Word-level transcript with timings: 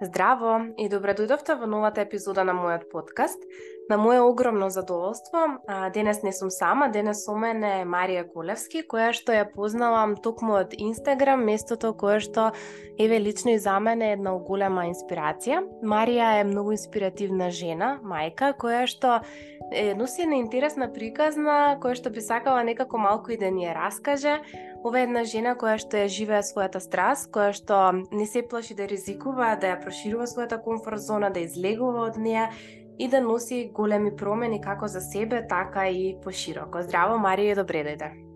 Здраво 0.00 0.72
и 0.80 0.86
добре 0.88 1.12
дојдовте 1.12 1.58
во 1.60 1.66
новата 1.68 2.00
епизода 2.00 2.40
на 2.48 2.54
мојот 2.56 2.86
подкаст. 2.88 3.42
На 3.90 3.98
моје 4.00 4.22
огромно 4.24 4.70
задоволство, 4.72 5.60
денес 5.92 6.22
не 6.22 6.32
сум 6.32 6.48
сама, 6.48 6.88
денес 6.88 7.20
со 7.26 7.34
мене 7.36 7.82
е 7.82 7.84
Марија 7.84 8.22
Колевски, 8.32 8.80
која 8.88 9.10
што 9.12 9.36
ја 9.36 9.44
познавам 9.52 10.14
токму 10.16 10.56
од 10.56 10.72
Инстаграм, 10.72 11.44
местото 11.44 11.92
кое 11.92 12.16
што 12.24 12.52
еве 12.96 13.20
лично 13.20 13.52
и 13.52 13.58
за 13.58 13.76
мене 13.80 14.08
е 14.08 14.16
една 14.16 14.32
голема 14.40 14.86
инспирација. 14.88 15.60
Марија 15.84 16.32
е 16.40 16.48
многу 16.48 16.72
инспиративна 16.72 17.50
жена, 17.52 17.98
мајка, 18.00 18.54
која 18.56 18.86
што 18.88 19.20
е 19.68 19.92
носи 19.94 20.24
една 20.24 20.40
интересна 20.40 20.88
приказна, 20.88 21.76
која 21.76 22.00
што 22.00 22.08
би 22.08 22.24
сакала 22.24 22.64
некако 22.64 22.96
малку 22.96 23.36
и 23.36 23.36
да 23.36 23.52
ни 23.52 23.68
ја 23.68 23.76
раскаже 23.76 24.40
Ова 24.84 25.00
е 25.00 25.04
една 25.04 25.26
жена 25.28 25.52
која 25.60 25.76
што 25.82 25.98
ја 26.00 26.08
живее 26.08 26.40
својата 26.40 26.80
страст, 26.80 27.28
која 27.34 27.52
што 27.52 27.80
не 28.16 28.24
се 28.26 28.40
плаши 28.48 28.72
да 28.78 28.86
ризикува, 28.88 29.50
да 29.60 29.74
ја 29.74 29.80
проширува 29.82 30.24
својата 30.30 30.56
комфорт 30.64 31.04
зона, 31.04 31.28
да 31.28 31.42
излегува 31.44 32.06
од 32.08 32.16
неа 32.16 32.48
и 32.96 33.08
да 33.08 33.20
носи 33.20 33.66
големи 33.76 34.16
промени 34.16 34.60
како 34.60 34.88
за 34.88 35.04
себе, 35.04 35.44
така 35.48 35.88
и 35.88 36.16
пошироко. 36.24 36.80
Здраво, 36.88 37.20
Марија, 37.20 37.60
добре 37.60 37.84
дојде. 37.84 38.29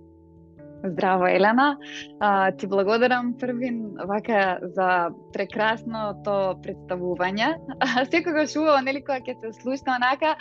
Здраво, 0.85 1.27
Елена. 1.27 1.79
А, 2.21 2.53
ти 2.53 2.67
благодарам 2.67 3.35
првин 3.41 3.97
вака 4.07 4.59
за 4.63 5.09
прекрасното 5.33 6.35
представување. 6.61 7.55
А, 7.81 8.05
секогаш 8.05 8.57
убаво, 8.61 8.83
нели, 8.85 9.01
кога 9.01 9.17
ќе 9.25 9.33
се 9.41 9.53
слушна 9.63 9.97
онака, 9.97 10.35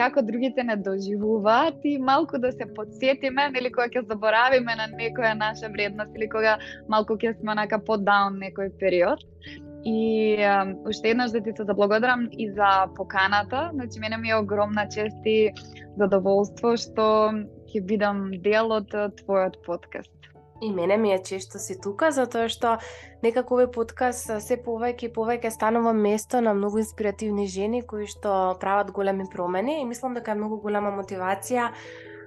како 0.00 0.24
другите 0.24 0.64
не 0.64 0.76
доживуваат 0.80 1.84
и 1.84 1.98
малку 1.98 2.40
да 2.40 2.52
се 2.52 2.64
подсетиме, 2.76 3.50
нели, 3.52 3.72
кога 3.72 3.90
ќе 3.92 4.06
заборавиме 4.08 4.78
на 4.80 4.88
некоја 4.96 5.34
наша 5.36 5.68
вредност 5.68 6.16
или 6.16 6.30
кога 6.32 6.56
малку 6.88 7.20
ќе 7.20 7.36
сме 7.36 7.52
онака 7.52 7.82
по-даун 7.84 8.40
некој 8.40 8.72
период. 8.80 9.20
И 9.84 10.40
а, 10.40 10.64
уште 10.88 11.12
еднаш 11.12 11.36
да 11.36 11.44
ти 11.44 11.52
се 11.52 11.64
заблагодарам 11.68 12.28
и 12.32 12.48
за 12.56 12.88
поканата. 12.96 13.68
Значи, 13.74 14.00
мене 14.00 14.16
ми 14.16 14.30
е 14.30 14.40
огромна 14.40 14.88
чест 14.88 15.20
и 15.24 15.52
задоволство 16.00 16.76
што 16.76 17.32
ќе 17.70 17.84
бидам 17.86 18.30
дел 18.44 18.72
од 18.76 18.90
твојот 18.92 19.60
подкаст. 19.66 20.12
И 20.62 20.70
мене 20.72 20.96
ми 20.96 21.12
е 21.12 21.22
често 21.22 21.58
си 21.58 21.78
тука, 21.80 22.10
затоа 22.12 22.50
што 22.52 22.74
некако 23.24 23.56
овој 23.56 23.70
подкаст 23.72 24.28
се 24.44 24.58
повеќе 24.60 25.08
и 25.08 25.12
повеќе 25.14 25.48
станува 25.54 25.94
место 25.96 26.42
на 26.44 26.52
многу 26.54 26.82
инспиративни 26.82 27.46
жени 27.48 27.80
кои 27.80 28.04
што 28.06 28.58
прават 28.60 28.90
големи 28.92 29.24
промени 29.32 29.80
и 29.80 29.88
мислам 29.88 30.18
дека 30.18 30.34
е 30.34 30.40
многу 30.42 30.60
голема 30.60 30.92
мотивација 30.92 31.70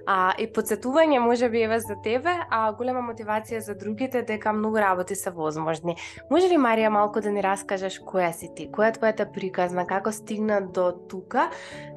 А, 0.06 0.34
и 0.38 0.46
подсетување 0.46 1.18
може 1.24 1.48
би 1.48 1.62
еве 1.64 1.78
за 1.80 1.96
тебе, 2.04 2.32
а 2.50 2.72
голема 2.76 3.00
мотивација 3.04 3.60
за 3.64 3.74
другите 3.74 4.22
дека 4.22 4.52
многу 4.52 4.78
работи 4.78 5.14
се 5.14 5.30
возможни. 5.30 5.96
Може 6.30 6.48
ли 6.48 6.58
Марија 6.60 6.88
малку 6.92 7.20
да 7.24 7.32
ни 7.32 7.42
раскажеш 7.42 8.00
која 8.00 8.32
си 8.32 8.50
ти? 8.56 8.68
Која 8.68 8.92
е 8.92 8.96
твојата 8.98 9.28
приказна? 9.32 9.86
Како 9.86 10.12
стигна 10.12 10.60
до 10.60 10.90
тука? 11.10 11.48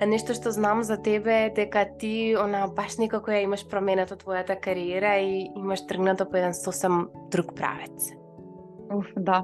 Нешто 0.06 0.36
што 0.38 0.52
знам 0.52 0.84
за 0.84 1.02
тебе 1.02 1.46
е 1.48 1.50
дека 1.50 1.86
ти 2.00 2.36
она 2.40 2.68
баш 2.68 2.98
некако 2.98 3.32
ја 3.32 3.44
имаш 3.44 3.68
променето 3.68 4.16
твојата 4.16 4.60
кариера 4.60 5.18
и 5.20 5.50
имаш 5.56 5.88
тргнато 5.88 6.30
по 6.30 6.38
еден 6.38 6.54
сосем 6.54 7.08
друг 7.32 7.56
правец. 7.56 8.27
Уф, 8.94 9.08
да. 9.18 9.42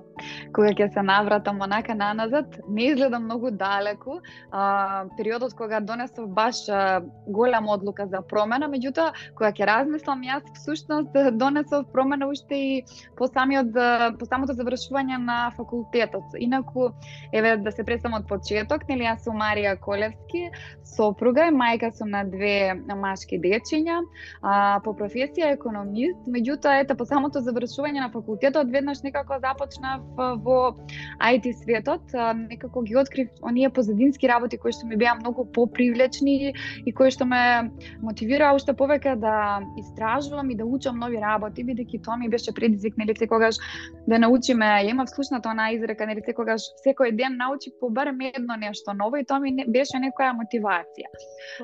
Кога 0.55 0.71
ќе 0.71 0.87
се 0.93 1.01
навратам 1.03 1.59
онака 1.61 1.95
наназад, 1.97 2.55
не 2.69 2.87
изгледа 2.91 3.19
многу 3.19 3.51
далеку. 3.51 4.19
А, 4.51 5.05
периодот 5.17 5.53
кога 5.53 5.81
донесов 5.81 6.29
баш 6.29 6.69
а, 6.69 7.01
голема 7.27 7.73
одлука 7.73 8.07
за 8.07 8.21
промена, 8.21 8.69
меѓутоа 8.71 9.11
кога 9.35 9.51
ќе 9.51 9.67
размислам 9.67 10.23
јас 10.23 10.47
всушност 10.55 11.11
донесов 11.41 11.89
промена 11.91 12.29
уште 12.31 12.55
и 12.55 12.83
по 13.17 13.27
самиот 13.27 13.73
по 14.19 14.25
самото 14.29 14.55
завршување 14.55 15.19
на 15.19 15.51
факултетот. 15.57 16.37
Инаку 16.39 16.91
еве 17.33 17.57
да 17.57 17.71
се 17.71 17.83
представам 17.83 18.21
од 18.21 18.29
почеток, 18.29 18.87
нели 18.87 19.07
јас 19.09 19.27
сум 19.27 19.41
Марија 19.43 19.75
Колевски, 19.79 20.45
сопруга 20.87 21.49
и 21.49 21.55
мајка 21.55 21.91
сум 21.91 22.13
на 22.15 22.23
две 22.23 22.79
машки 22.95 23.39
дечиња, 23.39 23.99
а, 24.41 24.79
по 24.85 24.95
професија 24.95 25.51
економист, 25.57 26.23
меѓутоа 26.31 26.79
ете 26.83 26.95
по 26.95 27.05
самото 27.05 27.43
завршување 27.43 27.99
на 27.99 28.09
факултетот 28.13 28.71
веднаш 28.71 29.03
некако 29.03 29.32
кога 29.33 29.49
започнав 29.49 30.01
во 30.15 30.75
IT 31.21 31.53
светот, 31.53 32.01
некако 32.49 32.81
ги 32.81 32.95
открив 32.97 33.29
оние 33.41 33.69
позадински 33.69 34.27
работи 34.27 34.57
кои 34.57 34.71
што 34.71 34.85
ми 34.87 34.95
беа 34.95 35.15
многу 35.15 35.45
попривлечни 35.45 36.53
и 36.85 36.91
кои 36.93 37.11
што 37.11 37.25
ме 37.25 37.71
мотивираа 38.01 38.53
уште 38.55 38.73
повеќе 38.73 39.15
да 39.15 39.61
истражувам 39.79 40.49
и 40.51 40.55
да 40.55 40.65
учам 40.65 40.99
нови 40.99 41.17
работи, 41.17 41.63
бидејќи 41.63 42.03
тоа 42.03 42.17
ми 42.17 42.29
беше 42.29 42.53
предизвик 42.53 42.97
нели 42.97 43.15
секогаш 43.15 43.57
да 44.07 44.19
научиме, 44.19 44.65
ја 44.65 44.91
имав 44.91 45.09
слушната 45.09 45.49
она 45.49 45.71
изрека 45.71 46.05
нели 46.05 46.21
секогаш 46.25 46.61
секој 46.85 47.15
ден 47.15 47.37
научи 47.37 47.71
по 47.79 47.89
барем 47.89 48.19
едно 48.21 48.55
нешто 48.55 48.93
ново 48.93 49.17
и 49.17 49.25
тоа 49.25 49.39
ми 49.39 49.65
беше 49.67 49.97
некоја 49.97 50.33
мотивација. 50.37 51.09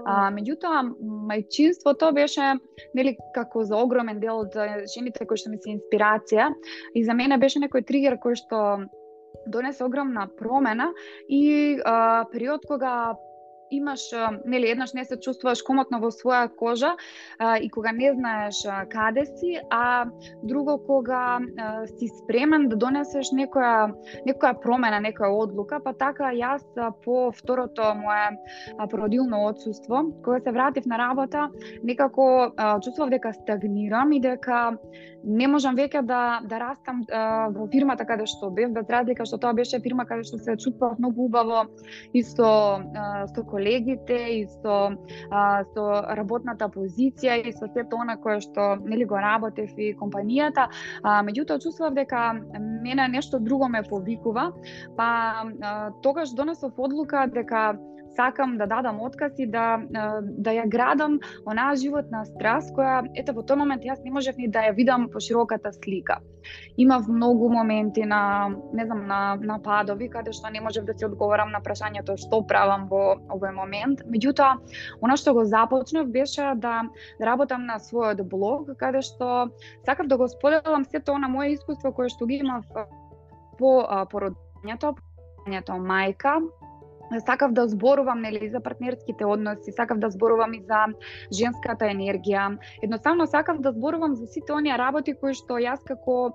А, 0.06 0.32
меѓутоа 0.32 0.86
мајчинството 1.30 2.14
беше 2.14 2.56
нели 2.96 3.18
како 3.36 3.64
за 3.64 3.78
огромен 3.78 4.20
дел 4.20 4.46
од 4.46 4.56
жените 4.88 5.26
кои 5.26 5.38
што 5.38 5.52
ми 5.52 5.58
се 5.62 5.76
инспирација 5.76 6.50
и 6.96 7.04
за 7.04 7.14
мене 7.14 7.38
беше 7.38 7.59
некој 7.60 7.86
тригер 7.86 8.18
кој 8.22 8.38
што 8.40 8.62
донесе 9.48 9.84
огромна 9.86 10.28
промена 10.40 10.92
и 11.28 11.80
а, 11.86 12.26
период 12.32 12.66
кога 12.68 13.16
имаш, 13.72 14.02
нели, 14.46 14.70
еднаш 14.70 14.94
не 14.94 15.06
се 15.06 15.18
чувствуваш 15.20 15.62
комотно 15.66 16.00
во 16.00 16.12
своја 16.14 16.50
кожа 16.50 16.96
а, 17.38 17.58
и 17.58 17.70
кога 17.70 17.92
не 17.92 18.14
знаеш 18.14 18.66
а, 18.66 18.86
каде 18.90 19.26
си, 19.26 19.60
а 19.70 20.06
друго 20.44 20.78
кога 20.86 21.40
а, 21.40 21.88
си 21.88 22.10
спремен 22.24 22.70
да 22.70 22.76
донесеш 22.76 23.32
некоја 23.34 23.92
некоја 24.28 24.54
промена, 24.62 25.02
некоја 25.04 25.32
одлука, 25.44 25.80
па 25.84 25.94
така 25.94 26.34
јас 26.34 26.66
а, 26.78 26.92
по 27.06 27.32
второто 27.32 27.94
мое 27.96 28.38
а, 28.78 28.88
породилно 28.88 29.46
отсуство, 29.46 30.04
кога 30.24 30.40
се 30.40 30.52
вратив 30.52 30.86
на 30.86 30.98
работа, 30.98 31.50
некако 31.84 32.52
а, 32.58 32.80
чувствував 32.80 33.10
дека 33.10 33.34
стагнирам 33.34 34.12
и 34.12 34.20
дека 34.20 34.78
не 35.24 35.48
можам 35.48 35.76
веќе 35.76 36.02
да 36.06 36.40
да 36.48 36.60
растам 36.60 37.04
а, 37.12 37.50
во 37.54 37.68
фирмата 37.72 38.06
каде 38.08 38.26
што 38.30 38.50
бев, 38.50 38.72
без 38.74 38.90
разлика 38.90 39.26
што 39.26 39.38
тоа 39.38 39.54
беше 39.54 39.80
фирма 39.84 40.06
каде 40.06 40.24
што 40.24 40.40
се 40.40 40.56
чувствував 40.56 41.00
многу 41.00 41.26
убаво 41.28 41.66
и 42.14 42.24
со 42.24 42.80
а, 42.96 43.28
со 43.28 43.44
колегите 43.60 44.18
и 44.40 44.48
со 44.48 44.96
а, 45.32 45.64
со 45.74 45.86
работната 46.16 46.70
позиција 46.72 47.40
и 47.44 47.52
со 47.52 47.68
сето 47.76 48.00
она 48.00 48.16
кое 48.18 48.40
што 48.40 48.76
нели 48.80 49.06
го 49.06 49.20
работев 49.20 49.76
и 49.78 49.92
компанијата, 50.00 50.70
а, 51.04 51.20
меѓутоа 51.28 51.60
чувствував 51.60 51.94
дека 51.94 52.34
мене 52.60 53.08
нешто 53.08 53.40
друго 53.40 53.68
ме 53.68 53.84
повикува, 53.84 54.52
па 54.96 55.10
а, 55.44 55.92
тогаш 56.02 56.32
донесов 56.32 56.74
одлука 56.78 57.28
дека 57.28 57.76
сакам 58.16 58.58
да 58.58 58.66
дадам 58.68 59.02
отказ 59.02 59.34
и 59.38 59.46
да 59.46 59.82
да 59.90 60.52
ја 60.52 60.68
градам 60.70 61.20
онаа 61.46 61.76
животна 61.76 62.26
страст 62.26 62.74
која 62.76 63.04
ете 63.16 63.32
во 63.32 63.44
тој 63.44 63.58
момент 63.62 63.84
јас 63.84 64.04
не 64.04 64.12
можев 64.12 64.38
ни 64.38 64.48
да 64.48 64.66
ја 64.68 64.76
видам 64.76 65.10
по 65.10 65.20
широката 65.20 65.72
слика. 65.74 66.20
Имав 66.78 67.08
многу 67.08 67.50
моменти 67.50 68.06
на 68.06 68.50
не 68.74 68.86
знам 68.86 69.08
на 69.08 69.36
на 69.36 69.60
падови 69.60 70.10
каде 70.10 70.34
што 70.34 70.50
не 70.50 70.62
можев 70.62 70.86
да 70.86 70.94
се 70.94 71.06
одговорам 71.06 71.52
на 71.52 71.62
прашањето 71.62 72.18
што 72.18 72.42
правам 72.48 72.88
во 72.90 73.20
овој 73.30 73.54
момент. 73.56 74.04
Меѓутоа, 74.06 74.58
она 75.02 75.18
што 75.18 75.34
го 75.34 75.46
започнав 75.46 76.08
беше 76.08 76.54
да 76.56 76.84
работам 77.22 77.66
на 77.66 77.80
својот 77.80 78.24
блог 78.24 78.72
каде 78.78 79.02
што 79.02 79.50
сакав 79.86 80.08
да 80.08 80.18
го 80.18 80.28
споделам 80.28 80.86
сето 80.86 81.18
на 81.18 81.28
моје 81.28 81.54
искуство 81.54 81.92
кое 81.92 82.10
што 82.10 82.26
ги 82.26 82.40
имав 82.40 82.66
по 83.60 83.84
породењето, 84.12 84.96
породењето 84.96 85.76
мајка, 85.80 86.40
сакав 87.18 87.52
да 87.52 87.68
зборувам 87.68 88.22
нели 88.22 88.50
за 88.50 88.60
партнерските 88.60 89.26
односи, 89.26 89.72
сакав 89.72 90.00
да 90.00 90.10
зборувам 90.10 90.54
и 90.54 90.62
за 90.62 90.86
женската 91.34 91.86
енергија. 91.86 92.58
Едноставно 92.84 93.28
сакав 93.28 93.60
да 93.60 93.72
зборувам 93.72 94.16
за 94.16 94.28
сите 94.28 94.54
оние 94.54 94.78
работи 94.78 95.14
кои 95.14 95.34
што 95.34 95.58
јас 95.58 95.82
како 95.86 96.34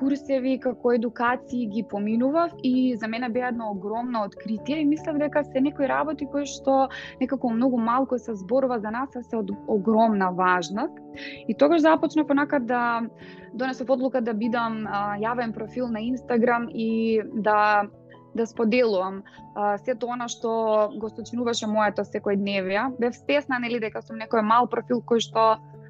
курсеви, 0.00 0.58
како 0.60 0.92
едукации 0.92 1.66
ги 1.66 1.84
поминував 1.90 2.50
и 2.62 2.96
за 2.96 3.08
мене 3.08 3.28
беа 3.28 3.48
едно 3.48 3.70
огромно 3.70 4.24
откритие 4.26 4.80
и 4.80 4.84
мислам 4.84 5.18
дека 5.18 5.44
се 5.44 5.60
некои 5.60 5.88
работи 5.88 6.26
кои 6.26 6.46
што 6.46 6.88
некако 7.20 7.50
многу 7.50 7.78
малку 7.78 8.18
се 8.18 8.34
зборува 8.34 8.80
за 8.80 8.90
нас, 8.90 9.16
а 9.16 9.22
се 9.22 9.36
од 9.36 9.50
огромна 9.68 10.30
важност. 10.30 10.98
И 11.48 11.54
тогаш 11.54 11.80
започнав 11.80 12.30
онака 12.30 12.60
да 12.60 13.02
донесов 13.54 13.90
одлука 13.90 14.20
да 14.20 14.34
бидам 14.34 14.86
а, 14.86 15.16
јавен 15.16 15.52
профил 15.52 15.88
на 15.88 16.00
Инстаграм 16.00 16.68
и 16.68 17.22
да 17.34 17.88
да 18.36 18.46
споделувам 18.46 19.22
а, 19.54 19.78
сето 19.78 20.10
она 20.12 20.28
што 20.28 20.90
го 20.94 21.10
сочинуваше 21.10 21.66
моето 21.66 22.04
секојдневие. 22.04 22.92
Бев 23.00 23.16
стесна 23.16 23.58
нели 23.58 23.80
дека 23.80 24.02
сум 24.02 24.20
некој 24.20 24.44
мал 24.44 24.68
профил 24.68 25.00
кој 25.00 25.24
што 25.24 25.46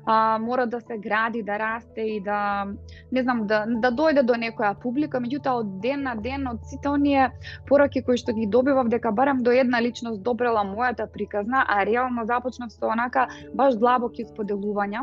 а, 0.06 0.38
мора 0.38 0.66
да 0.66 0.80
се 0.80 0.98
гради, 0.98 1.42
да 1.42 1.58
расте 1.58 2.00
и 2.00 2.20
да 2.20 2.66
не 3.12 3.22
знам 3.22 3.46
да 3.46 3.64
да 3.66 3.90
дојде 3.90 4.22
до 4.22 4.34
некоја 4.38 4.74
публика, 4.80 5.18
меѓутоа 5.20 5.60
од 5.62 5.72
ден 5.82 6.04
на 6.06 6.14
ден 6.14 6.46
од 6.48 6.62
сите 6.70 6.88
оние 6.88 7.30
пораки 7.66 8.02
кои 8.06 8.16
што 8.16 8.32
ги 8.36 8.46
добивав 8.46 8.88
дека 8.88 9.12
барам 9.12 9.42
до 9.42 9.50
една 9.50 9.82
личност 9.82 10.22
добрела 10.22 10.62
мојата 10.64 11.06
приказна, 11.12 11.64
а 11.68 11.84
реално 11.86 12.24
започнав 12.26 12.72
со 12.72 12.86
онака 12.86 13.26
баш 13.54 13.74
длабоки 13.74 14.24
споделувања. 14.24 15.02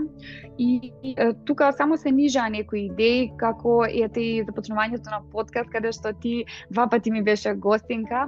И, 0.58 0.94
и 1.04 1.16
тука 1.46 1.72
само 1.78 1.98
се 1.98 2.12
нижаа 2.12 2.50
некои 2.50 2.86
идеи 2.86 3.32
како 3.38 3.84
ете 3.90 4.22
и 4.22 4.44
започнувањето 4.48 5.12
на 5.12 5.22
подкаст 5.32 5.70
каде 5.70 5.92
што 5.92 6.14
ти 6.14 6.46
два 6.72 6.88
пати 6.88 7.12
ми 7.12 7.24
беше 7.24 7.54
гостинка. 7.54 8.28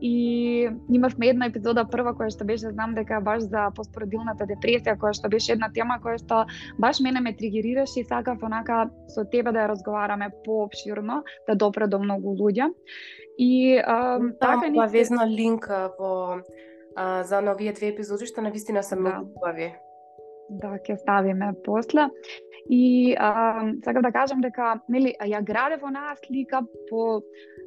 И 0.00 0.68
имавме 0.92 1.26
една 1.26 1.50
епизода 1.50 1.84
прва 1.84 2.14
која 2.14 2.30
што 2.30 2.44
беше 2.44 2.70
знам 2.70 2.94
дека 2.94 3.20
баш 3.20 3.42
за 3.50 3.70
постпородилната 3.74 4.46
депресија 4.46 4.96
која 4.96 5.16
што 5.18 5.28
беше 5.28 5.52
една 5.52 5.72
тема 5.74 5.98
која 6.02 6.11
што 6.18 6.44
баш 6.78 7.00
мене 7.00 7.20
ме 7.20 7.34
тригерираше 7.36 8.00
и 8.00 8.04
сакав 8.04 8.42
онака 8.42 8.90
со 9.08 9.24
тебе 9.24 9.52
да 9.52 9.64
ја 9.64 9.68
разговараме 9.72 10.30
поопширно, 10.44 11.22
да 11.46 11.54
допре 11.54 11.86
до 11.86 11.98
многу 11.98 12.34
луѓе. 12.36 12.72
И 13.38 13.78
а, 13.78 14.20
така 14.40 14.68
ни 14.68 14.80
везна 14.92 15.26
линк 15.26 15.68
во 15.98 16.42
а, 16.96 17.22
за 17.24 17.40
новие 17.40 17.72
две 17.72 17.88
епизоди 17.88 18.26
што 18.26 18.42
навистина 18.42 18.82
се 18.82 18.96
многу 18.96 19.24
да. 19.24 19.32
убави. 19.36 19.72
Да, 20.50 20.76
ќе 20.76 20.98
ставиме 21.00 21.54
после. 21.64 22.08
И 22.68 23.14
а, 23.18 23.72
сакам 23.84 24.02
да 24.02 24.12
кажам 24.12 24.40
дека 24.40 24.80
нели 24.88 25.14
ја 25.18 25.42
градев 25.42 25.82
онаа 25.82 26.16
слика 26.26 26.60
по 26.90 27.22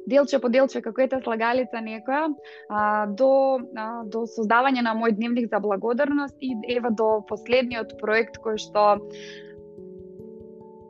делче 0.06 0.38
по 0.40 0.48
делче 0.48 0.82
како 0.82 1.02
ете 1.02 1.20
слагалица 1.22 1.82
некоја 1.82 2.28
а, 2.68 3.06
до 3.06 3.30
а, 3.76 4.04
до 4.04 4.26
создавање 4.30 4.84
на 4.86 4.94
мој 4.98 5.16
дневник 5.18 5.50
за 5.50 5.60
благодарност 5.60 6.36
и 6.40 6.54
ева 6.76 6.90
до 6.90 7.24
последниот 7.28 7.98
проект 8.02 8.38
кој 8.44 8.60
што 8.62 8.86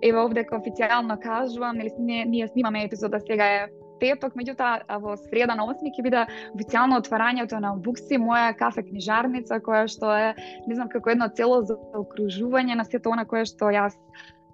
ева 0.05 0.27
овде 0.27 0.45
официјално 0.53 1.17
кажувам, 1.21 1.77
нели 1.77 1.91
ние, 1.99 2.25
ние 2.25 2.49
снимаме 2.49 2.85
епизода 2.85 3.21
сега 3.21 3.47
е 3.47 3.69
петок, 4.01 4.35
меѓутоа 4.37 4.99
во 5.01 5.17
среда 5.17 5.57
на 5.57 5.65
8 5.65 5.89
ќе 5.97 6.05
биде 6.05 6.25
официјално 6.53 7.01
отварањето 7.01 7.61
на 7.65 7.75
Букси, 7.77 8.21
моја 8.21 8.53
кафе 8.59 8.85
книжарница 8.85 9.61
која 9.65 9.87
што 9.89 10.13
е 10.13 10.35
не 10.67 10.75
знам 10.75 10.93
како 10.93 11.11
едно 11.11 11.31
цело 11.33 11.63
заокружување 11.65 12.77
на 12.77 12.85
сето 12.85 13.17
она 13.17 13.25
кое 13.25 13.47
што 13.49 13.73
јас 13.73 13.97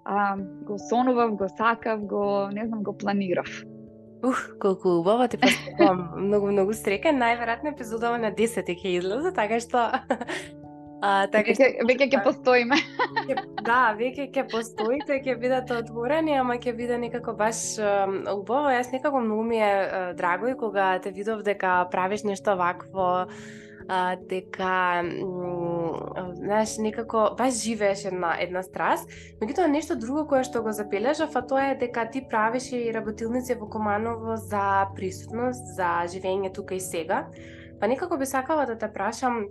а, 0.05 0.35
го 0.67 0.79
сонував, 0.89 1.35
го 1.35 1.47
сакав, 1.57 2.07
го 2.07 2.49
не 2.51 2.67
знам 2.67 2.83
го 2.83 2.97
планирав. 2.97 3.51
Ух, 4.23 4.39
колку 4.59 4.89
убаво 4.89 5.27
ти 5.27 5.37
поставам. 5.37 6.09
многу, 6.27 6.51
многу 6.51 6.75
среќа. 6.77 7.11
Најверојатно 7.11 7.73
епизодава 7.75 8.17
на 8.17 8.31
10 8.31 8.69
ќе 8.71 8.97
излезе, 8.99 9.33
така 9.35 9.59
што 9.59 9.89
А, 11.03 11.27
така 11.27 11.51
веќе, 11.51 11.83
веќе 11.83 12.05
ќе 12.13 12.19
постоиме. 12.27 12.77
да, 13.67 13.91
веќе 13.97 14.29
ќе 14.31 14.45
постоите, 14.47 15.17
ќе 15.19 15.35
бидете 15.41 15.75
отворени, 15.81 16.37
ама 16.39 16.55
ќе 16.55 16.71
биде 16.77 16.97
некако 17.01 17.33
баш 17.35 17.59
убаво. 18.31 18.71
Јас 18.71 18.93
некако 18.95 19.19
многу 19.19 19.43
ми 19.49 19.59
е 19.59 20.13
драго 20.15 20.53
и 20.53 20.55
кога 20.55 20.93
те 21.03 21.11
видов 21.11 21.43
дека 21.43 21.89
правиш 21.91 22.23
нешто 22.23 22.55
вакво, 22.55 23.27
а, 23.87 24.15
дека 24.15 25.03
знаеш 26.33 26.77
некако 26.77 27.35
баш 27.37 27.53
живееш 27.63 28.05
една 28.05 28.35
една 28.39 28.63
страст, 28.63 29.09
меѓутоа 29.41 29.67
нешто 29.67 29.95
друго 29.95 30.27
кое 30.27 30.43
што 30.43 30.63
го 30.63 30.71
забележав, 30.71 31.35
а 31.35 31.41
тоа 31.41 31.71
е 31.71 31.79
дека 31.79 32.05
ти 32.09 32.23
правиш 32.29 32.71
и 32.71 32.93
работилници 32.93 33.55
во 33.59 33.69
Команово 33.69 34.37
за 34.37 34.87
присутност, 34.95 35.75
за 35.75 36.05
живење 36.07 36.53
тука 36.53 36.75
и 36.75 36.79
сега. 36.79 37.27
Па 37.79 37.87
некако 37.87 38.17
би 38.17 38.25
сакала 38.25 38.65
да 38.65 38.77
те 38.77 38.91
прашам 38.93 39.47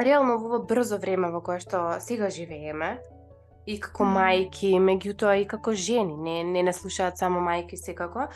реално 0.00 0.38
во 0.38 0.62
брзо 0.64 0.98
време 0.98 1.30
во 1.30 1.40
кое 1.40 1.60
што 1.60 2.00
сега 2.00 2.30
живееме, 2.30 2.98
и 3.66 3.76
како 3.80 4.06
мајки, 4.08 4.72
меѓутоа 4.80 5.36
и 5.42 5.46
како 5.48 5.74
жени, 5.74 6.16
не 6.16 6.42
не 6.44 6.62
не 6.62 6.72
слушаат 6.72 7.18
само 7.18 7.40
мајки 7.44 7.76
секако. 7.76 8.28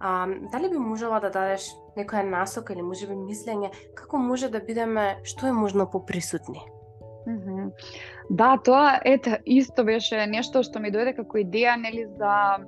А, 0.00 0.26
дали 0.52 0.70
би 0.70 0.78
можела 0.78 1.20
да 1.20 1.30
дадеш 1.30 1.66
некоја 1.96 2.22
насока 2.22 2.72
или 2.72 2.82
можеби 2.82 3.16
мислење 3.18 3.70
како 3.94 4.18
може 4.18 4.48
да 4.48 4.60
бидеме 4.60 5.18
што 5.24 5.46
е 5.46 5.52
можно 5.52 5.90
поприсутни? 5.90 6.62
Mm 7.26 7.38
-hmm. 7.38 7.70
Да, 8.30 8.56
тоа 8.64 9.00
ете 9.04 9.40
исто 9.44 9.84
беше 9.84 10.26
нешто 10.26 10.62
што 10.62 10.80
ми 10.80 10.92
дојде 10.92 11.16
како 11.16 11.38
идеја 11.38 11.76
нели 11.76 12.06
за 12.18 12.58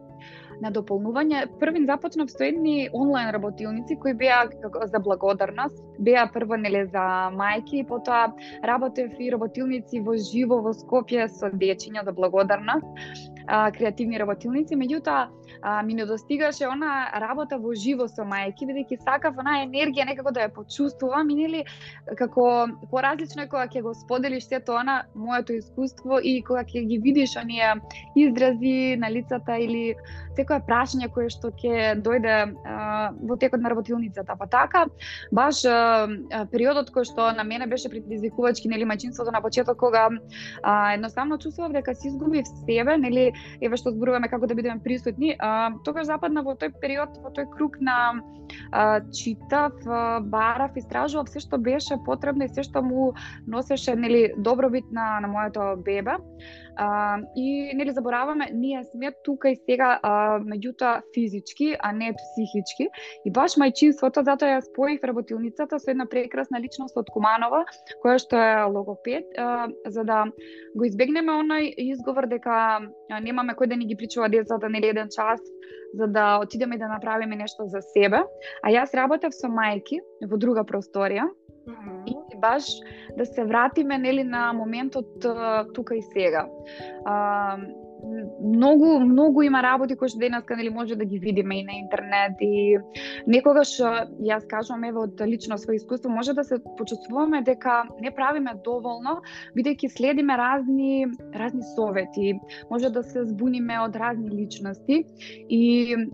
на 0.61 0.71
дополнување. 0.71 1.47
Првин 1.61 1.87
започнав 1.87 2.31
со 2.31 2.45
едни 2.45 2.89
онлайн 2.93 3.31
работилници 3.31 3.97
кои 4.01 4.15
беа 4.15 4.43
за 4.93 4.99
благодарност, 4.99 5.83
беа 5.99 6.27
прво 6.33 6.57
нели 6.57 6.85
за 6.93 7.31
мајки, 7.37 7.87
потоа 7.89 8.33
работев 8.65 9.13
и 9.19 9.31
работилници 9.33 10.01
во 10.01 10.17
живо 10.17 10.61
во 10.61 10.75
Скопје 10.77 11.29
со 11.29 11.51
дечиња 11.51 12.05
за 12.05 12.13
благодарност, 12.13 12.87
а, 13.47 13.71
креативни 13.73 14.19
работилници, 14.19 14.77
меѓутоа 14.77 15.29
а, 15.63 15.83
ми 15.83 15.95
недостигаше 15.95 16.67
она 16.67 17.11
работа 17.21 17.59
во 17.59 17.75
живо 17.75 18.09
со 18.09 18.25
мајки, 18.25 18.67
бидејќи 18.69 19.01
сакав 19.05 19.39
она 19.39 19.61
енергија 19.65 20.07
некако 20.09 20.33
да 20.33 20.47
ја 20.47 20.55
почувствувам 20.55 21.31
и 21.31 21.35
нели 21.35 21.65
како 22.17 22.69
поразлично 22.91 23.45
е 23.45 23.49
кога 23.49 23.67
ќе 23.69 23.83
го 23.83 23.95
споделиш 23.95 24.49
сето 24.49 24.77
она 24.81 25.05
моето 25.15 25.53
искуство 25.53 26.21
и 26.23 26.43
кога 26.43 26.65
ќе 26.65 26.85
ги 26.87 26.99
видиш 26.99 27.37
оние 27.37 27.75
изрази 28.17 28.97
на 28.97 29.11
лицата 29.11 29.59
или 29.59 29.95
секоја 30.39 30.63
прашање 30.67 31.11
кое 31.13 31.29
што 31.31 31.51
ќе 31.51 31.97
дојде 32.01 32.37
а, 32.65 33.11
во 33.13 33.37
текот 33.37 33.61
на 33.61 33.73
работилницата. 33.73 34.37
Па 34.39 34.47
така, 34.47 34.87
баш 35.33 35.65
а, 35.69 36.09
периодот 36.53 36.91
кој 36.95 37.09
што 37.11 37.31
на 37.37 37.45
мене 37.45 37.67
беше 37.67 37.91
предизвикувачки, 37.93 38.69
нели 38.69 38.89
мајчинството 38.89 39.33
на 39.33 39.43
почеток 39.43 39.79
кога 39.79 40.09
а, 40.63 40.95
едноставно 40.95 41.39
чувствував 41.39 41.73
дека 41.73 41.95
си 41.95 42.09
изгубив 42.09 42.47
себе, 42.65 42.97
нели 42.97 43.31
еве 43.61 43.77
што 43.77 43.93
зборуваме 43.93 44.29
како 44.29 44.47
да 44.47 44.55
бидеме 44.55 44.81
присутни, 44.85 45.35
а, 45.39 45.50
тогаш 45.85 46.07
западна 46.07 46.43
во 46.43 46.55
тој 46.55 46.73
период, 46.81 47.17
во 47.23 47.33
тој 47.35 47.49
круг 47.55 47.79
на 47.81 48.21
а, 48.73 49.01
читав, 49.13 49.73
а, 49.87 50.21
барав, 50.21 50.77
истражував 50.77 51.29
се 51.29 51.41
што 51.41 51.59
беше 51.59 51.99
потребно 52.07 52.45
и 52.45 52.49
се 52.49 52.63
што 52.67 52.83
му 52.83 53.13
носеше 53.47 53.95
нели 53.95 54.33
добробит 54.37 54.85
на 54.91 55.21
на 55.21 55.29
моето 55.29 55.77
бебе. 55.85 56.19
А, 56.77 57.19
и 57.37 57.73
нели 57.75 57.93
забораваме, 57.93 58.51
ние 58.55 58.85
сме 58.85 59.13
тука 59.25 59.51
и 59.51 59.57
сега, 59.57 59.99
а, 60.03 60.39
меѓутоа 60.41 61.03
физички, 61.15 61.77
а 61.81 61.93
не 61.93 62.13
психички. 62.17 62.89
И 63.25 63.31
баш 63.31 63.59
мајчинството, 63.61 64.25
затоа 64.25 64.57
ја 64.57 64.63
споих 64.65 65.05
работилницата 65.05 65.79
со 65.79 65.91
една 65.91 66.07
прекрасна 66.07 66.61
личност 66.61 66.97
од 66.97 67.11
Куманова, 67.13 67.65
која 68.05 68.19
што 68.19 68.37
е 68.37 68.65
логопед, 68.65 69.29
а, 69.37 69.69
за 69.87 70.05
да 70.05 70.25
го 70.77 70.85
избегнеме 70.85 71.33
оној 71.33 71.75
изговор 71.77 72.27
дека 72.27 72.81
немаме 73.19 73.57
кој 73.59 73.67
да 73.67 73.77
ни 73.77 73.87
ги 73.87 73.97
причува 73.97 74.29
децата 74.29 74.69
нели 74.69 74.93
еден 74.93 75.09
час 75.11 75.41
за 75.95 76.07
да 76.07 76.39
отидеме 76.39 76.79
да 76.79 76.89
направиме 76.89 77.37
нешто 77.37 77.67
за 77.67 77.83
себе. 77.83 78.23
А 78.63 78.71
јас 78.71 78.95
работев 78.95 79.35
со 79.35 79.49
мајки 79.49 79.99
во 80.31 80.37
друга 80.37 80.63
просторија 80.65 81.27
Mm 81.67 81.77
-hmm. 81.77 82.09
И 82.33 82.39
баш 82.39 82.65
да 83.17 83.27
се 83.27 83.45
вратиме 83.45 83.99
нели 83.99 84.25
на 84.25 84.53
моментот 84.53 85.07
тука 85.75 85.97
и 85.97 86.03
сега. 86.03 86.49
А, 87.05 87.57
многу 88.43 89.01
многу 89.01 89.43
има 89.43 89.63
работи 89.63 89.97
кои 89.97 90.09
што 90.09 90.19
денеска 90.19 90.57
нели 90.57 90.71
може 90.71 90.97
да 90.97 91.05
ги 91.05 91.19
видиме 91.19 91.61
и 91.61 91.65
на 91.65 91.73
интернет 91.79 92.41
и 92.41 92.79
некогаш 93.27 93.77
јас 94.25 94.47
кажувам 94.49 94.85
еве 94.85 94.99
од 95.05 95.21
лично 95.27 95.59
свое 95.59 95.77
искуство 95.77 96.11
може 96.11 96.35
да 96.35 96.45
се 96.45 96.59
почувствуваме 96.79 97.43
дека 97.43 97.85
не 98.01 98.11
правиме 98.11 98.55
доволно 98.65 99.21
бидејќи 99.57 99.89
следиме 99.97 100.37
разни 100.37 101.07
разни 101.35 101.63
совети. 101.75 102.39
Може 102.71 102.91
да 102.91 103.03
се 103.03 103.25
збуниме 103.25 103.81
од 103.81 103.97
разни 103.97 104.31
личности 104.31 105.05
и 105.49 105.95
е, 105.95 106.07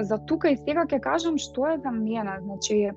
за 0.00 0.18
тука 0.26 0.50
и 0.50 0.56
сега 0.56 0.86
ќе 0.86 1.00
кажам 1.00 1.38
што 1.38 1.66
е 1.72 1.78
за 1.78 1.90
мене 1.90 2.38
значи 2.42 2.90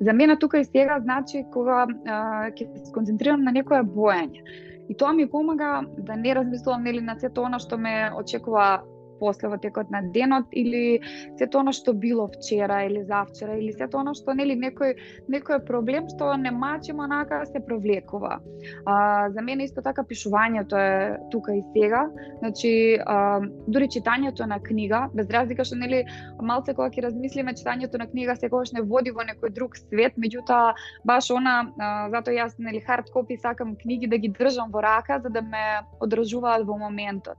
за 0.00 0.12
мене 0.12 0.36
тука 0.36 0.60
и 0.60 0.64
сега 0.64 1.00
значи 1.00 1.44
кога 1.52 1.86
ќе 1.86 2.68
се 2.84 2.92
концентрирам 2.92 3.42
на 3.42 3.52
некое 3.52 3.82
боење. 3.82 4.42
И 4.88 4.94
тоа 4.94 5.12
ми 5.12 5.26
помага 5.30 5.82
да 5.96 6.16
не 6.16 6.34
размислувам 6.34 6.82
нели 6.84 7.00
на 7.00 7.16
сето 7.20 7.44
она 7.44 7.58
што 7.58 7.78
ме 7.78 8.10
очекува 8.14 8.84
после 9.18 9.48
во 9.48 9.58
текот 9.58 9.90
на 9.90 10.02
денот 10.02 10.46
или 10.52 11.00
сето 11.38 11.60
она 11.60 11.72
што 11.72 11.92
било 11.92 12.26
вчера 12.28 12.84
или 12.86 13.02
завчера 13.02 13.56
или 13.58 13.72
сето 13.72 13.98
она 13.98 14.14
што 14.14 14.34
нели 14.34 14.54
некој 14.54 14.94
некој 15.28 15.64
проблем 15.66 16.08
што 16.08 16.34
не 16.36 16.50
мачимо 16.50 17.04
онака 17.04 17.44
се 17.46 17.60
провлекува. 17.60 18.40
А, 18.86 19.30
за 19.30 19.42
мене 19.42 19.64
исто 19.64 19.82
така 19.82 20.04
пишувањето 20.04 20.76
е 20.78 21.18
тука 21.30 21.54
и 21.54 21.62
сега. 21.72 22.08
Значи, 22.38 22.98
а, 23.06 23.40
дури 23.66 23.88
читањето 23.88 24.46
на 24.46 24.60
книга, 24.60 25.08
без 25.14 25.30
разлика 25.30 25.64
што 25.64 25.76
нели 25.76 26.04
малце 26.40 26.74
кога 26.74 26.90
ќе 26.90 27.06
размислиме 27.08 27.54
читањето 27.54 27.98
на 27.98 28.06
книга 28.06 28.36
секогаш 28.36 28.72
не 28.72 28.82
води 28.82 29.10
во 29.10 29.24
некој 29.24 29.52
друг 29.54 29.76
свет, 29.76 30.16
меѓутоа 30.16 30.74
баш 31.04 31.30
она 31.30 31.56
а, 31.78 32.10
затоа 32.10 32.34
јас 32.34 32.58
нели 32.58 32.80
хард 32.80 33.10
копи 33.10 33.36
сакам 33.36 33.76
книги 33.76 34.06
да 34.06 34.18
ги 34.18 34.28
држам 34.28 34.70
во 34.72 34.82
рака 34.82 35.20
за 35.22 35.30
да 35.30 35.42
ме 35.42 35.64
одржуваат 36.00 36.66
во 36.66 36.78
моментот. 36.78 37.38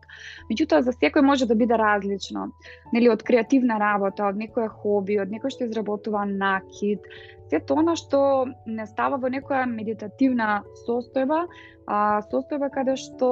Меѓутоа 0.49 0.81
за 0.85 0.93
секој 0.95 1.21
може 1.21 1.45
да 1.45 1.55
биде 1.55 1.74
различно. 1.77 2.49
Нели 2.93 3.09
од 3.09 3.23
креативна 3.23 3.77
работа, 3.81 4.29
од 4.31 4.39
некоја 4.39 4.69
хоби, 4.81 5.19
од 5.19 5.31
некој 5.33 5.53
што 5.53 5.67
изработува 5.67 6.25
накид, 6.29 7.05
се 7.49 7.59
тоа 7.59 7.95
што 7.99 8.19
не 8.65 8.85
става 8.89 9.19
во 9.21 9.29
некоја 9.29 9.65
медитативна 9.69 10.63
состојба, 10.85 11.45
а 11.87 12.21
состојба 12.31 12.71
каде 12.73 12.97
што 12.97 13.29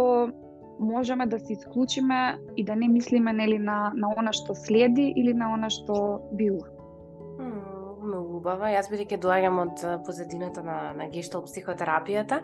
можеме 0.80 1.26
да 1.26 1.40
се 1.40 1.54
исклучиме 1.54 2.38
и 2.58 2.64
да 2.64 2.76
не 2.76 2.88
мислиме 2.88 3.34
нели 3.34 3.58
на 3.58 3.92
на 3.96 4.14
она 4.18 4.34
што 4.34 4.56
следи 4.56 5.14
или 5.16 5.34
на 5.34 5.54
она 5.54 5.70
што 5.70 6.22
било. 6.32 6.66
Многу 8.04 8.38
убава. 8.38 8.68
Јас 8.68 8.90
бидејќи 8.92 9.20
доаѓам 9.24 9.60
од 9.64 9.84
позадината 10.06 10.64
на 10.64 10.94
на 10.94 11.08
гештал 11.10 11.46
психотерапијата, 11.46 12.42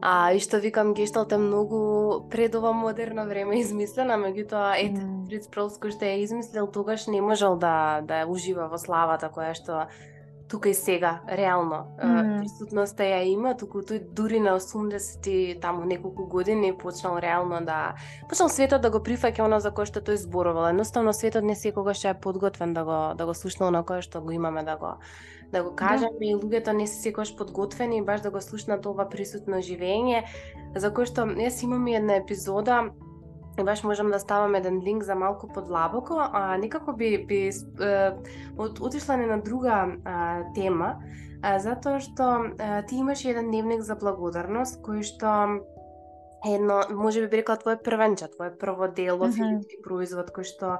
А 0.00 0.32
и 0.32 0.40
што 0.40 0.56
викам 0.60 0.94
гешталт 0.96 1.32
е 1.32 1.38
многу 1.38 2.28
пред 2.32 2.54
ова 2.54 2.72
модерно 2.72 3.26
време 3.28 3.60
измислена, 3.60 4.16
меѓутоа 4.16 4.78
ете 4.80 5.02
mm. 5.02 5.26
Фриц 5.28 5.50
Пролс 5.52 5.76
кој 5.76 5.92
што 5.92 6.08
ја 6.08 6.22
измислил 6.24 6.70
тогаш 6.72 7.06
не 7.06 7.20
можел 7.20 7.58
да 7.60 8.00
да 8.00 8.24
ужива 8.24 8.70
во 8.72 8.80
славата 8.80 9.28
која 9.28 9.52
што 9.52 9.84
тука 10.50 10.68
и 10.68 10.74
сега, 10.74 11.20
реално. 11.28 11.84
Mm. 12.02 12.40
Присутноста 12.40 13.04
ја 13.06 13.20
има, 13.28 13.52
туку 13.54 13.84
тој 13.86 14.00
дури 14.16 14.40
на 14.40 14.56
80 14.58 15.60
таму 15.60 15.84
неколку 15.84 16.26
години 16.26 16.72
почнал 16.78 17.18
реално 17.18 17.60
да 17.64 17.94
почнал 18.28 18.48
светот 18.48 18.82
да 18.82 18.90
го 18.90 18.98
прифаќа 18.98 19.44
оно 19.44 19.60
за 19.60 19.70
кое 19.70 19.86
што 19.86 20.00
тој 20.00 20.16
зборувал. 20.16 20.72
Едноставно 20.72 21.12
светот 21.12 21.44
не 21.44 21.54
секогаш 21.54 22.04
е 22.04 22.14
подготвен 22.14 22.74
да 22.74 22.84
го 22.84 22.98
да 23.14 23.26
го 23.26 23.34
слушне 23.34 23.70
на 23.70 23.84
кое 23.84 24.02
што 24.02 24.20
го 24.20 24.32
имаме 24.32 24.64
да 24.64 24.76
го 24.76 24.96
да 25.52 25.62
го 25.62 25.74
кажеме 25.76 26.18
да. 26.18 26.24
и 26.24 26.34
луѓето 26.34 26.72
не 26.72 26.86
се 26.86 27.02
секогаш 27.02 27.36
подготвени 27.36 28.02
баш 28.02 28.20
да 28.20 28.30
го 28.30 28.40
слушнат 28.40 28.86
ова 28.86 29.08
присутно 29.08 29.58
живење 29.58 30.24
за 30.76 30.92
кое 30.94 31.06
што 31.06 31.26
јас 31.26 31.62
имам 31.64 31.86
и 31.86 31.96
една 31.96 32.20
епизода 32.22 32.90
и 33.58 33.64
баш 33.64 33.82
можам 33.84 34.10
да 34.10 34.20
ставам 34.20 34.54
еден 34.54 34.80
линк 34.80 35.02
за 35.02 35.14
малку 35.14 35.48
подлабоко, 35.48 36.14
а 36.32 36.56
некако 36.56 36.92
би 36.92 37.26
би 37.26 37.50
е, 37.80 38.12
отишла 38.58 39.16
на 39.16 39.40
друга 39.40 39.86
а, 40.04 40.42
тема, 40.54 40.96
а, 41.42 41.58
затоа 41.58 42.00
што 42.00 42.54
а, 42.58 42.82
ти 42.82 42.96
имаш 42.96 43.24
еден 43.24 43.50
дневник 43.50 43.82
за 43.82 43.96
благодарност 43.96 44.80
кој 44.86 45.02
што 45.02 45.60
едно, 46.46 46.80
може 46.90 47.20
би 47.20 47.28
би 47.28 47.36
рекла 47.42 47.56
твое 47.56 47.76
првенче, 47.76 48.30
твое 48.30 48.56
прво 48.58 48.88
дело, 48.88 49.26
mm 49.26 49.32
-hmm. 49.32 49.82
производ 49.84 50.30
кој 50.30 50.44
што 50.44 50.78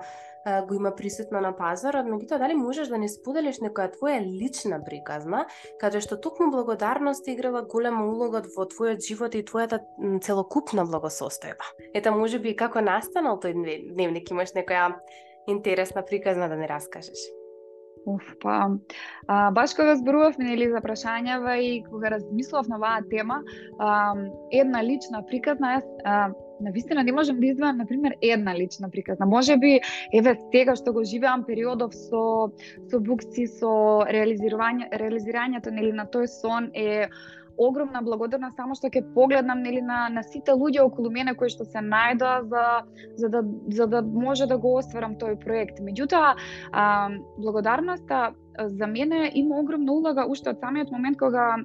го 0.68 0.74
има 0.74 0.94
присутно 0.96 1.40
на 1.44 1.52
пазарот, 1.56 2.06
меѓутоа 2.08 2.38
дали 2.40 2.54
можеш 2.56 2.88
да 2.88 2.98
не 2.98 3.08
споделиш 3.08 3.60
некоја 3.60 3.92
твоја 3.96 4.20
лична 4.24 4.80
приказна, 4.84 5.44
каде 5.80 6.00
што 6.00 6.16
токму 6.16 6.50
благодарност 6.50 7.28
играла 7.28 7.62
голема 7.62 8.06
улога 8.08 8.42
во 8.56 8.64
твојот 8.70 9.04
живот 9.04 9.36
и 9.36 9.44
твојата 9.44 9.82
целокупна 10.24 10.86
благосостојба. 10.88 11.92
Ета 11.94 12.12
може 12.16 12.38
би 12.38 12.56
како 12.56 12.80
настанал 12.80 13.40
тој 13.42 13.56
дневник, 13.92 14.30
имаш 14.30 14.56
некоја 14.56 14.94
интересна 15.46 16.02
приказна 16.06 16.48
да 16.48 16.56
не 16.56 16.68
раскажеш? 16.68 17.28
Уф, 18.06 18.24
па, 18.40 18.70
а, 19.28 19.50
баш 19.50 19.74
кога 19.76 19.94
зборувавме 19.96 20.46
нели 20.48 20.70
за 20.72 20.80
прашањава 20.80 21.58
и 21.60 21.82
кога 21.84 22.14
размислував 22.16 22.68
на 22.72 22.78
оваа 22.80 23.02
тема, 23.10 23.42
а, 23.78 24.14
една 24.52 24.80
лична 24.82 25.20
приказна, 25.28 25.76
јас 25.76 25.90
а, 26.04 26.30
на 26.60 26.70
вистина 26.70 27.04
не 27.04 27.12
можам 27.12 27.40
да 27.40 27.46
издвоам 27.46 27.76
на 27.76 27.86
пример 27.86 28.16
една 28.22 28.54
лична 28.54 28.90
приказна. 28.90 29.26
Може 29.26 29.56
би 29.56 29.80
еве 30.12 30.36
сега 30.52 30.76
што 30.76 30.92
го 30.92 31.04
живеам 31.04 31.44
периодов 31.44 31.94
со 31.94 32.52
со 32.90 33.00
букси 33.00 33.46
со 33.46 33.72
реализирање 34.08 34.90
реализирањето 34.92 35.70
нели 35.70 35.92
на 35.92 36.06
тој 36.06 36.26
сон 36.26 36.70
е 36.74 37.08
огромна 37.60 38.00
благодарност 38.02 38.56
само 38.56 38.74
што 38.74 38.88
ќе 38.88 39.02
погледнам 39.14 39.60
нели 39.62 39.80
на 39.84 40.08
на 40.08 40.22
сите 40.24 40.52
луѓе 40.56 40.84
околу 40.86 41.10
мене 41.12 41.34
кои 41.36 41.52
што 41.52 41.66
се 41.68 41.82
најдоа 41.84 42.42
за 42.52 42.64
за 43.20 43.28
да 43.28 43.42
за 43.68 43.86
да 43.86 44.02
може 44.02 44.46
да 44.46 44.58
го 44.58 44.76
остварам 44.80 45.16
тој 45.20 45.36
проект. 45.44 45.80
Меѓутоа, 45.80 46.36
а, 46.72 47.10
благодарноста 47.38 48.32
за 48.58 48.86
мене 48.86 49.30
има 49.34 49.60
огромна 49.60 49.92
улога 49.92 50.26
уште 50.28 50.50
од 50.50 50.60
самиот 50.60 50.90
момент 50.90 51.18
кога 51.18 51.56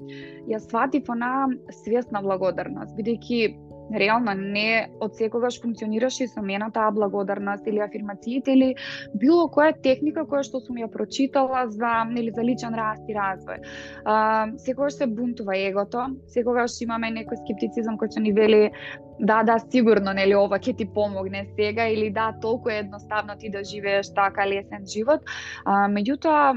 ја 0.52 0.60
сватив 0.60 1.10
она 1.10 1.48
свесна 1.84 2.22
благодарност, 2.22 2.96
бидејќи 2.96 3.65
реално 3.94 4.34
не 4.34 4.88
од 5.00 5.16
секогаш 5.16 5.62
функционираше 5.62 6.28
со 6.28 6.42
мене 6.42 6.70
таа 6.74 6.92
благодарност 6.92 7.68
или 7.68 7.80
афирмациите 7.80 8.52
или 8.52 8.76
било 9.14 9.48
која 9.48 9.74
техника 9.82 10.26
која 10.26 10.44
што 10.44 10.60
сум 10.60 10.78
ја 10.82 10.90
прочитала 10.92 11.68
за 11.70 12.04
нели 12.10 12.32
за 12.36 12.44
личен 12.44 12.76
раст 12.76 13.04
и 13.10 13.14
развој. 13.14 13.62
А, 14.06 14.48
секогаш 14.58 14.94
се 14.94 15.08
бунтува 15.08 15.58
егото, 15.58 16.08
секогаш 16.28 16.82
имаме 16.82 17.12
некој 17.12 17.42
скептицизам 17.44 17.98
кој 17.98 18.12
што 18.12 18.22
ни 18.22 18.34
вели 18.34 18.72
да, 19.20 19.44
да, 19.44 19.60
сигурно, 19.60 20.14
нели, 20.14 20.36
ова 20.36 20.60
ќе 20.60 20.76
ти 20.78 20.86
помогне 20.86 21.46
сега 21.56 21.88
или 21.88 22.10
да, 22.10 22.34
толку 22.42 22.70
е 22.70 22.80
едноставно 22.84 23.38
ти 23.40 23.50
да 23.50 23.64
живееш 23.64 24.14
така 24.14 24.48
лесен 24.48 24.86
живот. 24.86 25.22
А, 25.66 25.88
меѓутоа, 25.88 26.56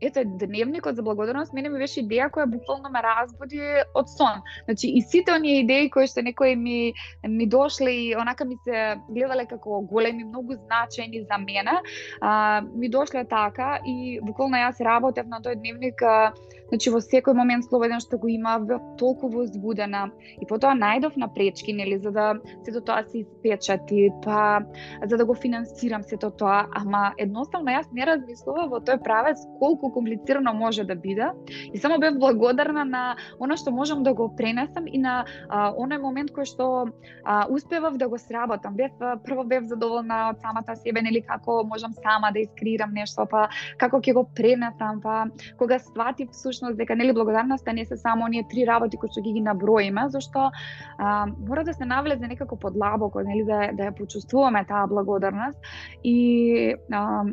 ете, 0.00 0.24
дневникот 0.24 0.96
за 0.96 1.02
благодарност 1.02 1.52
мене 1.52 1.68
ми 1.68 1.78
беше 1.78 2.02
идеја 2.02 2.30
која 2.30 2.46
буквално 2.50 2.90
ме 2.90 3.02
разбуди 3.02 3.60
од 3.94 4.08
сон. 4.08 4.42
Значи, 4.64 4.88
и 4.88 5.02
сите 5.02 5.32
оние 5.32 5.60
идеи 5.62 5.90
кои 5.90 6.06
што 6.06 6.22
некои 6.22 6.56
ми, 6.56 6.92
ми 7.28 7.46
дошле 7.46 7.90
и 7.90 8.16
онака 8.16 8.44
ми 8.44 8.56
се 8.64 8.96
гледале 9.08 9.46
како 9.46 9.80
големи, 9.80 10.24
многу 10.24 10.54
значајни 10.54 11.24
за 11.26 11.38
мене, 11.38 11.78
а, 12.20 12.62
ми 12.74 12.88
дошле 12.88 13.24
така 13.24 13.78
и 13.86 14.20
буквално 14.22 14.56
јас 14.56 14.80
работев 14.84 15.26
на 15.26 15.40
тој 15.40 15.60
дневник 15.60 16.02
а, 16.02 16.32
Значи 16.68 16.90
во 16.90 17.00
секој 17.04 17.36
момент 17.36 17.66
слободен 17.68 18.00
што 18.00 18.18
го 18.18 18.28
има 18.28 18.56
толку 18.98 19.28
возбудена 19.28 20.08
и 20.40 20.46
потоа 20.48 20.74
најдов 20.74 21.16
на 21.16 21.28
пречки 21.28 21.72
нели 21.72 21.98
за 21.98 22.10
да 22.10 22.26
сето 22.64 22.80
тоа 22.80 23.04
се 23.04 23.24
испечати, 23.24 24.10
па 24.24 24.64
за 25.04 25.16
да 25.16 25.24
го 25.24 25.34
финансирам 25.34 26.02
сето 26.02 26.30
тоа, 26.30 26.66
ама 26.74 27.12
едноставно 27.18 27.70
јас 27.70 27.90
не 27.92 28.06
размислував 28.06 28.70
во 28.70 28.80
тој 28.80 29.02
правец 29.04 29.44
колку 29.60 29.92
комплицирано 29.92 30.54
може 30.54 30.84
да 30.84 30.94
биде 30.94 31.30
и 31.72 31.78
само 31.78 31.98
бев 31.98 32.18
благодарна 32.18 32.84
на 32.84 33.04
она 33.40 33.56
што 33.56 33.70
можам 33.70 34.02
да 34.02 34.14
го 34.14 34.28
пренесам 34.36 34.86
и 34.86 34.98
на 34.98 35.24
а, 35.48 35.72
оној 35.72 36.00
момент 36.00 36.32
кој 36.32 36.48
што 36.48 36.88
а, 37.24 37.46
успевав 37.48 37.98
да 37.98 38.08
го 38.08 38.18
сработам. 38.18 38.74
Бев 38.74 38.92
прво 39.24 39.44
бев 39.44 39.64
задоволна 39.68 40.30
од 40.32 40.40
самата 40.40 40.76
себе, 40.76 41.02
нели 41.02 41.22
како 41.22 41.62
можам 41.64 41.92
сама 41.92 42.32
да 42.32 42.40
искрирам 42.40 42.94
нешто, 42.94 43.26
па 43.30 43.48
како 43.78 44.00
ќе 44.00 44.14
го 44.14 44.24
пренесам, 44.34 45.00
па 45.04 45.26
кога 45.58 45.78
сватив 45.78 46.30
всушност 46.32 46.63
дека 46.72 46.96
нели 46.96 47.12
благодарноста 47.12 47.72
не 47.72 47.84
се 47.84 47.96
само 47.96 48.24
оние 48.24 48.44
три 48.50 48.66
работи 48.66 48.96
кои 48.96 49.08
што 49.08 49.22
ги 49.22 49.32
ги 49.32 49.40
наброиме, 49.40 50.08
зашто 50.08 50.50
а, 50.98 51.26
мора 51.48 51.64
да 51.64 51.74
се 51.74 51.84
навлезе 51.84 52.26
некако 52.26 52.56
подлабоко, 52.56 53.22
нели 53.22 53.44
да 53.44 53.72
да 53.72 53.90
ја 53.90 53.96
почувствуваме 53.96 54.64
таа 54.68 54.86
благодарност. 54.86 55.58
И 56.04 56.74
а, 56.90 57.24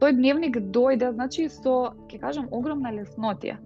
тој 0.00 0.12
дневник 0.14 0.60
дојде 0.74 1.10
значи 1.12 1.48
со 1.48 1.94
ќе 2.08 2.20
кажам 2.20 2.48
огромна 2.50 2.92
леснотија. 2.94 3.58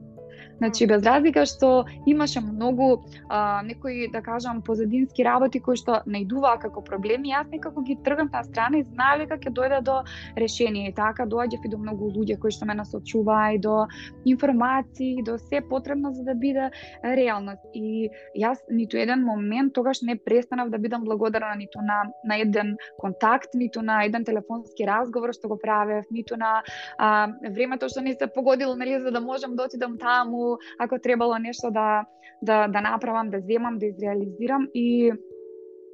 Значи, 0.63 0.87
без 0.87 1.03
разлика 1.03 1.43
што 1.43 1.69
имаше 2.07 2.39
многу 2.41 3.03
а, 3.29 3.63
некои, 3.67 4.07
да 4.13 4.21
кажам, 4.23 4.61
позадински 4.63 5.25
работи 5.27 5.59
кои 5.59 5.75
што 5.75 6.05
најдуваа 6.07 6.61
како 6.63 6.85
проблеми, 6.87 7.33
јас 7.33 7.49
некако 7.51 7.83
ги 7.83 7.97
тргам 8.07 8.31
на 8.31 8.45
страна 8.47 8.79
и 8.79 8.85
знаев 8.87 9.25
дека 9.25 9.41
ќе 9.43 9.51
дојде 9.51 9.81
до 9.83 9.97
решение. 10.39 10.87
И 10.87 10.95
така 10.95 11.27
доаѓав 11.27 11.67
и 11.67 11.71
до 11.73 11.81
многу 11.83 12.13
луѓе 12.15 12.37
кои 12.39 12.55
што 12.55 12.69
ме 12.71 12.77
насочуваа 12.79 13.57
и 13.57 13.59
до 13.59 13.89
информации, 14.25 15.25
до 15.27 15.35
се 15.39 15.61
потребно 15.67 16.13
за 16.15 16.23
да 16.23 16.37
биде 16.39 16.71
реалност. 17.03 17.67
И 17.75 18.07
јас 18.39 18.63
ниту 18.71 19.03
еден 19.03 19.27
момент 19.27 19.75
тогаш 19.75 20.03
не 20.07 20.15
престанав 20.15 20.71
да 20.71 20.79
бидам 20.79 21.03
благодарна 21.03 21.59
ниту 21.59 21.83
на 21.83 22.05
на 22.23 22.39
еден 22.39 22.77
контакт, 23.03 23.51
ниту 23.55 23.83
на 23.83 24.05
еден 24.05 24.23
телефонски 24.25 24.87
разговор 24.87 25.35
што 25.35 25.49
го 25.49 25.59
правев, 25.59 26.07
ниту 26.15 26.39
на 26.39 26.63
а, 26.99 27.35
времето 27.51 27.91
што 27.91 28.01
не 28.01 28.15
се 28.15 28.31
погодило 28.31 28.79
нели 28.79 29.03
за 29.03 29.11
да 29.11 29.21
можам 29.21 29.57
да 29.57 29.67
отидам 29.67 29.99
таму 29.99 30.52
ако 30.79 30.99
требало 30.99 31.39
нешто 31.39 31.71
да 31.71 32.05
да 32.43 32.69
да 32.69 32.81
направам, 32.81 33.31
да 33.31 33.41
земам, 33.41 33.79
да 33.79 33.87
изреализирам 33.87 34.69
и 34.75 35.13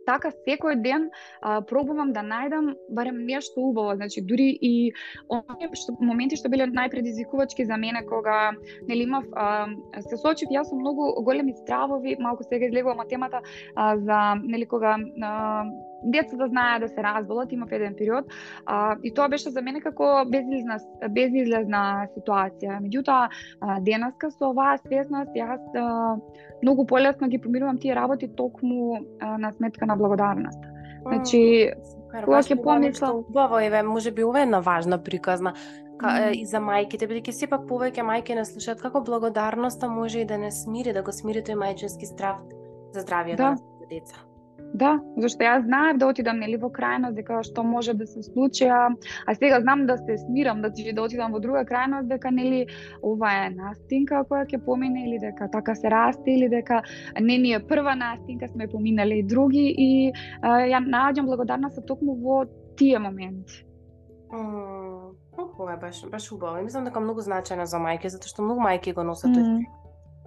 така 0.08 0.32
секој 0.32 0.78
ден 0.82 1.08
а, 1.40 1.60
пробувам 1.60 2.12
да 2.16 2.24
најдам 2.24 2.72
барем 2.88 3.20
нешто 3.28 3.60
убаво, 3.70 3.96
значи 4.00 4.24
дури 4.24 4.50
и 4.70 4.92
оние 5.28 5.68
што 5.76 5.96
моменти 6.00 6.38
што 6.40 6.52
биле 6.52 6.68
најпредизвикувачки 6.72 7.66
за 7.68 7.76
мене 7.76 8.04
кога 8.08 8.38
нели 8.88 9.04
имав 9.04 9.28
а, 9.36 9.68
се 10.08 10.16
соочив 10.16 10.54
јас 10.54 10.72
со 10.72 10.78
многу 10.78 11.12
големи 11.28 11.52
стравови, 11.60 12.16
малку 12.20 12.48
сега 12.48 12.66
излегувам 12.66 13.04
од 13.04 13.12
темата 13.12 13.42
а, 13.74 13.96
за 13.98 14.18
нели 14.42 14.66
кога 14.66 14.96
а, 14.96 15.66
децата 16.02 16.48
знаеа 16.48 16.80
да 16.80 16.88
се 16.88 17.02
разболат, 17.02 17.52
имав 17.52 17.72
еден 17.72 17.94
период, 17.98 18.24
а, 18.66 18.96
и 19.02 19.14
тоа 19.14 19.28
беше 19.28 19.50
за 19.50 19.62
мене 19.62 19.80
како 19.80 20.24
безизлезна, 20.26 20.78
безизлезна 21.10 21.82
ситуација. 22.14 22.78
Меѓутоа, 22.84 23.28
денеска 23.82 24.30
со 24.30 24.52
оваа 24.52 24.78
свесност, 24.84 25.34
јас 25.34 25.62
а, 25.74 26.16
многу 26.62 26.86
полесно 26.86 27.28
ги 27.28 27.38
помирувам 27.38 27.78
тие 27.78 27.94
работи 27.94 28.28
токму 28.28 28.98
а, 29.20 29.38
на 29.38 29.52
сметка 29.52 29.86
на 29.86 29.96
благодарност. 29.98 30.64
Значи, 31.02 31.70
кога 32.24 32.40
ќе 32.42 32.56
помислам... 32.62 33.22
Убаво, 33.28 33.60
еве, 33.60 33.82
може 33.82 34.10
би 34.10 34.24
ова 34.24 34.40
е 34.40 34.48
една 34.48 34.60
важна 34.60 34.98
приказна 35.02 35.54
ка, 35.98 36.06
mm. 36.06 36.32
и 36.38 36.46
за 36.46 36.62
мајките, 36.62 37.08
бидејќи 37.10 37.34
сепак 37.34 37.66
повеќе 37.68 38.06
мајки 38.06 38.36
не 38.38 38.44
слушаат 38.46 38.82
како 38.82 39.02
благодарноста 39.04 39.90
може 39.90 40.22
и 40.22 40.28
да 40.28 40.38
не 40.38 40.50
смири, 40.54 40.94
да 40.94 41.02
го 41.02 41.12
смири 41.12 41.42
тој 41.42 41.58
мајчински 41.58 42.08
страв 42.08 42.40
за 42.94 43.04
здравието 43.04 43.42
да. 43.42 43.50
на 43.58 43.90
деца. 43.90 44.27
Да, 44.74 44.98
зашто 45.16 45.44
јас 45.44 45.64
знаев 45.64 45.96
да 45.98 46.06
отидам 46.10 46.40
нели 46.42 46.58
во 46.60 46.68
крајност 46.68 47.16
дека 47.16 47.40
што 47.42 47.62
може 47.64 47.94
да 47.96 48.06
се 48.06 48.22
случи, 48.22 48.66
а, 48.68 48.90
а 49.26 49.34
сега 49.34 49.60
знам 49.60 49.86
да 49.86 49.96
се 49.96 50.18
смирам 50.18 50.60
да 50.62 50.68
да 50.68 51.02
отидам 51.02 51.32
во 51.32 51.40
друга 51.40 51.64
крајност 51.64 52.08
дека 52.08 52.30
нели 52.30 52.66
ова 53.02 53.30
е 53.46 53.50
настинка 53.50 54.24
која 54.28 54.44
ќе 54.44 54.60
помине 54.64 55.06
или 55.08 55.18
дека 55.18 55.48
така 55.50 55.74
се 55.74 55.90
расте 55.90 56.30
или 56.30 56.48
дека 56.48 56.82
не 57.20 57.38
ни 57.38 57.52
е 57.52 57.60
прва 57.60 57.96
настинка, 57.96 58.48
сме 58.48 58.68
поминале 58.68 59.18
и 59.18 59.22
други 59.22 59.74
и 59.78 60.12
а, 60.42 60.60
ја 60.68 60.84
наоѓам 60.84 61.26
благодарност 61.26 61.86
токму 61.86 62.14
во 62.14 62.44
тие 62.76 62.98
моменти. 62.98 63.64
Mm, 64.32 65.16
е 65.72 65.76
баш 65.80 66.04
баш 66.10 66.32
убаво. 66.32 66.62
Мислам 66.62 66.84
дека 66.84 67.00
многу 67.00 67.24
значајна 67.24 67.64
за 67.64 67.80
мајки 67.80 68.12
затоа 68.12 68.28
што 68.28 68.44
многу 68.44 68.60
мајки 68.60 68.92
го 68.94 69.02
носат 69.02 69.32
mm 69.32 69.64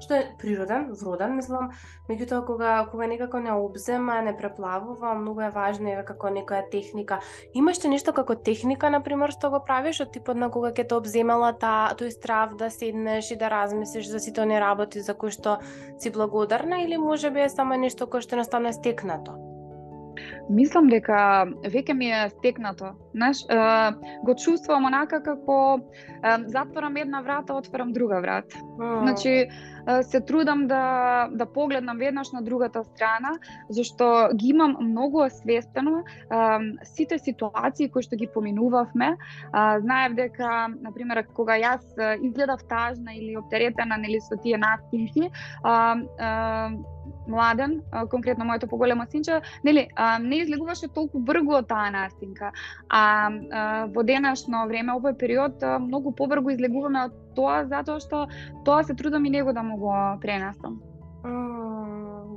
што 0.01 0.17
е 0.17 0.23
природен, 0.39 0.89
вроден, 0.97 1.35
мислам, 1.37 1.71
меѓутоа 2.09 2.45
кога 2.45 2.71
кога 2.91 3.07
некако 3.07 3.39
не 3.39 3.51
обзема, 3.53 4.21
не 4.21 4.33
преплавува, 4.37 5.13
многу 5.15 5.41
е 5.41 5.51
важно 5.51 5.91
е 5.91 6.03
како 6.07 6.31
некоја 6.33 6.63
техника. 6.71 7.19
Имаш 7.53 7.83
ли 7.83 7.93
нешто 7.93 8.13
како 8.13 8.35
техника 8.35 8.89
на 8.89 9.01
пример 9.03 9.31
што 9.31 9.51
го 9.51 9.61
правиш 9.65 10.01
од 10.01 10.13
типот 10.15 10.37
на 10.37 10.49
кога 10.49 10.71
ќе 10.71 10.87
те 10.87 10.97
обземала 10.97 11.53
та 11.53 11.93
тој 11.99 12.11
страв 12.15 12.57
да 12.57 12.69
седнеш 12.69 13.31
и 13.31 13.37
да 13.37 13.49
размислиш 13.49 14.09
за 14.09 14.19
сите 14.19 14.41
оние 14.41 14.59
работи 14.59 15.01
за 15.01 15.13
кои 15.13 15.31
што 15.31 15.59
си 15.99 16.09
благодарна 16.09 16.83
или 16.83 16.97
можеби 16.97 17.41
е 17.41 17.49
само 17.49 17.77
нешто 17.77 18.07
кое 18.07 18.21
што 18.21 18.35
едноставно 18.35 18.69
е 18.69 18.73
стекнато? 18.73 19.50
Мислам 20.49 20.89
дека 20.89 21.47
веќе 21.63 21.93
ми 21.93 22.11
е 22.11 22.29
стекнато. 22.29 22.93
Знаеш, 23.13 23.37
го 24.23 24.35
чувствувам 24.35 24.85
онака 24.85 25.21
како 25.23 25.79
затворам 26.47 26.97
една 26.97 27.21
врата, 27.21 27.53
отворам 27.53 27.91
друга 27.93 28.21
врата. 28.21 28.57
Mm. 28.79 28.99
Значи, 28.99 29.47
се 30.01 30.21
трудам 30.21 30.67
да 30.67 31.27
да 31.31 31.45
погледнам 31.45 31.97
веднаш 31.97 32.31
на 32.31 32.41
другата 32.41 32.83
страна, 32.83 33.31
зашто 33.69 34.29
ги 34.35 34.47
имам 34.47 34.77
многу 34.81 35.23
освестено 35.25 36.03
сите 36.83 37.19
ситуации 37.19 37.89
кои 37.89 38.03
што 38.03 38.15
ги 38.15 38.27
поминувавме. 38.27 39.17
Знаев 39.53 40.13
дека, 40.15 40.67
на 40.81 40.91
пример, 40.93 41.25
кога 41.33 41.57
јас 41.57 41.83
изгледав 42.21 42.63
тажна 42.69 43.13
или 43.13 43.37
оптеретена 43.37 43.97
нели 43.97 44.21
со 44.21 44.37
тие 44.37 44.57
настинки, 44.57 45.31
младен, 47.31 47.79
конкретно 48.11 48.45
моето 48.45 48.67
поголемо 48.67 49.05
синче, 49.11 49.41
нели, 49.63 49.87
не 50.19 50.41
излегуваше 50.43 50.91
толку 50.93 51.19
бргу 51.19 51.55
од 51.61 51.67
таа 51.71 51.89
настинка. 51.91 52.51
А, 52.89 53.31
во 53.95 54.03
денешно 54.03 54.65
време, 54.67 54.93
овој 54.99 55.17
период, 55.17 55.63
многу 55.87 56.11
побргу 56.11 56.53
излегуваме 56.53 57.07
од 57.07 57.17
тоа 57.35 57.65
затоа 57.65 57.99
што 58.03 58.27
тоа 58.65 58.83
се 58.83 58.93
трудам 58.93 59.25
и 59.25 59.33
него 59.33 59.53
да 59.53 59.63
му 59.63 59.77
го 59.77 59.95
пренесам. 60.21 60.81
Mm, 61.23 61.80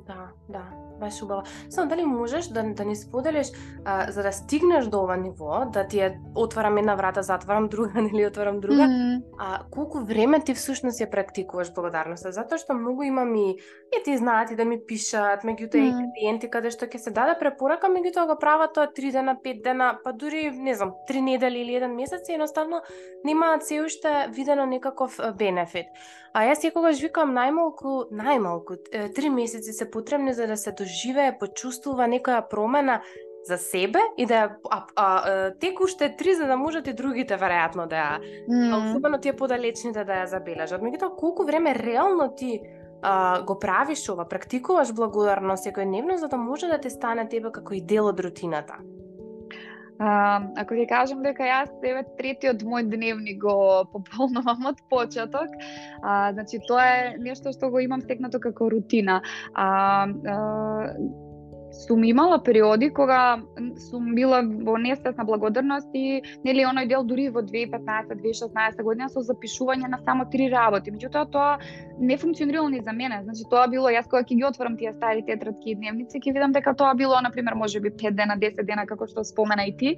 да, 0.07 0.29
да 0.49 0.63
баш 1.01 1.23
убаво. 1.23 1.43
Само 1.71 1.89
дали 1.89 2.05
можеш 2.05 2.47
да, 2.47 2.63
да 2.63 2.85
ни 2.85 2.97
споделиш 2.97 3.47
а, 3.85 4.11
за 4.13 4.23
да 4.23 4.33
стигнеш 4.33 4.87
до 4.87 5.03
ова 5.03 5.17
ниво, 5.17 5.65
да 5.73 5.87
ти 5.87 5.99
ја 5.99 6.15
отварам 6.35 6.79
една 6.79 6.95
врата, 6.95 7.23
затварам 7.23 7.69
друга, 7.69 8.03
нели 8.03 8.27
отварам 8.27 8.61
друга, 8.61 8.83
mm 8.83 8.89
-hmm. 8.89 9.23
а 9.39 9.61
колку 9.71 10.05
време 10.05 10.41
ти 10.41 10.55
всушност 10.55 11.01
ја 11.01 11.11
практикуваш 11.11 11.75
благодарноста? 11.75 12.33
Затоа 12.33 12.59
што 12.59 12.75
многу 12.75 13.03
имам 13.03 13.35
и 13.37 13.59
и 13.95 14.03
ти 14.05 14.17
знаат 14.17 14.51
и 14.51 14.57
да 14.57 14.65
ми 14.65 14.81
пишат, 14.87 15.45
меѓутоа 15.45 15.81
mm 15.81 15.93
-hmm. 15.93 16.05
и 16.05 16.13
клиенти 16.15 16.51
каде 16.51 16.71
што 16.71 16.87
ќе 16.87 16.97
се 16.97 17.11
даде 17.11 17.39
препорака, 17.39 17.87
меѓутоа 17.87 18.27
го 18.27 18.39
прават 18.39 18.75
тоа 18.75 18.87
3 18.87 19.13
дена, 19.13 19.37
5 19.45 19.63
дена, 19.63 19.99
па 20.05 20.13
дури 20.13 20.51
не 20.51 20.75
знам, 20.75 20.93
3 21.11 21.21
недели 21.21 21.59
или 21.61 21.75
еден 21.75 21.95
месец 21.95 22.29
и 22.29 22.33
едноставно 22.33 22.81
немаат 23.25 23.67
се 23.67 23.83
уште 23.83 24.29
видено 24.31 24.67
некаков 24.67 25.21
бенефит. 25.39 25.87
А 26.35 26.43
јас 26.49 26.65
секогаш 26.65 26.99
викам 26.99 27.31
најмалку, 27.31 28.09
најмалку, 28.11 28.81
три 29.15 29.31
месеци 29.31 29.73
се 29.73 29.87
потребни 29.91 30.35
за 30.35 30.49
да 30.51 30.57
се 30.59 30.73
доживее, 30.75 31.37
почувствува 31.39 32.09
некоја 32.11 32.41
промена 32.51 33.01
за 33.47 33.59
себе 33.59 34.01
и 34.17 34.27
да 34.27 34.57
а, 34.71 34.79
а, 34.97 35.05
а 35.05 35.51
тек 35.61 35.81
уште 35.81 36.17
три 36.17 36.35
за 36.35 36.47
да 36.47 36.57
можат 36.57 36.89
и 36.89 36.93
другите 36.93 37.39
веројатно 37.39 37.87
да 37.87 37.97
ја 37.97 38.15
mm. 38.51 38.73
особено 38.79 39.21
тие 39.21 39.37
подалечните 39.37 40.05
да 40.05 40.25
ја 40.25 40.31
забележат. 40.33 40.83
Меѓутоа 40.83 41.15
колку 41.17 41.45
време 41.45 41.75
реално 41.75 42.33
ти 42.35 42.61
а, 43.03 43.43
го 43.43 43.59
правиш 43.59 44.09
ова, 44.09 44.27
практикуваш 44.29 44.93
благодарност 44.93 45.69
секојдневно 45.69 46.17
за 46.17 46.29
да 46.29 46.37
може 46.37 46.67
да 46.67 46.81
те 46.81 46.91
стане 46.91 47.29
тебе 47.29 47.53
како 47.53 47.75
и 47.75 47.81
дел 47.81 48.11
од 48.11 48.21
рутината? 48.21 48.81
А, 49.99 50.43
ако 50.59 50.75
ќе 50.75 50.87
кажам 50.91 51.23
дека 51.23 51.47
јас 51.47 51.71
еве 51.87 52.03
третиот 52.19 52.65
мој 52.67 52.89
дневник 52.91 53.39
го 53.45 53.57
пополнувам 53.93 54.67
од 54.73 54.81
почеток, 54.91 55.53
а, 56.03 56.33
значи 56.35 56.59
тоа 56.69 56.87
е 56.87 57.05
нешто 57.19 57.53
што 57.55 57.71
го 57.71 57.83
имам 57.85 58.03
стекнато 58.03 58.41
како 58.43 58.71
рутина. 58.73 59.21
А, 59.55 59.69
а 60.09 60.97
сум 61.75 62.05
имала 62.05 62.39
периоди 62.43 62.91
кога 62.91 63.43
сум 63.91 64.15
била 64.15 64.41
во 64.43 64.77
несвесна 64.79 65.25
благодарност 65.25 65.89
и 65.95 66.23
нели 66.45 66.65
оној 66.65 66.89
дел 66.89 67.05
дури 67.05 67.29
во 67.29 67.43
2015-2016 67.43 68.83
година 68.83 69.09
со 69.09 69.21
запишување 69.21 69.89
на 69.91 69.99
само 70.05 70.25
три 70.31 70.49
работи. 70.51 70.93
Меѓутоа 70.95 71.31
тоа 71.31 71.59
не 71.99 72.17
функционирало 72.17 72.69
ни 72.69 72.81
за 72.81 72.93
мене. 72.93 73.21
Значи 73.25 73.45
тоа 73.51 73.67
било 73.69 73.91
јас 73.91 74.09
кога 74.09 74.23
ќе 74.23 74.39
ги 74.39 74.45
отворам 74.45 74.77
тие 74.77 74.93
стари 74.93 75.25
тетрадки 75.27 75.71
и 75.71 75.75
дневници, 75.75 76.21
ќе 76.21 76.35
видам 76.35 76.53
дека 76.53 76.75
тоа 76.75 76.95
било 76.95 77.21
на 77.23 77.31
пример 77.31 77.55
можеби 77.55 77.91
5 77.91 78.15
дена, 78.15 78.37
10 78.39 78.65
дена 78.67 78.87
како 78.87 79.07
што 79.07 79.25
спомена 79.25 79.67
и 79.67 79.77
ти. 79.77 79.97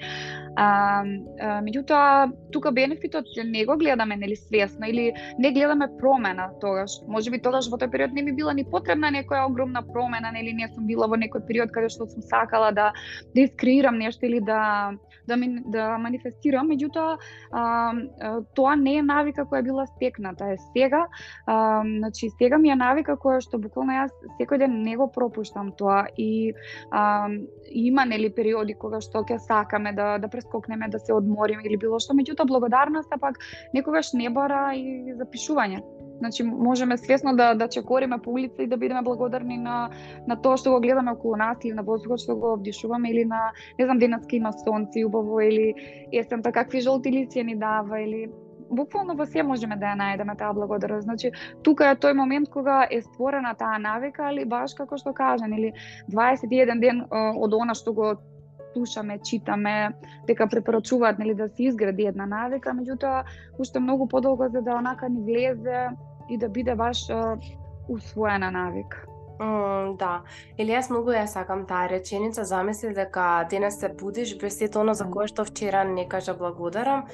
А, 0.56 1.04
а 1.40 1.60
меѓутоа 1.62 2.32
тука 2.52 2.72
бенефитот 2.72 3.26
не 3.44 3.64
го 3.66 3.76
гледаме 3.76 4.16
нели 4.16 4.36
свесно 4.36 4.88
или 4.88 5.12
не 5.38 5.52
гледаме 5.52 5.88
промена 5.98 6.50
тогаш. 6.60 7.00
Можеби 7.08 7.38
тогаш 7.38 7.70
во 7.70 7.76
тој 7.76 7.90
период 7.90 8.12
не 8.12 8.22
ми 8.22 8.32
била 8.32 8.54
ни 8.54 8.64
потребна 8.64 9.10
некоја 9.12 9.46
огромна 9.46 9.82
промена, 9.82 10.32
нели 10.32 10.52
не 10.52 10.68
сум 10.68 10.86
била 10.86 11.06
во 11.06 11.16
некој 11.16 11.46
период 11.46 11.65
каде 11.72 11.88
што 11.88 12.06
сум 12.06 12.22
сакала 12.22 12.72
да 12.72 12.92
да 13.34 13.40
искреирам 13.40 13.98
нешто 13.98 14.26
или 14.26 14.40
да 14.40 14.92
да 15.26 15.36
ми, 15.36 15.62
да 15.66 15.96
манифестирам, 15.98 16.70
меѓутоа 16.70 17.16
тоа 18.54 18.74
не 18.78 18.96
е 19.00 19.02
навика 19.02 19.44
која 19.44 19.64
била 19.66 19.86
стекната, 19.86 20.52
е 20.54 20.56
сега, 20.72 21.06
а, 21.46 21.82
значи 21.82 22.30
сега 22.38 22.58
ми 22.58 22.70
е 22.70 22.76
навика 22.78 23.16
која 23.18 23.40
што 23.42 23.58
буквално 23.58 23.96
јас 23.96 24.14
секој 24.40 24.62
ден 24.62 24.82
не 24.82 24.96
го 24.96 25.08
пропуштам 25.12 25.72
тоа 25.78 26.06
и 26.16 26.54
а, 26.90 27.28
има 27.70 28.06
нели 28.06 28.30
периоди 28.30 28.74
кога 28.74 29.00
што 29.00 29.24
ќе 29.26 29.38
сакаме 29.48 29.92
да 29.92 30.16
да 30.18 30.28
прескокнеме, 30.28 30.88
да 30.88 30.98
се 30.98 31.12
одмориме 31.12 31.66
или 31.66 31.76
било 31.76 31.98
што, 31.98 32.14
меѓутоа 32.14 32.46
благодарноста 32.46 33.18
пак 33.18 33.42
некогаш 33.74 34.12
не 34.14 34.30
бара 34.30 34.70
и 34.74 35.14
запишување. 35.18 35.82
Значи 36.18 36.42
можеме 36.42 36.96
свесно 36.96 37.36
да 37.36 37.54
да 37.54 37.68
чекориме 37.68 38.18
по 38.18 38.30
улица 38.30 38.62
и 38.62 38.66
да 38.66 38.76
бидеме 38.76 39.02
благодарни 39.02 39.58
на 39.58 39.90
на 40.26 40.36
тоа 40.36 40.56
што 40.56 40.70
го 40.70 40.80
гледаме 40.80 41.12
околу 41.12 41.36
нас 41.36 41.58
или 41.64 41.74
на 41.74 41.82
воздухот 41.82 42.20
што 42.20 42.36
го 42.36 42.52
обдишуваме 42.52 43.10
или 43.10 43.24
на 43.24 43.52
не 43.78 43.84
знам 43.84 43.98
денеска 43.98 44.36
има 44.36 44.52
сонце 44.52 45.04
убаво 45.04 45.40
или 45.40 45.74
есента 46.12 46.52
какви 46.52 46.80
жолти 46.80 47.12
лици 47.12 47.44
ни 47.44 47.56
дава 47.56 48.00
или 48.00 48.28
буквално 48.70 49.14
во 49.14 49.26
се 49.26 49.42
можеме 49.42 49.76
да 49.76 49.92
ја 49.92 49.98
најдеме 49.98 50.36
таа 50.38 50.52
благодарност. 50.54 51.04
Значи, 51.04 51.30
тука 51.62 51.90
е 51.90 51.96
тој 51.96 52.12
момент 52.12 52.50
кога 52.50 52.86
е 52.90 53.02
створена 53.02 53.54
таа 53.54 53.78
навика, 53.78 54.26
али 54.30 54.44
баш 54.44 54.74
како 54.74 54.98
што 54.98 55.12
кажан, 55.14 55.52
или 55.52 55.72
21 56.10 56.80
ден 56.80 57.04
од 57.10 57.54
она 57.54 57.74
што 57.74 57.92
го 57.92 58.16
слушаме, 58.76 59.18
читаме, 59.24 59.96
дека 60.28 60.46
препорачуваат 60.46 61.18
нели 61.18 61.34
да 61.34 61.48
се 61.48 61.70
изгради 61.72 62.08
една 62.12 62.26
навика, 62.28 62.76
меѓутоа 62.76 63.24
уште 63.58 63.80
многу 63.80 64.08
подолго 64.08 64.48
за 64.52 64.60
да 64.60 64.76
онака 64.76 65.08
ни 65.08 65.24
влезе 65.24 65.88
и 66.28 66.38
да 66.38 66.48
биде 66.48 66.74
баш 66.74 67.08
усвоена 67.88 68.50
навика. 68.50 69.06
Mm, 69.38 69.96
да. 70.00 70.22
Или 70.56 70.72
јас 70.72 70.88
многу 70.88 71.12
ја 71.12 71.26
сакам 71.28 71.66
таа 71.68 71.90
реченица, 71.92 72.44
замисли 72.48 72.94
дека 72.96 73.44
денес 73.50 73.76
се 73.80 73.88
будиш 73.88 74.36
без 74.40 74.56
сето 74.58 74.80
оно 74.80 74.94
за 74.94 75.04
кое 75.04 75.28
што 75.28 75.44
вчера 75.44 75.84
не 75.84 76.08
кажа 76.08 76.34
благодарам 76.34 77.04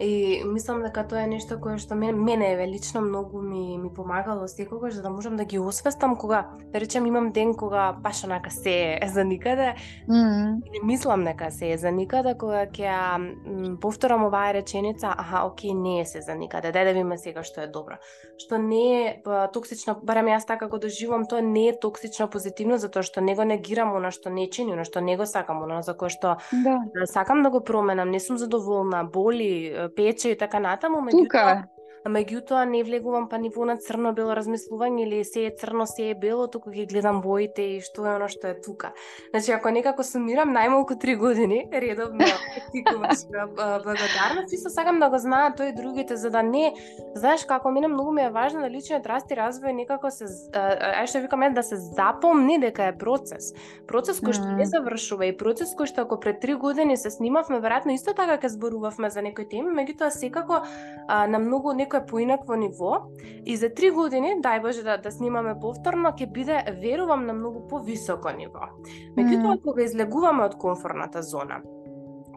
И 0.00 0.42
мислам 0.44 0.80
дека 0.82 1.02
тоа 1.04 1.26
е 1.26 1.28
нешто 1.28 1.58
кое 1.60 1.76
што 1.76 1.94
мене, 1.94 2.16
мене 2.16 2.46
е 2.56 2.66
лично 2.68 3.02
многу 3.04 3.42
ми 3.42 3.78
ми 3.78 3.90
помагало 3.92 4.48
секогаш 4.48 4.94
за 4.94 5.02
да 5.02 5.10
можам 5.10 5.36
да 5.36 5.44
ги 5.44 5.58
освестам 5.58 6.16
кога 6.16 6.48
да 6.72 6.80
речем 6.80 7.06
имам 7.06 7.32
ден 7.32 7.54
кога 7.54 7.92
баш 7.92 8.24
онака 8.24 8.50
се 8.50 8.98
е 9.02 9.08
за 9.14 9.24
никаде. 9.24 9.74
Mm 10.08 10.14
-hmm. 10.14 10.62
И 10.74 10.86
мислам 10.86 11.24
дека 11.24 11.50
се 11.50 11.72
е 11.72 11.78
за 11.78 11.90
никаде 11.90 12.34
кога 12.38 12.66
ќе 12.66 13.80
повторам 13.80 14.24
оваа 14.24 14.54
реченица, 14.54 15.14
аха, 15.18 15.46
оке, 15.46 15.74
не 15.74 16.00
е 16.00 16.04
се 16.06 16.20
за 16.20 16.34
никаде. 16.34 16.72
Дај 16.72 16.84
да 16.84 16.92
видиме 16.92 17.18
сега 17.18 17.42
што 17.42 17.60
е 17.60 17.66
добро. 17.66 17.94
Што 18.38 18.58
не 18.58 19.06
е 19.06 19.22
токсично, 19.52 20.00
барем 20.02 20.26
јас 20.26 20.46
така 20.46 20.66
го 20.66 20.78
доживам, 20.78 21.26
тоа 21.26 21.42
не 21.42 21.68
е 21.68 21.78
токсично 21.80 22.28
позитивно 22.28 22.78
затоа 22.78 23.02
што 23.02 23.20
него 23.20 23.44
негирам 23.44 23.96
она 23.96 24.10
што 24.10 24.30
не 24.30 24.48
чини, 24.50 24.72
она 24.72 24.84
што 24.84 25.00
не 25.00 25.16
го 25.16 25.26
сакам, 25.26 25.62
она 25.62 25.82
за 25.82 25.94
кое 25.94 26.08
што 26.08 26.36
да. 26.52 27.06
сакам 27.06 27.42
да 27.42 27.50
го 27.50 27.60
променам, 27.60 28.10
не 28.10 28.20
сум 28.20 28.38
задоволна, 28.38 29.04
боли, 29.04 29.89
пече 29.95 30.33
и 30.33 30.37
така 30.39 30.59
натаму, 30.59 31.01
меѓутоа 31.05 31.63
Меѓутоа 32.08 32.64
не 32.64 32.82
влегувам 32.84 33.28
па 33.28 33.38
ни 33.38 33.50
во 33.52 33.66
на 33.68 33.76
црно-бело 33.76 34.32
размислување 34.36 35.04
или 35.04 35.24
се 35.24 35.46
е 35.48 35.50
црно, 35.56 35.86
се 35.86 36.10
е 36.10 36.14
бело, 36.14 36.46
туку 36.48 36.70
ги 36.70 36.86
гледам 36.86 37.20
боите 37.20 37.62
и 37.76 37.80
што 37.84 38.06
е 38.06 38.14
оно 38.16 38.28
што 38.28 38.48
е 38.48 38.54
тука. 38.60 38.92
Значи, 39.30 39.52
ако 39.52 39.70
некако 39.70 40.04
сумирам 40.04 40.54
најмалку 40.56 40.96
три 41.00 41.16
години, 41.16 41.66
редовно 41.72 42.24
практикуваш 42.24 43.26
благодарност, 43.84 44.52
исто 44.52 44.70
сакам 44.70 45.00
да 45.00 45.10
го 45.10 45.18
знаат 45.18 45.60
тој 45.60 45.74
другите, 45.76 46.16
за 46.16 46.30
да 46.30 46.42
не, 46.42 46.72
знаеш 47.14 47.44
како 47.44 47.70
мене 47.70 47.88
многу 47.88 48.12
ми 48.12 48.22
е 48.22 48.30
важно 48.30 48.64
да 48.64 48.70
личниот 48.70 49.06
раст 49.06 49.30
и 49.30 49.36
развој 49.36 49.76
некако 49.76 50.10
се, 50.10 50.30
ај 50.56 51.04
што 51.04 51.20
викаме 51.20 51.50
да 51.52 51.62
се 51.62 51.76
запомни 51.76 52.58
дека 52.60 52.88
е 52.88 52.96
процес. 52.96 53.52
Процес 53.86 54.22
кој 54.24 54.38
што 54.40 54.56
не 54.56 54.64
завршува 54.64 55.28
и 55.28 55.36
процес 55.36 55.76
кој 55.76 55.92
што 55.92 56.08
ако 56.08 56.20
пред 56.20 56.40
три 56.40 56.54
години 56.54 56.96
се 56.96 57.10
снимавме, 57.10 57.60
веројатно 57.60 57.92
исто 57.92 58.16
така 58.16 58.40
ќе 58.40 58.56
зборувавме 58.56 59.10
за 59.10 59.22
некои 59.22 59.44
теми, 59.44 59.68
меѓутоа 59.76 60.08
секако 60.08 60.62
а, 61.08 61.26
на 61.26 61.38
многу 61.38 61.72
некое 61.90 62.06
поинакво 62.06 62.54
ниво 62.54 63.10
и 63.44 63.56
за 63.56 63.68
три 63.68 63.90
години, 63.90 64.38
дај 64.42 64.62
Боже 64.62 64.82
да, 64.82 64.96
да 64.98 65.10
снимаме 65.10 65.58
повторно, 65.60 66.12
ќе 66.14 66.30
биде, 66.30 66.62
верувам, 66.80 67.26
на 67.26 67.32
многу 67.32 67.66
повисоко 67.68 68.30
ниво. 68.30 68.70
Меѓутоа, 69.16 69.58
mm. 69.58 69.62
кога 69.64 69.82
излегуваме 69.82 70.44
од 70.44 70.54
комфортната 70.54 71.22
зона, 71.22 71.60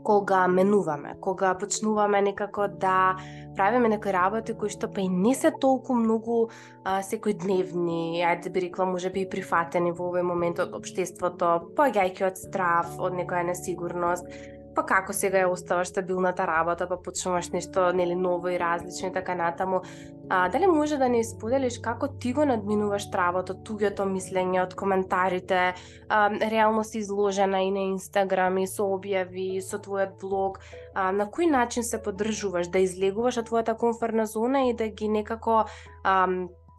кога 0.04 0.48
менуваме, 0.48 1.16
кога 1.22 1.54
почнуваме 1.58 2.22
некако 2.22 2.68
да 2.68 3.16
правиме 3.56 3.90
некои 3.90 4.12
работи 4.14 4.54
кои 4.58 4.70
што 4.70 4.90
па 4.92 5.02
и 5.02 5.08
не 5.08 5.36
се 5.36 5.52
толку 5.52 5.94
многу 5.94 6.50
а, 6.84 7.00
секојдневни, 7.06 8.26
ајде 8.26 8.50
би 8.50 8.68
рекла 8.68 8.86
можеби 8.90 9.24
и 9.24 9.30
прифатени 9.30 9.94
во 9.94 10.10
овој 10.10 10.26
момент 10.26 10.60
од 10.60 10.74
општеството, 10.74 11.54
поаѓајќи 11.78 12.28
од 12.28 12.42
страф, 12.42 12.98
од 13.00 13.16
некоја 13.22 13.46
несигурност, 13.54 14.28
па 14.76 14.86
како 14.86 15.14
сега 15.14 15.44
ја 15.44 15.52
оставаш 15.52 15.92
стабилната 15.94 16.48
работа, 16.48 16.88
па 16.90 16.98
почнуваш 16.98 17.50
нешто 17.54 17.92
нели 17.94 18.16
ново 18.16 18.50
и 18.50 18.60
различно 18.60 19.10
и 19.10 19.14
така 19.14 19.36
натаму. 19.36 19.82
А, 20.30 20.50
дали 20.50 20.68
може 20.68 20.98
да 20.98 21.10
не 21.10 21.24
споделиш 21.24 21.80
како 21.84 22.08
ти 22.08 22.34
го 22.34 22.46
надминуваш 22.46 23.10
травото, 23.12 23.54
туѓото 23.54 24.08
мислење 24.08 24.62
од 24.64 24.74
коментарите, 24.80 25.74
а, 26.10 26.30
реално 26.52 26.84
си 26.84 27.04
изложена 27.04 27.62
и 27.62 27.72
на 27.72 27.84
Инстаграм 27.92 28.58
и 28.58 28.68
со 28.68 28.88
објави, 28.88 29.60
со 29.62 29.82
твојот 29.84 30.16
блог, 30.22 30.60
а, 30.96 31.12
на 31.12 31.28
кој 31.28 31.52
начин 31.52 31.84
се 31.84 32.02
поддржуваш 32.02 32.72
да 32.72 32.80
излегуваш 32.80 33.44
од 33.44 33.52
твојата 33.52 33.78
комфортна 33.78 34.26
зона 34.26 34.70
и 34.70 34.74
да 34.74 34.88
ги 34.88 35.08
некако 35.08 35.66
а, 36.04 36.28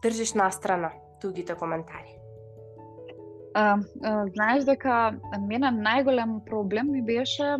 држиш 0.01 0.33
настрана 0.33 0.91
тугите 1.21 1.55
коментари? 1.55 2.14
А, 3.55 3.77
а, 4.03 4.25
знаеш 4.35 4.65
дека 4.67 5.15
мене 5.47 5.71
најголем 5.71 6.39
проблем 6.45 6.91
ми 6.91 7.01
беше 7.01 7.55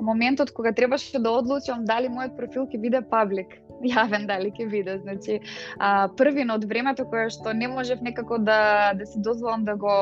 моментот 0.00 0.50
кога 0.56 0.72
требаше 0.72 1.20
да 1.20 1.30
одлучам 1.30 1.84
дали 1.84 2.08
мојот 2.08 2.36
профил 2.38 2.64
ќе 2.64 2.80
биде 2.80 3.02
паблик 3.10 3.58
јавен 3.94 4.24
дали 4.26 4.52
ќе 4.56 4.68
биде. 4.70 4.98
Значи, 5.04 5.40
а, 5.78 6.08
првин 6.16 6.50
од 6.50 6.64
времето 6.64 7.04
кое 7.10 7.28
што 7.30 7.52
не 7.52 7.68
можев 7.68 8.00
некако 8.00 8.38
да, 8.38 8.92
да 8.96 9.06
си 9.06 9.20
дозволам 9.20 9.68
да 9.68 9.76
го 9.76 9.98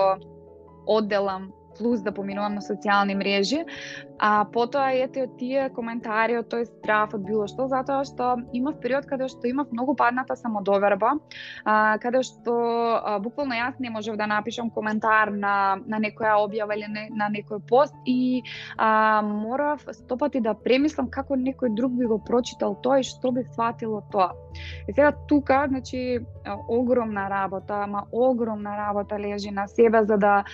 одделам 0.87 1.51
плюс 1.83 2.03
да 2.03 2.13
поминувам 2.15 2.55
на 2.55 2.63
социјални 2.63 3.17
мрежи, 3.19 3.65
а 4.23 4.45
потоа 4.55 4.93
ете 4.95 5.25
од 5.27 5.35
тие 5.39 5.67
коментари, 5.75 6.37
од 6.39 6.47
тој 6.53 6.67
страф, 6.69 7.17
од 7.17 7.25
било 7.27 7.49
што, 7.51 7.67
затоа 7.71 8.05
што 8.07 8.37
имав 8.55 8.79
период 8.83 9.09
каде 9.11 9.27
што 9.33 9.51
имав 9.51 9.73
многу 9.75 9.97
падната 9.99 10.37
самодоверба, 10.39 11.17
а, 11.65 11.99
каде 12.03 12.23
што 12.23 12.55
а, 12.55 13.19
буквално 13.19 13.59
јас 13.59 13.81
не 13.83 13.91
можев 13.91 14.17
да 14.17 14.29
напишам 14.31 14.71
коментар 14.71 15.33
на, 15.35 15.79
на 15.87 15.99
некоја 15.99 16.37
објава 16.45 16.79
или 16.79 16.87
не, 16.87 17.09
на 17.11 17.27
некој 17.35 17.65
пост 17.67 17.95
и 18.07 18.43
а, 18.77 19.23
морав 19.27 19.83
стопати 19.91 20.41
да 20.41 20.55
премислам 20.55 21.11
како 21.11 21.35
некој 21.35 21.75
друг 21.75 21.99
би 21.99 22.07
го 22.07 22.21
прочитал 22.23 22.79
тоа 22.83 23.01
и 23.03 23.09
што 23.09 23.35
би 23.35 23.43
сватило 23.51 24.05
тоа. 24.13 24.31
И 24.87 24.93
сега 24.93 25.13
тука, 25.29 25.65
значи, 25.69 26.21
огромна 26.69 27.29
работа, 27.31 27.83
ама 27.85 28.07
огромна 28.13 28.77
работа 28.77 29.19
лежи 29.19 29.51
на 29.51 29.67
себе 29.69 30.05
за 30.05 30.17
да 30.17 30.45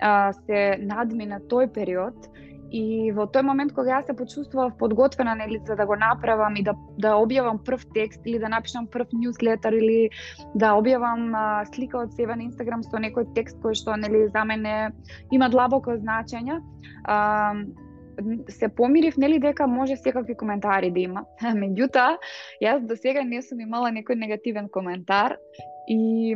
а, 0.00 0.32
се 0.46 0.78
надмина 0.80 1.40
тој 1.50 1.72
период 1.72 2.28
и 2.74 3.12
во 3.14 3.26
тој 3.30 3.44
момент 3.46 3.74
кога 3.74 3.92
јас 3.92 4.08
се 4.08 4.16
почувствував 4.18 4.74
подготвена 4.80 5.34
нели 5.38 5.60
за 5.66 5.76
да 5.78 5.86
го 5.86 5.96
направам 5.96 6.56
и 6.56 6.64
да 6.66 6.74
да 6.98 7.14
објавам 7.22 7.60
прв 7.64 7.84
текст 7.94 8.26
или 8.26 8.38
да 8.38 8.48
напишам 8.48 8.86
прв 8.86 9.12
ньюслетер 9.12 9.76
или 9.78 10.10
да 10.54 10.74
објавам 10.80 11.30
а, 11.34 11.64
слика 11.70 12.02
од 12.02 12.14
себе 12.18 12.36
на 12.36 12.48
Инстаграм 12.48 12.82
со 12.82 12.98
некој 12.98 13.30
текст 13.34 13.60
кој 13.62 13.78
што 13.78 13.96
нели 13.96 14.26
за 14.28 14.44
мене 14.44 14.92
има 15.30 15.48
длабоко 15.48 15.94
значење, 16.02 16.58
а, 17.04 17.54
се 18.48 18.68
помирив 18.68 19.16
нели 19.16 19.38
дека 19.38 19.66
може 19.66 19.96
секакви 19.96 20.36
коментари 20.36 20.90
да 20.90 21.00
има. 21.00 21.24
Меѓутоа, 21.62 22.18
јас 22.62 22.82
до 22.86 22.96
сега 22.96 23.22
не 23.22 23.42
сум 23.42 23.60
имала 23.60 23.90
некој 23.94 24.18
негативен 24.18 24.68
коментар 24.68 25.36
и 25.88 26.34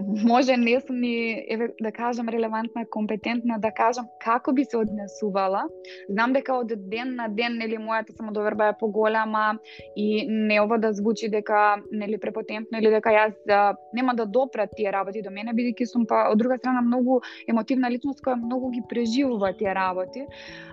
може 0.00 0.56
не 0.56 0.80
сум 0.80 1.00
ни, 1.00 1.44
еве, 1.48 1.68
да 1.80 1.92
кажам, 1.92 2.28
релевантна, 2.28 2.84
компетентна, 2.90 3.58
да 3.58 3.70
кажам 3.70 4.06
како 4.24 4.52
би 4.52 4.64
се 4.64 4.76
однесувала. 4.76 5.64
Знам 6.08 6.32
дека 6.32 6.54
од 6.60 6.72
ден 6.90 7.14
на 7.16 7.28
ден, 7.28 7.58
нели, 7.58 7.78
мојата 7.78 8.16
самодоверба 8.16 8.70
е 8.72 8.78
поголема 8.80 9.58
и 9.96 10.26
не 10.28 10.60
ова 10.60 10.78
да 10.78 10.92
звучи 10.92 11.28
дека, 11.28 11.76
нели, 11.92 12.18
препотентно 12.18 12.78
или 12.78 12.90
дека 12.90 13.12
јас 13.14 13.34
а, 13.48 13.76
нема 13.94 14.14
да 14.14 14.26
допрат 14.26 14.74
тие 14.76 14.92
работи 14.92 15.22
до 15.22 15.30
мене, 15.30 15.54
бидејќи 15.56 15.86
сум 15.86 16.06
па 16.06 16.26
од 16.30 16.38
друга 16.38 16.58
страна 16.58 16.82
многу 16.82 17.20
емотивна 17.48 17.90
личност 17.90 18.24
која 18.24 18.36
многу 18.36 18.70
ги 18.70 18.82
преживува 18.88 19.52
тие 19.56 19.74
работи. 19.74 20.26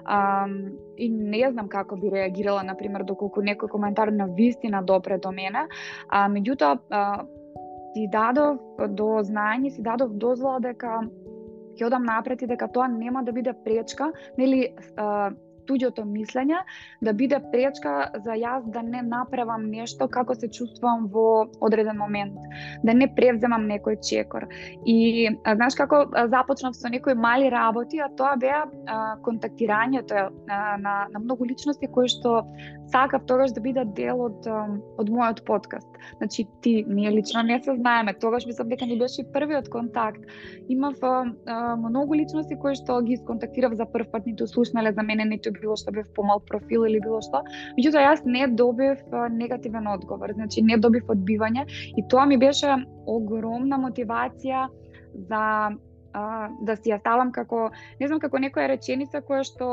А, 0.05 0.47
и 0.97 1.09
не 1.09 1.45
знам 1.51 1.69
како 1.69 1.95
би 1.95 2.09
реагирала, 2.09 2.63
на 2.63 2.75
пример, 2.77 3.03
доколку 3.03 3.41
некој 3.41 3.69
коментар 3.69 4.11
на 4.11 4.27
вистина 4.27 4.83
допре 4.83 5.17
до 5.17 5.31
мене. 5.31 5.67
А, 6.09 6.27
меѓутоа, 6.29 7.23
си 7.93 8.07
дадов 8.11 8.57
до 8.89 9.09
знаење, 9.23 9.69
си 9.69 9.81
дадов 9.85 10.15
дозвола 10.17 10.59
дека 10.59 11.01
ќе 11.77 11.85
одам 11.87 12.05
напред 12.09 12.41
и 12.41 12.49
дека 12.49 12.67
тоа 12.67 12.87
нема 12.87 13.23
да 13.23 13.31
биде 13.31 13.53
пречка, 13.65 14.11
нели 14.37 14.67
туѓото 15.67 16.05
мислење 16.07 16.61
да 17.01 17.13
биде 17.13 17.39
пречка 17.51 18.09
за 18.25 18.37
јас 18.39 18.65
да 18.71 18.81
не 18.81 19.01
направам 19.01 19.69
нешто 19.69 20.07
како 20.07 20.35
се 20.35 20.49
чувствувам 20.49 21.07
во 21.13 21.47
одреден 21.61 21.97
момент, 21.97 22.37
да 22.83 22.93
не 22.93 23.07
превземам 23.15 23.67
некој 23.69 23.99
чекор. 24.01 24.47
И 24.85 25.29
а, 25.43 25.55
знаеш 25.55 25.75
како 25.79 26.03
започнав 26.29 26.75
со 26.75 26.89
некои 26.89 27.13
мали 27.13 27.51
работи, 27.51 27.99
а 27.99 28.09
тоа 28.17 28.35
беа 28.39 28.63
а, 28.63 29.15
контактирањето 29.25 30.27
а, 30.27 30.61
на, 30.77 30.95
на 31.13 31.19
многу 31.19 31.45
личности 31.45 31.87
кои 31.87 32.07
што 32.11 32.43
сакав 32.91 33.25
тогаш 33.27 33.53
да 33.55 33.61
бидат 33.61 33.93
дел 33.97 34.21
од 34.27 34.47
од 35.01 35.09
мојот 35.09 35.43
подкаст. 35.45 35.89
Значи 36.17 36.45
ти 36.61 36.83
ние 36.87 37.11
лично 37.11 37.43
не 37.43 37.59
се 37.63 37.75
знаеме, 37.75 38.13
тогаш 38.13 38.45
мислам 38.45 38.69
дека 38.69 38.85
ни 38.85 38.99
беше 38.99 39.25
првиот 39.33 39.69
контакт. 39.69 40.21
Имав 40.69 40.95
а, 41.01 41.25
а, 41.47 41.75
многу 41.75 42.15
личности 42.15 42.57
кои 42.59 42.75
што 42.75 43.01
ги 43.01 43.17
сконтактирав 43.17 43.73
за 43.73 43.85
прв 43.85 44.11
пат, 44.11 44.25
ниту 44.25 44.47
слушнале 44.47 44.93
за 44.93 45.03
мене, 45.03 45.25
ниту 45.25 45.52
било 45.61 45.77
што 45.79 45.93
бев 45.95 46.09
помал 46.15 46.41
профил 46.49 46.85
или 46.89 46.99
било 47.03 47.21
што. 47.21 47.43
Меѓутоа 47.77 48.03
јас 48.07 48.25
не 48.25 48.47
добив 48.47 49.01
негативен 49.29 49.87
одговор, 49.87 50.33
значи 50.33 50.61
не 50.61 50.77
добив 50.77 51.09
одбивање 51.09 51.65
и 51.97 52.05
тоа 52.09 52.25
ми 52.25 52.37
беше 52.37 52.75
огромна 53.05 53.77
мотивација 53.77 54.67
за 55.29 55.43
а, 56.13 56.49
да 56.61 56.75
си 56.77 56.91
ја 56.93 56.99
ставам 57.01 57.31
како 57.31 57.69
не 57.99 58.07
знам 58.07 58.21
како 58.23 58.41
некоја 58.41 58.69
реченица 58.73 59.21
која 59.25 59.43
што 59.47 59.69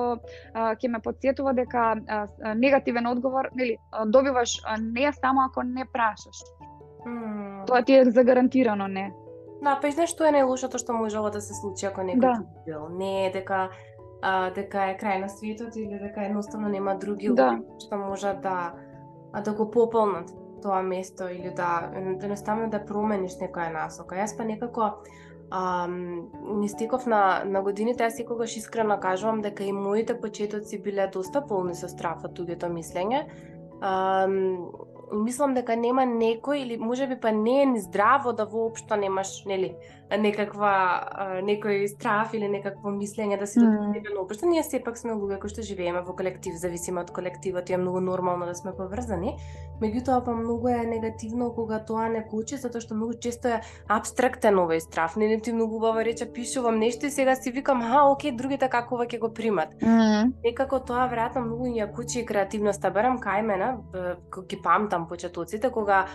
а, 0.54 0.74
ќе 0.74 0.88
ме 0.88 1.00
подсетува 1.04 1.54
дека 1.56 1.92
а, 1.96 2.26
негативен 2.54 3.06
одговор, 3.06 3.50
нели, 3.54 3.76
добиваш 4.06 4.60
не 4.80 5.12
само 5.12 5.48
ако 5.48 5.62
не 5.62 5.84
прашаш. 5.84 6.44
Mm. 7.06 7.66
Тоа 7.66 7.82
ти 7.82 7.94
е 7.94 8.04
загарантирано 8.10 8.88
не. 8.88 9.10
Да, 9.60 9.76
па 9.80 9.88
и 9.88 9.92
знаеш 9.92 10.14
што 10.14 10.24
е 10.24 10.32
најлошото 10.32 10.80
што 10.80 10.96
можело 10.96 11.30
да 11.30 11.40
се 11.44 11.54
случи 11.54 11.84
ако 11.86 12.00
некој 12.00 12.20
да. 12.20 12.34
бил. 12.64 12.88
Не 12.96 13.26
е 13.26 13.32
дека 13.32 13.68
а, 14.22 14.50
дека 14.50 14.90
е 14.92 14.98
крај 15.00 15.20
на 15.20 15.28
светот 15.28 15.76
или 15.76 15.98
дека 15.98 16.26
едноставно 16.28 16.68
нема 16.68 16.96
други 16.98 17.32
да. 17.34 17.58
што 17.80 17.96
можат 17.96 18.40
да 18.42 18.72
а, 19.32 19.40
да 19.40 19.52
го 19.52 19.70
пополнат 19.70 20.30
тоа 20.62 20.82
место 20.82 21.28
или 21.28 21.50
да 21.56 21.90
едноставно 21.94 22.70
да 22.70 22.84
промениш 22.84 23.38
некоја 23.40 23.72
насока. 23.72 24.16
Јас 24.16 24.36
па 24.36 24.44
некако 24.44 24.90
а, 25.50 25.86
ни 25.88 26.68
стиков 26.68 27.06
на, 27.06 27.42
на 27.44 27.62
годините, 27.62 28.04
јас 28.04 28.20
секогаш 28.20 28.56
искрено 28.56 29.00
кажувам 29.00 29.40
дека 29.42 29.64
и 29.64 29.72
моите 29.72 30.20
почетоци 30.20 30.78
биле 30.78 31.08
доста 31.12 31.40
полни 31.40 31.74
со 31.74 31.88
страф 31.88 32.24
од 32.24 32.36
туѓето 32.38 32.68
мислење. 32.68 33.24
А, 33.80 34.28
мислам 35.12 35.54
дека 35.54 35.76
нема 35.76 36.04
некој 36.06 36.62
или 36.62 36.76
можеби 36.78 37.16
па 37.20 37.32
не 37.32 37.62
е 37.62 37.66
ни 37.66 37.80
здраво 37.80 38.32
да 38.32 38.44
воопшто 38.46 38.96
немаш, 38.96 39.44
нели, 39.46 39.74
некаква 40.18 41.40
некој 41.46 41.86
страф 41.88 42.34
или 42.34 42.48
некакво 42.48 42.90
мислење 42.90 43.38
да 43.38 43.46
си 43.46 43.60
mm. 43.60 44.18
општо 44.18 44.46
ние 44.50 44.62
сепак 44.66 44.98
сме 44.98 45.14
луѓе 45.14 45.38
кои 45.38 45.50
што 45.52 45.62
живееме 45.62 46.02
во 46.02 46.14
колектив, 46.16 46.56
зависиме 46.58 47.04
од 47.04 47.10
колективот 47.14 47.70
и 47.70 47.74
е 47.74 47.78
многу 47.78 48.00
нормално 48.00 48.46
да 48.46 48.54
сме 48.54 48.72
поврзани. 48.76 49.36
Меѓутоа 49.80 50.24
па 50.24 50.34
многу 50.36 50.68
е 50.68 50.82
негативно 50.84 51.52
кога 51.54 51.78
тоа 51.84 52.08
не 52.08 52.24
кучи 52.26 52.58
затоа 52.60 52.82
што 52.82 52.94
многу 52.94 53.14
често 53.22 53.48
е 53.48 53.60
абстрактен 53.88 54.58
овој 54.60 54.82
страф. 54.84 55.16
Не 55.16 55.38
ти 55.40 55.52
многу 55.52 55.76
убаво 55.76 56.04
рече 56.04 56.26
пишувам 56.32 56.78
нешто 56.78 57.06
и 57.06 57.10
сега 57.10 57.34
си 57.34 57.50
викам, 57.50 57.82
ха, 57.82 58.04
оке, 58.10 58.32
другите 58.32 58.68
како 58.68 59.00
ќе 59.04 59.18
го 59.18 59.32
примат. 59.32 59.74
Mm. 59.80 60.34
Некако 60.44 60.80
тоа 60.84 61.06
веројатно 61.08 61.46
многу 61.46 61.70
ја 61.70 61.88
кучи 61.94 62.20
и 62.20 62.26
креативноста. 62.26 62.90
Барам 62.90 63.20
кај 63.20 63.42
мене, 63.42 63.76
ги 64.48 64.60
памтам 64.62 65.08
почетоците 65.08 65.70
кога 65.70 66.06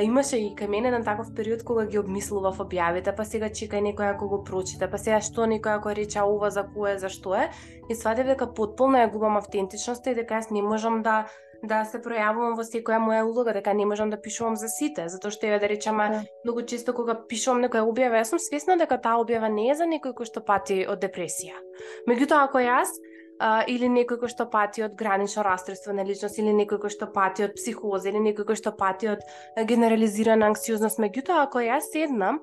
имаше 0.00 0.36
и 0.36 0.54
кај 0.56 0.68
мене 0.68 0.90
на 0.90 1.02
таков 1.04 1.34
период 1.34 1.62
кога 1.62 1.86
ги 1.86 1.98
обмислував 1.98 2.58
објавите, 2.58 3.14
па 3.16 3.24
сега 3.24 3.41
чекај 3.50 3.82
некој 3.90 4.14
ако 4.14 4.28
го 4.28 4.42
прочита, 4.44 4.88
па 4.88 4.98
сега 4.98 5.20
што 5.20 5.48
некој 5.50 5.78
ако 5.78 5.94
рече 5.96 6.22
ова 6.22 6.50
за 6.50 6.62
кое, 6.62 6.98
за 6.98 7.08
што 7.08 7.34
е, 7.34 7.48
и 7.88 7.94
сватев 7.94 8.26
дека 8.26 8.46
потполно 8.46 9.02
ја 9.02 9.10
губам 9.10 9.36
автентичноста 9.40 10.12
и 10.12 10.14
дека 10.14 10.38
јас 10.38 10.52
не 10.52 10.62
можам 10.62 11.02
да 11.02 11.24
да 11.62 11.84
се 11.86 12.00
пројавувам 12.02 12.56
во 12.58 12.64
секоја 12.66 12.98
моја 12.98 13.22
улога, 13.22 13.54
дека 13.54 13.72
не 13.74 13.86
можам 13.86 14.10
да 14.10 14.18
пишувам 14.20 14.56
за 14.58 14.66
сите, 14.68 15.06
затоа 15.08 15.30
што 15.30 15.46
еве 15.46 15.60
да 15.62 15.70
речеме 15.70 16.08
да. 16.10 16.22
многу 16.44 16.66
често 16.66 16.92
кога 16.92 17.14
пишувам 17.14 17.62
некоја 17.62 17.86
објава, 17.86 18.18
јас 18.18 18.34
сум 18.34 18.42
свесна 18.42 18.76
дека 18.80 18.98
таа 18.98 19.22
објава 19.22 19.50
не 19.52 19.70
е 19.70 19.78
за 19.78 19.86
некој 19.86 20.16
кој 20.18 20.26
што 20.26 20.42
пати 20.42 20.82
од 20.90 20.98
депресија. 21.04 21.54
Меѓутоа 22.10 22.48
ако 22.48 22.58
јас 22.58 22.90
а, 23.38 23.62
или 23.70 23.86
некој 23.86 24.18
кој 24.24 24.32
што 24.34 24.48
пати 24.50 24.82
од 24.86 24.96
гранично 24.98 25.46
расстройство 25.46 25.94
на 25.94 26.02
личност 26.06 26.38
или 26.42 26.50
некој 26.50 26.82
кој 26.82 26.94
што 26.96 27.06
пати 27.14 27.46
од 27.46 27.54
психоза 27.54 28.10
или 28.10 28.22
некој 28.26 28.48
кој 28.50 28.58
што 28.58 28.74
пати 28.74 29.12
од 29.14 29.22
генерализирана 29.56 30.50
анксиозност. 30.50 30.98
Меѓутоа, 30.98 31.46
ако 31.46 31.62
јас 31.62 31.92
седнам 31.94 32.42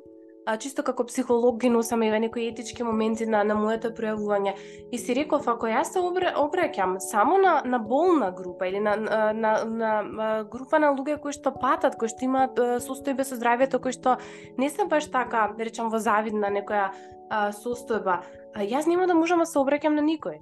а, 0.50 0.58
чисто 0.58 0.84
како 0.84 1.06
психолог 1.06 1.60
ги 1.62 1.70
носам 1.70 2.02
еве 2.04 2.20
некои 2.20 2.48
етички 2.50 2.84
моменти 2.84 3.28
на, 3.30 3.44
на 3.46 3.56
моето 3.56 3.92
пројавување. 3.94 4.56
И 4.92 4.98
си 4.98 5.14
реков, 5.18 5.48
ако 5.48 5.70
јас 5.70 5.94
се 5.94 6.02
обраќам 6.02 6.98
само 7.04 7.38
на, 7.38 7.60
на 7.66 7.80
болна 7.80 8.32
група 8.36 8.68
или 8.68 8.82
на, 8.82 8.96
на, 8.98 9.22
на, 9.34 9.94
на 10.04 10.32
група 10.50 10.80
на 10.80 10.92
луѓе 10.98 11.20
кои 11.22 11.36
што 11.36 11.54
патат, 11.54 12.00
кои 12.02 12.10
што 12.10 12.26
имаат 12.26 12.60
состојбе 12.86 13.28
со 13.28 13.38
здравјето, 13.38 13.82
кои 13.84 13.94
што 13.94 14.18
не 14.58 14.70
се 14.74 14.90
баш 14.90 15.12
така, 15.14 15.52
да 15.58 15.70
речам, 15.70 15.94
во 15.94 16.02
завидна 16.02 16.50
некоја 16.50 16.90
а, 17.30 17.50
состојба, 17.54 18.22
а, 18.56 18.66
јас 18.66 18.90
нема 18.90 19.08
да 19.08 19.14
можам 19.14 19.46
да 19.46 19.50
се 19.50 19.62
обраќам 19.62 20.00
на 20.00 20.06
никој. 20.06 20.42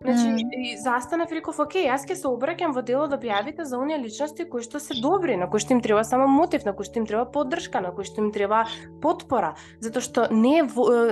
Значи, 0.00 0.44
mm. 0.44 0.50
и 0.54 0.76
застанав 0.78 1.32
реков, 1.32 1.58
окей, 1.58 1.88
јас 1.90 2.04
ќе 2.06 2.14
се 2.14 2.28
обраќам 2.30 2.70
во 2.70 2.84
делот 2.86 3.10
да 3.10 3.18
објавите 3.18 3.64
за 3.66 3.80
оние 3.82 3.98
личности 3.98 4.46
кои 4.46 4.62
што 4.62 4.78
се 4.78 4.94
добри, 4.94 5.34
на 5.36 5.48
кои 5.50 5.58
што 5.58 5.74
им 5.74 5.80
треба 5.82 6.04
само 6.06 6.28
мотив, 6.30 6.62
на 6.64 6.72
кои 6.72 6.86
што 6.86 7.02
им 7.02 7.06
треба 7.06 7.24
поддршка, 7.26 7.82
на 7.82 7.90
кои 7.90 8.06
што 8.06 8.22
им 8.22 8.30
треба 8.30 8.62
потпора, 9.02 9.56
затоа 9.82 10.02
што 10.02 10.28
не 10.30 10.62
е, 10.62 10.68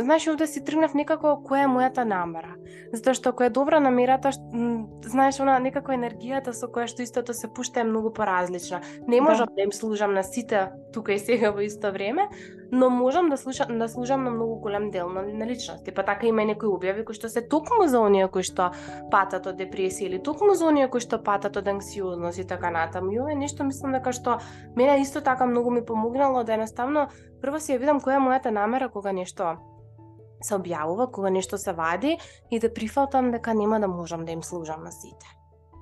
знаеш, 0.07 0.29
овде 0.31 0.46
си 0.46 0.62
тргнав 0.62 0.94
некако 0.94 1.35
која 1.42 1.66
е 1.66 1.72
мојата 1.72 2.07
намера. 2.07 2.55
Затоа 2.94 3.18
што 3.18 3.35
која 3.35 3.51
е 3.51 3.57
добра 3.59 3.81
намерата, 3.83 4.31
знаеш, 5.03 5.40
она 5.42 5.59
некако 5.59 5.90
енергијата 5.90 6.55
со 6.55 6.70
која 6.70 6.87
што 6.87 7.03
истото 7.03 7.35
се 7.35 7.51
пушта 7.51 7.83
е 7.83 7.90
многу 7.90 8.14
поразлична. 8.14 8.85
Не 9.09 9.18
да. 9.18 9.22
можам 9.27 9.51
да, 9.51 9.55
да 9.59 9.66
им 9.66 9.75
служам 9.75 10.14
на 10.14 10.22
сите 10.22 10.70
тука 10.94 11.12
и 11.12 11.18
сега 11.18 11.51
во 11.51 11.66
исто 11.66 11.90
време, 11.90 12.31
но 12.72 12.90
можам 12.90 13.29
да 13.29 13.37
слушам 13.37 13.79
да 13.79 13.88
служам 13.88 14.24
на 14.24 14.31
многу 14.31 14.57
голем 14.57 14.90
дел 14.90 15.09
на, 15.09 15.22
на 15.22 15.46
личности. 15.46 15.94
Па 15.94 16.05
така 16.05 16.26
има 16.26 16.42
и 16.42 16.46
некои 16.46 16.68
објави 16.68 17.05
кои 17.05 17.14
што 17.14 17.29
се 17.29 17.42
токму 17.42 17.87
за 17.88 18.00
оние 18.00 18.29
кои 18.29 18.42
што 18.42 18.70
патат 19.11 19.46
од 19.46 19.61
депресија 19.61 20.11
или 20.11 20.22
токму 20.22 20.55
за 20.55 20.66
оние 20.66 20.88
кои 20.88 21.00
што 21.00 21.22
патат 21.22 21.57
од 21.57 21.68
анксиозност 21.68 22.38
и 22.38 22.46
така 22.46 22.70
натаму. 22.70 23.12
И 23.12 23.20
ова 23.20 23.33
е 23.33 23.38
нешто 23.38 23.64
мислам 23.64 23.92
дека 23.92 24.12
што 24.12 24.38
мене 24.76 25.00
исто 25.02 25.20
така 25.20 25.46
многу 25.46 25.70
ми 25.70 25.85
помогнало 25.85 26.44
да 26.44 26.55
едноставно 26.55 27.09
прво 27.42 27.61
си 27.61 27.72
ја 27.74 27.79
видам 27.79 28.00
која 28.00 28.18
е 28.18 28.26
мојата 28.26 28.50
намера 28.50 28.88
кога 28.88 29.12
нешто 29.12 29.57
се 30.42 30.59
објавува, 30.59 31.11
кога 31.11 31.31
нешто 31.31 31.59
се 31.59 31.72
вади 31.72 32.18
и 32.50 32.61
да 32.61 32.72
прифатам 32.72 33.31
дека 33.31 33.55
нема 33.55 33.81
да 33.81 33.88
можам 33.88 34.24
да 34.24 34.33
им 34.33 34.42
служам 34.42 34.85
на 34.85 34.92
сите. 34.92 35.26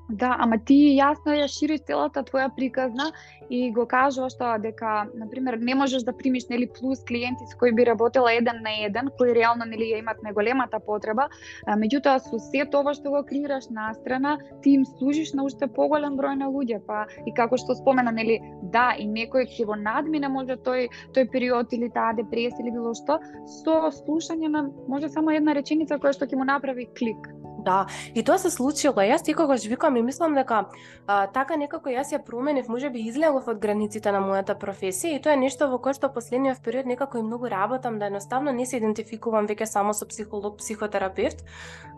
Да, 0.09 0.35
ама 0.37 0.59
ти 0.61 0.75
јасно 0.99 1.33
ја 1.33 1.47
шириш 1.49 1.81
целата 1.89 2.21
твоја 2.29 2.51
приказна 2.53 3.07
и 3.49 3.71
го 3.73 3.87
кажуваш 3.89 4.35
тоа 4.37 4.59
дека, 4.61 5.07
на 5.17 5.29
пример, 5.31 5.57
не 5.57 5.75
можеш 5.75 6.03
да 6.05 6.13
примиш 6.13 6.45
нели 6.51 6.67
плюс 6.69 7.01
клиенти 7.09 7.47
со 7.49 7.57
кои 7.57 7.73
би 7.73 7.87
работела 7.87 8.33
еден 8.33 8.61
на 8.63 8.73
еден, 8.85 9.09
кои 9.17 9.35
реално 9.35 9.65
нели 9.65 9.89
ја 9.95 9.99
имат 9.99 10.21
неголемата 10.23 10.81
потреба, 10.81 11.29
а, 11.67 11.77
меѓутоа 11.81 12.21
со 12.21 12.39
се 12.39 12.67
тоа 12.69 12.93
што 12.93 13.11
го 13.11 13.23
креираш 13.25 13.71
на 13.71 13.95
страна, 13.95 14.37
ти 14.63 14.77
им 14.77 14.85
служиш 14.85 15.33
на 15.33 15.45
уште 15.45 15.67
поголем 15.67 16.21
број 16.21 16.37
на 16.37 16.51
луѓе, 16.53 16.83
па 16.85 17.07
и 17.25 17.33
како 17.33 17.57
што 17.57 17.73
спомена 17.73 18.13
нели, 18.13 18.37
да, 18.77 18.93
и 18.99 19.09
некој 19.09 19.49
ќе 19.49 19.65
го 19.65 19.75
надмине 19.75 20.29
може 20.29 20.59
тој 20.61 20.89
тој 21.17 21.31
период 21.33 21.73
или 21.73 21.89
таа 21.89 22.13
депресија 22.13 22.61
или 22.61 22.77
било 22.77 22.93
што, 22.93 23.21
со 23.63 23.89
слушање 24.05 24.53
на 24.53 24.69
може 24.89 25.09
само 25.09 25.33
една 25.33 25.57
реченица 25.57 25.97
која 25.97 26.13
што 26.13 26.29
ќе 26.29 26.37
му 26.37 26.45
направи 26.45 26.91
клик. 26.93 27.25
Да, 27.65 27.87
и 28.15 28.23
тоа 28.23 28.37
се 28.39 28.51
случило. 28.53 29.01
Јас 29.01 29.25
секогаш 29.25 29.65
викам 29.65 29.97
и 29.97 30.03
мислам 30.03 30.35
дека 30.37 30.67
а, 31.07 31.27
така 31.33 31.57
некако 31.57 31.89
јас 31.89 32.13
ја 32.13 32.21
променив, 32.25 32.69
можеби 32.69 33.01
излегов 33.09 33.49
од 33.49 33.61
границите 33.63 34.13
на 34.13 34.21
мојата 34.21 34.53
професија 34.53 35.17
и 35.17 35.23
тоа 35.25 35.33
е 35.33 35.41
нешто 35.41 35.71
во 35.73 35.79
кое 35.81 35.97
што 35.97 36.13
последниот 36.13 36.61
период 36.61 36.87
некако 36.87 37.19
и 37.19 37.23
многу 37.25 37.49
работам 37.49 37.99
да 37.99 38.13
едноставно 38.13 38.53
не 38.53 38.67
се 38.67 38.77
идентификувам 38.83 39.49
веќе 39.49 39.65
само 39.65 39.95
со 39.95 40.05
психолог, 40.05 40.59
психотерапевт, 40.61 41.41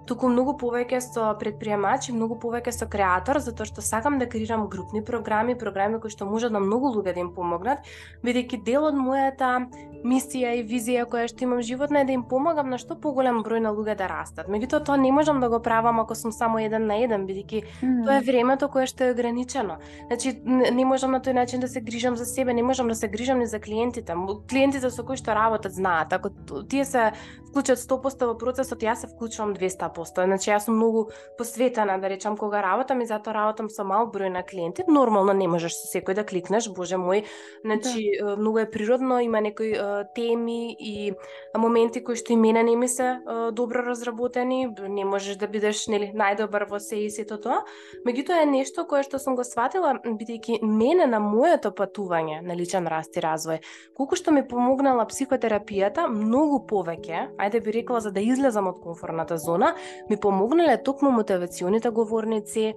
туку 0.07 0.31
многу 0.31 0.55
повеќе 0.55 1.00
со 1.02 1.33
предприемач 1.40 2.09
и 2.09 2.14
многу 2.14 2.38
повеќе 2.38 2.70
со 2.70 2.87
креатор, 2.87 3.40
затоа 3.42 3.66
што 3.66 3.83
сакам 3.83 4.20
да 4.22 4.31
креирам 4.31 4.68
групни 4.70 5.02
програми, 5.02 5.59
програми 5.59 5.98
кои 6.00 6.14
што 6.14 6.31
можат 6.31 6.55
на 6.55 6.61
да 6.61 6.66
многу 6.66 6.92
луѓе 6.94 7.14
да 7.14 7.20
им 7.26 7.33
помогнат, 7.35 7.83
бидејќи 8.22 8.62
дел 8.62 8.87
од 8.87 8.94
мојата 8.94 9.66
мисија 10.04 10.54
и 10.59 10.64
визија 10.66 11.06
која 11.09 11.28
што 11.30 11.44
имам 11.44 11.62
животна 11.62 12.00
е 12.00 12.09
да 12.09 12.12
им 12.12 12.24
помагам 12.28 12.70
на 12.70 12.78
што 12.78 12.96
поголем 13.00 13.42
број 13.44 13.62
на 13.64 13.72
луѓе 13.74 13.96
да 13.96 14.09
растат. 14.11 14.48
Меѓутоа 14.48 14.85
тоа 14.85 14.96
не 14.96 15.12
можам 15.12 15.40
да 15.40 15.48
го 15.48 15.61
правам 15.62 16.00
ако 16.00 16.14
сум 16.14 16.32
само 16.32 16.59
еден 16.59 16.87
на 16.87 16.98
еден, 17.02 17.26
бидејќи 17.26 17.62
mm. 17.82 18.04
тоа 18.04 18.18
е 18.18 18.26
времето 18.26 18.68
кое 18.68 18.87
што 18.87 19.04
е 19.04 19.14
ограничено. 19.14 19.78
Значи 20.06 20.37
не 20.44 20.85
можам 20.85 21.12
на 21.16 21.20
тој 21.20 21.32
начин 21.32 21.61
да 21.61 21.68
се 21.68 21.80
грижам 21.80 22.16
за 22.16 22.26
себе, 22.26 22.54
не 22.54 22.62
можам 22.62 22.88
да 22.88 22.94
се 22.94 23.09
грижам 23.09 23.38
ни 23.38 23.46
за 23.46 23.61
клиентите. 23.61 24.14
Клиентите 24.48 24.90
со 24.90 25.04
кои 25.04 25.16
што 25.16 25.35
работат 25.35 25.72
знаат, 25.72 26.12
ако 26.12 26.30
тие 26.68 26.85
се 26.85 27.12
вклучат 27.57 27.79
100% 27.81 28.27
во 28.29 28.35
процесот, 28.37 28.83
јас 28.85 29.01
се 29.01 29.09
вклучувам 29.09 29.55
200%. 29.57 30.25
Значи 30.29 30.51
јас 30.51 30.66
сум 30.69 30.77
многу 30.77 31.07
посветена, 31.38 31.97
да 31.99 32.09
речам, 32.12 32.37
кога 32.37 32.61
работам 32.61 33.01
и 33.01 33.07
затоа 33.09 33.33
работам 33.33 33.71
со 33.73 33.85
мал 33.85 34.11
број 34.12 34.29
на 34.29 34.42
клиенти. 34.45 34.85
Нормално 34.88 35.33
не 35.33 35.49
можеш 35.49 35.73
со 35.73 35.88
секој 35.88 36.14
да 36.14 36.25
кликнеш, 36.25 36.69
боже 36.69 37.01
мој. 37.01 37.25
Значи 37.64 38.21
да. 38.21 38.37
многу 38.37 38.59
е 38.59 38.71
природно, 38.71 39.21
има 39.25 39.40
некои 39.40 39.73
теми 40.14 40.77
и 40.79 41.14
моменти 41.57 42.05
кои 42.05 42.16
што 42.16 42.35
и 42.35 42.37
мене 42.37 42.62
не 42.62 42.77
ми 42.77 42.88
се 42.88 43.21
добро 43.53 43.87
разработени, 43.87 44.69
не 44.88 45.05
можеш 45.05 45.40
да 45.40 45.49
бидеш 45.49 45.87
нели 45.88 46.12
најдобар 46.12 46.69
во 46.69 46.77
се 46.81 47.07
и 47.07 47.11
сето 47.11 47.40
тоа. 47.40 47.64
Меѓутоа 48.05 48.42
е 48.42 48.51
нешто 48.53 48.85
кое 48.85 49.01
што 49.01 49.16
сум 49.19 49.37
го 49.37 49.45
сватила 49.49 49.97
бидејќи 50.05 50.61
мене 50.61 51.07
на 51.09 51.21
моето 51.25 51.73
патување 51.73 52.42
на 52.45 52.53
личен 52.53 52.85
раст 52.87 53.16
и 53.16 53.25
развој, 53.25 53.64
колку 53.97 54.16
што 54.16 54.29
ми 54.37 54.45
помогнала 54.45 55.09
психотерапијата, 55.09 56.05
многу 56.05 56.61
повеќе, 56.69 57.33
ајде 57.46 57.62
би 57.64 57.72
рекла 57.72 58.00
за 58.00 58.12
да 58.12 58.20
излезам 58.20 58.66
од 58.66 58.80
комфорната 58.82 59.38
зона, 59.38 59.74
ми 60.11 60.16
помогнале 60.16 60.82
токму 60.82 61.11
мотивационите 61.11 61.90
говорници, 61.90 62.74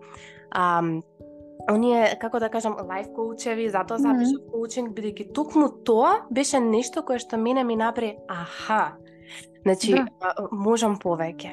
а, 0.51 0.81
оние, 1.71 2.17
како 2.21 2.39
да 2.39 2.49
кажам, 2.49 2.77
лайф 2.87 3.11
коучеви, 3.15 3.69
затоа 3.69 3.97
запишав 3.97 4.39
mm 4.39 4.45
-hmm. 4.45 4.51
коучинг, 4.51 4.89
бидејќи 4.97 5.33
токму 5.33 5.69
тоа 5.69 6.25
беше 6.31 6.59
нешто 6.59 7.01
кое 7.01 7.19
што 7.19 7.37
мене 7.37 7.63
ми 7.63 7.75
направи, 7.75 8.17
аха, 8.27 8.97
Значи, 9.61 9.93
да. 9.93 10.33
можам 10.51 10.95
повеќе. 10.99 11.51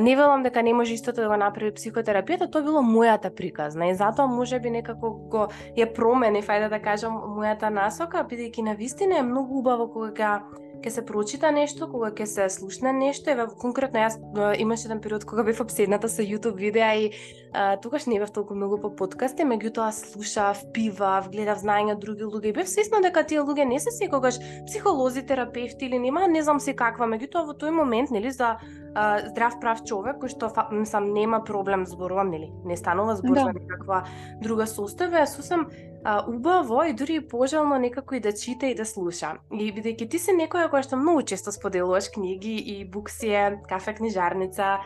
Не 0.00 0.16
велам 0.16 0.42
дека 0.42 0.62
не 0.62 0.74
може 0.74 0.94
истото 0.94 1.20
да 1.20 1.28
го 1.28 1.36
направи 1.36 1.72
психотерапијата, 1.72 2.50
тоа 2.52 2.62
било 2.62 2.82
мојата 2.84 3.30
приказна 3.34 3.88
и 3.88 3.94
затоа 3.94 4.26
може 4.26 4.60
би 4.60 4.70
некако 4.70 5.10
го 5.32 5.46
ја 5.76 5.88
промени, 5.94 6.42
фајде 6.42 6.68
да 6.68 6.80
кажам, 6.82 7.16
мојата 7.36 7.70
насока, 7.72 8.26
бидејќи 8.28 8.62
на 8.62 8.74
вистина 8.74 9.18
е 9.18 9.22
многу 9.22 9.58
убаво 9.58 9.88
кога 9.92 10.42
ќе 10.86 10.92
се 10.94 11.02
прочита 11.02 11.50
нешто, 11.50 11.88
кога 11.90 12.12
ќе 12.14 12.26
се 12.30 12.46
слушне 12.52 12.92
нешто, 12.94 13.32
еве 13.32 13.48
конкретно 13.58 14.04
јас 14.04 14.16
имаше 14.62 14.86
еден 14.86 15.00
период 15.02 15.26
кога 15.26 15.42
бев 15.42 15.60
обседната 15.60 16.08
со 16.08 16.22
YouTube 16.22 16.60
видеа 16.62 16.94
и 16.94 17.10
а, 17.52 17.76
тогаш 17.82 18.06
не 18.06 18.20
бев 18.22 18.30
толку 18.30 18.54
многу 18.54 18.78
по 18.78 18.90
подкасти, 18.94 19.42
меѓутоа 19.42 19.90
слушав, 19.90 20.62
пивав, 20.72 21.30
гледав 21.32 21.58
знаење 21.58 21.96
од 21.96 22.02
други 22.04 22.22
луѓе 22.22 22.52
и 22.52 22.56
бев 22.60 22.70
свесна 22.70 23.02
дека 23.02 23.26
тие 23.26 23.42
луѓе 23.42 23.66
не 23.66 23.80
се 23.82 23.90
секогаш 23.90 24.38
психолози, 24.68 25.26
терапевти 25.26 25.90
или 25.90 25.98
нема, 25.98 26.28
не 26.28 26.42
знам 26.42 26.60
се 26.60 26.76
каква, 26.76 27.10
меѓутоа 27.10 27.46
во 27.50 27.56
тој 27.58 27.74
момент, 27.74 28.14
нели, 28.14 28.30
за 28.30 28.54
а, 28.94 29.26
здрав 29.26 29.58
прав 29.60 29.82
човек 29.84 30.22
кој 30.22 30.32
што 30.32 30.52
сам 30.86 31.10
нема 31.12 31.42
проблем 31.44 31.86
зборувам, 31.86 32.30
нели, 32.30 32.52
не 32.64 32.76
станува 32.76 33.16
збор 33.18 33.42
да. 33.42 33.48
за 33.50 33.58
некаква 33.58 34.04
друга 34.40 34.70
состојба, 34.70 35.26
сосем 35.26 35.66
а, 36.06 36.24
убаво 36.28 36.84
и 36.84 36.92
дури 36.92 37.14
и 37.14 37.28
пожелно 37.28 37.78
некако 37.78 38.14
и 38.14 38.20
да 38.20 38.32
чита 38.32 38.66
и 38.66 38.74
да 38.78 38.84
слуша. 38.86 39.32
И 39.50 39.72
бидејќи 39.74 40.06
ти 40.10 40.18
си 40.22 40.34
некоја 40.38 40.70
која 40.70 40.86
што 40.86 40.98
многу 41.00 41.24
често 41.26 41.50
споделуваш 41.50 42.12
книги 42.14 42.54
и 42.62 42.84
буксија, 42.86 43.66
кафе 43.66 43.96
книжарница, 43.98 44.76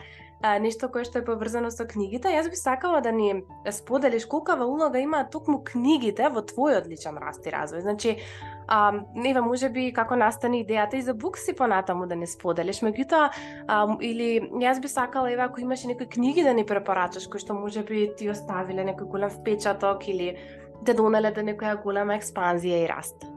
а, 0.41 0.57
нешто 0.57 0.89
кое 0.89 1.05
што 1.05 1.21
е 1.21 1.25
поврзано 1.27 1.69
со 1.69 1.85
книгите, 1.85 2.33
јас 2.33 2.49
би 2.49 2.57
сакала 2.57 3.03
да 3.05 3.13
ни 3.13 3.43
споделиш 3.69 4.25
колкава 4.25 4.65
улога 4.65 4.97
има 4.97 5.21
токму 5.29 5.61
книгите 5.61 6.33
во 6.33 6.41
твојот 6.41 6.89
личен 6.89 7.21
раст 7.21 7.45
и 7.45 7.53
развој. 7.53 7.85
Значи, 7.85 8.17
А, 8.71 8.93
неве, 9.15 9.41
може 9.41 9.67
би 9.69 9.89
како 9.91 10.15
настани 10.15 10.61
идејата 10.63 10.95
и 10.95 11.03
за 11.03 11.11
букси 11.13 11.51
понатаму 11.57 12.05
да 12.07 12.15
не 12.15 12.27
споделиш, 12.29 12.79
меѓутоа, 12.85 13.25
или 13.99 14.27
јас 14.63 14.79
би 14.79 14.87
сакала, 14.87 15.27
еве, 15.33 15.43
ако 15.43 15.59
имаш 15.59 15.83
некои 15.89 16.07
книги 16.07 16.43
да 16.43 16.53
ни 16.55 16.63
препорачаш, 16.63 17.27
кои 17.27 17.43
што 17.43 17.57
може 17.57 17.83
би 17.83 18.05
ти 18.15 18.29
оставиле 18.31 18.85
некој 18.87 19.11
голем 19.11 19.33
впечаток 19.33 20.07
или 20.07 20.37
те 20.85 20.93
донеле 20.93 21.31
до 21.31 21.41
некоја 21.41 21.81
голема 21.83 22.13
експанзија 22.13 22.83
и 22.83 22.87
раст. 22.87 23.27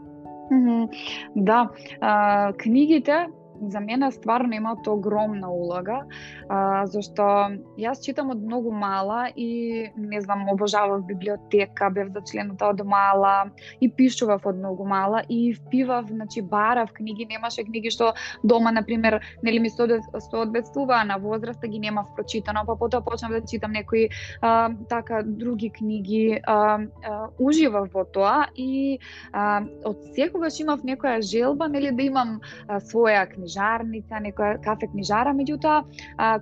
Mm 0.50 0.66
-hmm. 0.66 0.88
Да, 1.34 1.68
а, 2.00 2.52
книгите 2.52 3.26
за 3.62 3.80
мене 3.80 4.10
стварно 4.12 4.54
имаат 4.54 4.86
огромна 4.86 5.50
улога, 5.50 6.02
а, 6.48 6.86
зашто 6.86 7.54
јас 7.78 8.02
читам 8.02 8.30
од 8.30 8.42
многу 8.42 8.72
мала 8.72 9.28
и 9.36 9.90
не 9.96 10.20
знам, 10.20 10.48
обожавав 10.48 11.06
библиотека, 11.06 11.90
бев 11.90 12.10
зачлената 12.14 12.68
од 12.68 12.84
мала 12.84 13.50
и 13.80 13.88
пишував 13.88 14.46
од 14.46 14.58
многу 14.58 14.86
мала 14.86 15.22
и 15.28 15.54
впивав, 15.54 16.08
значи 16.08 16.42
барав 16.42 16.92
книги, 16.92 17.26
немаше 17.30 17.64
книги 17.64 17.90
што 17.90 18.14
дома 18.42 18.72
на 18.72 18.82
пример, 18.82 19.20
нели 19.42 19.58
ми 19.58 19.70
соодветствуваа 19.70 21.04
на 21.04 21.18
возраста 21.18 21.66
ги 21.66 21.78
немав 21.78 22.14
прочитано, 22.16 22.64
па 22.66 22.76
потоа 22.76 23.00
почнав 23.00 23.32
да 23.32 23.40
читам 23.46 23.72
некои 23.72 24.08
а, 24.40 24.70
така 24.88 25.22
други 25.22 25.70
книги, 25.70 26.40
а, 26.42 26.78
а, 27.04 27.28
уживав 27.38 27.92
во 27.94 28.04
тоа 28.04 28.48
и 28.56 28.98
а, 29.32 29.62
од 29.84 30.02
секогаш 30.14 30.60
имав 30.60 30.82
некоја 30.82 31.20
желба 31.22 31.68
нели 31.68 31.90
да 31.90 32.02
имам 32.02 32.40
а, 32.68 32.80
своја 32.80 33.26
книга 33.30 33.43
книжарница, 33.44 34.20
некоја 34.24 34.58
кафе 34.64 34.88
книжара, 34.88 35.34
меѓутоа 35.36 35.84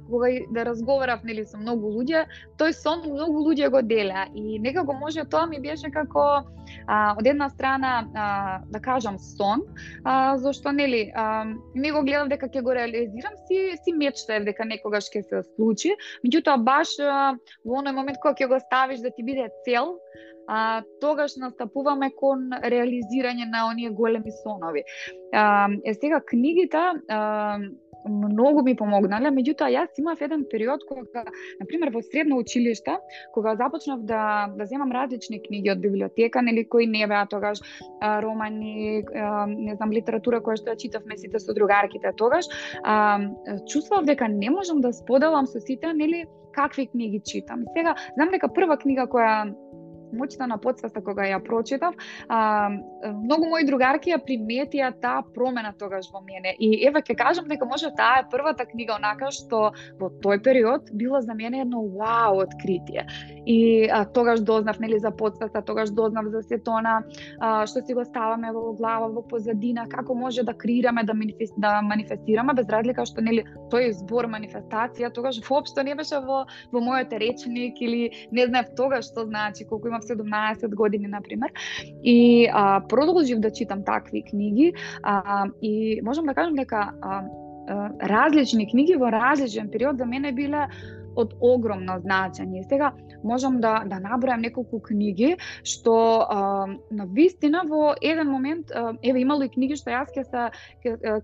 кога 0.06 0.28
да 0.54 0.64
разговарав 0.64 1.24
нели 1.24 1.44
со 1.44 1.58
многу 1.58 1.90
луѓе, 1.90 2.26
тој 2.58 2.72
сон 2.72 3.02
многу 3.06 3.42
луѓе 3.50 3.70
го 3.70 3.82
делеа 3.82 4.28
и 4.34 4.58
некако 4.58 4.94
може 4.94 5.24
тоа 5.24 5.46
ми 5.46 5.60
беше 5.60 5.90
како 5.90 6.44
а, 6.86 7.14
од 7.18 7.26
една 7.26 7.48
страна 7.50 8.06
а, 8.14 8.60
да 8.70 8.80
кажам 8.80 9.18
сон, 9.18 9.62
а, 10.04 10.38
зашто 10.38 10.72
нели 10.72 11.10
а, 11.14 11.44
не 11.74 11.92
го 11.92 12.02
гледав 12.02 12.28
дека 12.28 12.48
ќе 12.48 12.62
го 12.62 12.74
реализирам, 12.74 13.34
си 13.48 13.76
си 13.82 13.92
мечтаев 13.92 14.44
дека 14.44 14.64
некогаш 14.64 15.10
ќе 15.10 15.22
се 15.26 15.42
случи, 15.54 15.96
меѓутоа 16.24 16.62
баш 16.62 16.98
а, 17.00 17.34
во 17.64 17.82
оној 17.82 17.96
момент 17.96 18.22
кога 18.22 18.34
ќе 18.38 18.48
го 18.48 18.60
ставиш 18.60 19.02
да 19.02 19.10
ти 19.10 19.22
биде 19.26 19.50
цел, 19.66 19.98
а, 20.52 20.82
тогаш 21.00 21.36
настапуваме 21.40 22.10
кон 22.16 22.50
реализирање 22.74 23.48
на 23.52 23.66
оние 23.70 23.90
големи 23.90 24.32
сонови. 24.42 24.84
А, 25.32 25.68
е 25.84 25.94
сега 25.94 26.20
книгите 26.20 26.82
а, 27.08 27.58
многу 28.08 28.62
ми 28.66 28.74
помогнале, 28.76 29.30
меѓутоа 29.30 29.70
јас 29.70 29.98
имав 30.02 30.20
еден 30.20 30.44
период 30.50 30.82
кога, 30.88 31.22
на 31.60 31.66
пример 31.68 31.92
во 31.94 32.02
средно 32.02 32.38
училиште, 32.42 32.96
кога 33.34 33.54
започнав 33.56 34.02
да 34.02 34.22
да 34.58 34.66
земам 34.66 34.92
различни 34.92 35.40
книги 35.42 35.70
од 35.70 35.80
библиотека, 35.80 36.42
нели 36.42 36.66
кои 36.68 36.86
не 36.86 37.06
беа 37.06 37.26
тогаш 37.30 37.62
а, 38.00 38.20
романи, 38.22 39.04
а, 39.14 39.46
не 39.46 39.76
знам 39.76 39.92
литература 39.92 40.42
која 40.42 40.58
што 40.60 40.74
ја 40.74 40.80
читавме 40.84 41.16
сите 41.16 41.38
со 41.38 41.54
другарките 41.54 42.12
тогаш, 42.18 42.50
а, 42.82 43.20
чувствував 43.68 44.04
дека 44.04 44.28
не 44.28 44.50
можам 44.50 44.80
да 44.80 44.92
споделам 44.92 45.46
со 45.46 45.60
сите, 45.60 45.92
нели 45.92 46.26
какви 46.52 46.86
книги 46.86 47.20
читам. 47.24 47.64
Сега 47.76 47.94
знам 48.14 48.28
дека 48.30 48.48
прва 48.48 48.76
книга 48.76 49.06
која 49.06 49.54
моќта 50.12 50.46
на 50.46 50.58
подсвеста 50.58 51.02
кога 51.02 51.26
ја 51.26 51.40
прочитав, 51.44 51.94
а, 52.28 52.70
многу 53.02 53.48
мои 53.50 53.66
другарки 53.66 54.12
ја 54.12 54.20
приметија 54.22 54.92
таа 55.00 55.22
промена 55.34 55.72
тогаш 55.78 56.10
во 56.12 56.20
мене. 56.20 56.54
И 56.58 56.86
еве 56.86 57.02
ќе 57.02 57.16
кажам 57.16 57.48
дека 57.48 57.66
може 57.66 57.90
таа 57.96 58.22
е 58.22 58.28
првата 58.30 58.66
книга 58.66 58.96
онака 58.96 59.30
што 59.32 59.72
во 60.00 60.10
тој 60.24 60.42
период 60.42 60.90
била 60.92 61.20
за 61.22 61.34
мене 61.34 61.62
едно 61.62 61.82
вау 61.96 62.42
откритие. 62.42 63.06
И 63.46 63.88
а, 63.88 64.04
тогаш 64.04 64.40
дознав 64.40 64.78
нели 64.80 64.98
за 64.98 65.10
подсвеста, 65.10 65.62
тогаш 65.62 65.90
дознав 65.90 66.26
за 66.30 66.42
сетона 66.42 67.02
а, 67.40 67.66
што 67.66 67.80
си 67.80 67.94
го 67.94 68.04
ставаме 68.04 68.52
во 68.52 68.72
глава, 68.72 69.08
во 69.08 69.22
позадина, 69.22 69.86
како 69.88 70.14
може 70.14 70.42
да 70.42 70.54
креираме, 70.54 71.04
да, 71.04 71.14
манифест, 71.14 71.54
да 71.56 71.80
манифестираме 71.82 72.54
без 72.54 72.68
разлика 72.68 73.06
што 73.06 73.24
нели 73.24 73.44
тој 73.72 73.92
збор 74.02 74.28
манифестација 74.30 75.12
тогаш 75.14 75.40
воопшто 75.48 75.82
не 75.82 75.94
беше 75.94 76.20
во 76.20 76.44
во 76.72 76.80
мојот 76.80 77.12
речник 77.18 77.80
или 77.80 78.28
не 78.30 78.46
знаев 78.46 78.72
тогаш 78.76 79.10
што 79.10 79.26
значи 79.26 79.66
колку 79.68 79.88
има 79.88 80.01
17 80.02 80.74
години, 80.74 81.08
например. 81.08 81.52
И 82.02 82.48
а, 82.52 82.80
продолжив 82.88 83.40
да 83.40 83.50
читам 83.50 83.84
такви 83.84 84.22
книги 84.22 84.72
а, 85.02 85.46
и 85.62 86.00
можам 86.04 86.26
да 86.26 86.34
кажам 86.34 86.54
дека 86.54 86.92
а, 87.02 87.22
а, 87.68 87.90
различни 88.02 88.70
книги 88.70 88.96
во 88.96 89.12
различен 89.12 89.70
период 89.70 89.98
за 89.98 90.06
мене 90.06 90.32
биле 90.32 90.68
од 91.16 91.34
огромно 91.40 91.98
значење. 92.00 92.62
Сега 92.68 92.92
можам 93.24 93.60
да 93.60 93.82
да 93.86 93.98
набројам 94.02 94.42
неколку 94.42 94.80
книги 94.80 95.36
што 95.64 95.94
а, 96.22 96.66
на 96.90 97.06
вистина 97.06 97.62
во 97.68 97.94
еден 98.00 98.30
момент 98.30 98.70
а, 98.70 98.94
еве 99.02 99.22
имало 99.22 99.44
и 99.44 99.48
книги 99.48 99.76
што 99.76 99.90
јас 99.90 100.12
ќе 100.14 100.24
се 100.24 100.48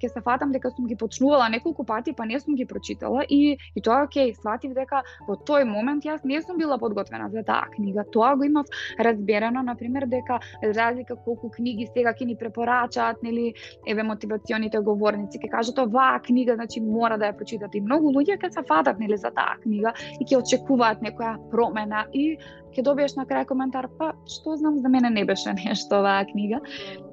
ќе 0.00 0.08
се 0.08 0.20
фатам 0.20 0.52
дека 0.52 0.70
сум 0.70 0.86
ги 0.86 0.96
почнувала 0.96 1.48
неколку 1.48 1.84
пати 1.84 2.12
па 2.12 2.26
не 2.26 2.40
сум 2.40 2.56
ги 2.56 2.66
прочитала 2.66 3.24
и 3.28 3.56
и 3.74 3.80
тоа 3.80 4.04
окей, 4.04 4.34
сватив 4.34 4.74
дека 4.74 5.02
во 5.28 5.36
тој 5.36 5.64
момент 5.64 6.04
јас 6.04 6.24
не 6.24 6.42
сум 6.42 6.58
била 6.58 6.78
подготвена 6.78 7.30
за 7.30 7.42
таа 7.42 7.68
книга. 7.74 8.04
Тоа 8.12 8.34
го 8.36 8.44
имав 8.44 8.66
разберено 8.98 9.62
на 9.62 9.74
пример 9.76 10.06
дека 10.06 10.40
разлика 10.62 11.16
колку 11.16 11.50
книги 11.50 11.88
сега 11.94 12.12
ќе 12.12 12.26
ни 12.26 12.36
препорачаат, 12.36 13.22
нели 13.22 13.54
еве 13.86 14.02
мотивационите 14.02 14.80
говорници 14.80 15.38
ќе 15.38 15.50
кажат 15.50 15.78
оваа 15.78 16.20
книга 16.20 16.54
значи 16.54 16.80
мора 16.80 17.18
да 17.18 17.32
ја 17.32 17.36
прочитате 17.36 17.78
и 17.78 17.80
многу 17.80 18.12
луѓе 18.12 18.38
ќе 18.38 18.52
се 18.52 18.62
фатат 18.68 18.98
нели 18.98 19.16
за 19.16 19.30
таа 19.30 19.56
книга 19.62 19.68
книга 19.68 19.92
и 20.20 20.24
ќе 20.24 20.40
очекуваат 20.42 21.02
некоја 21.04 21.36
промена 21.52 21.87
и 22.12 22.38
ќе 22.72 22.84
добиеш 22.84 23.16
на 23.16 23.24
крај 23.26 23.46
коментар, 23.48 23.88
па 23.98 24.12
што 24.28 24.56
знам 24.56 24.78
за 24.78 24.88
мене 24.88 25.10
не 25.10 25.24
беше 25.24 25.52
нешто 25.64 26.00
оваа 26.00 26.24
книга. 26.24 26.60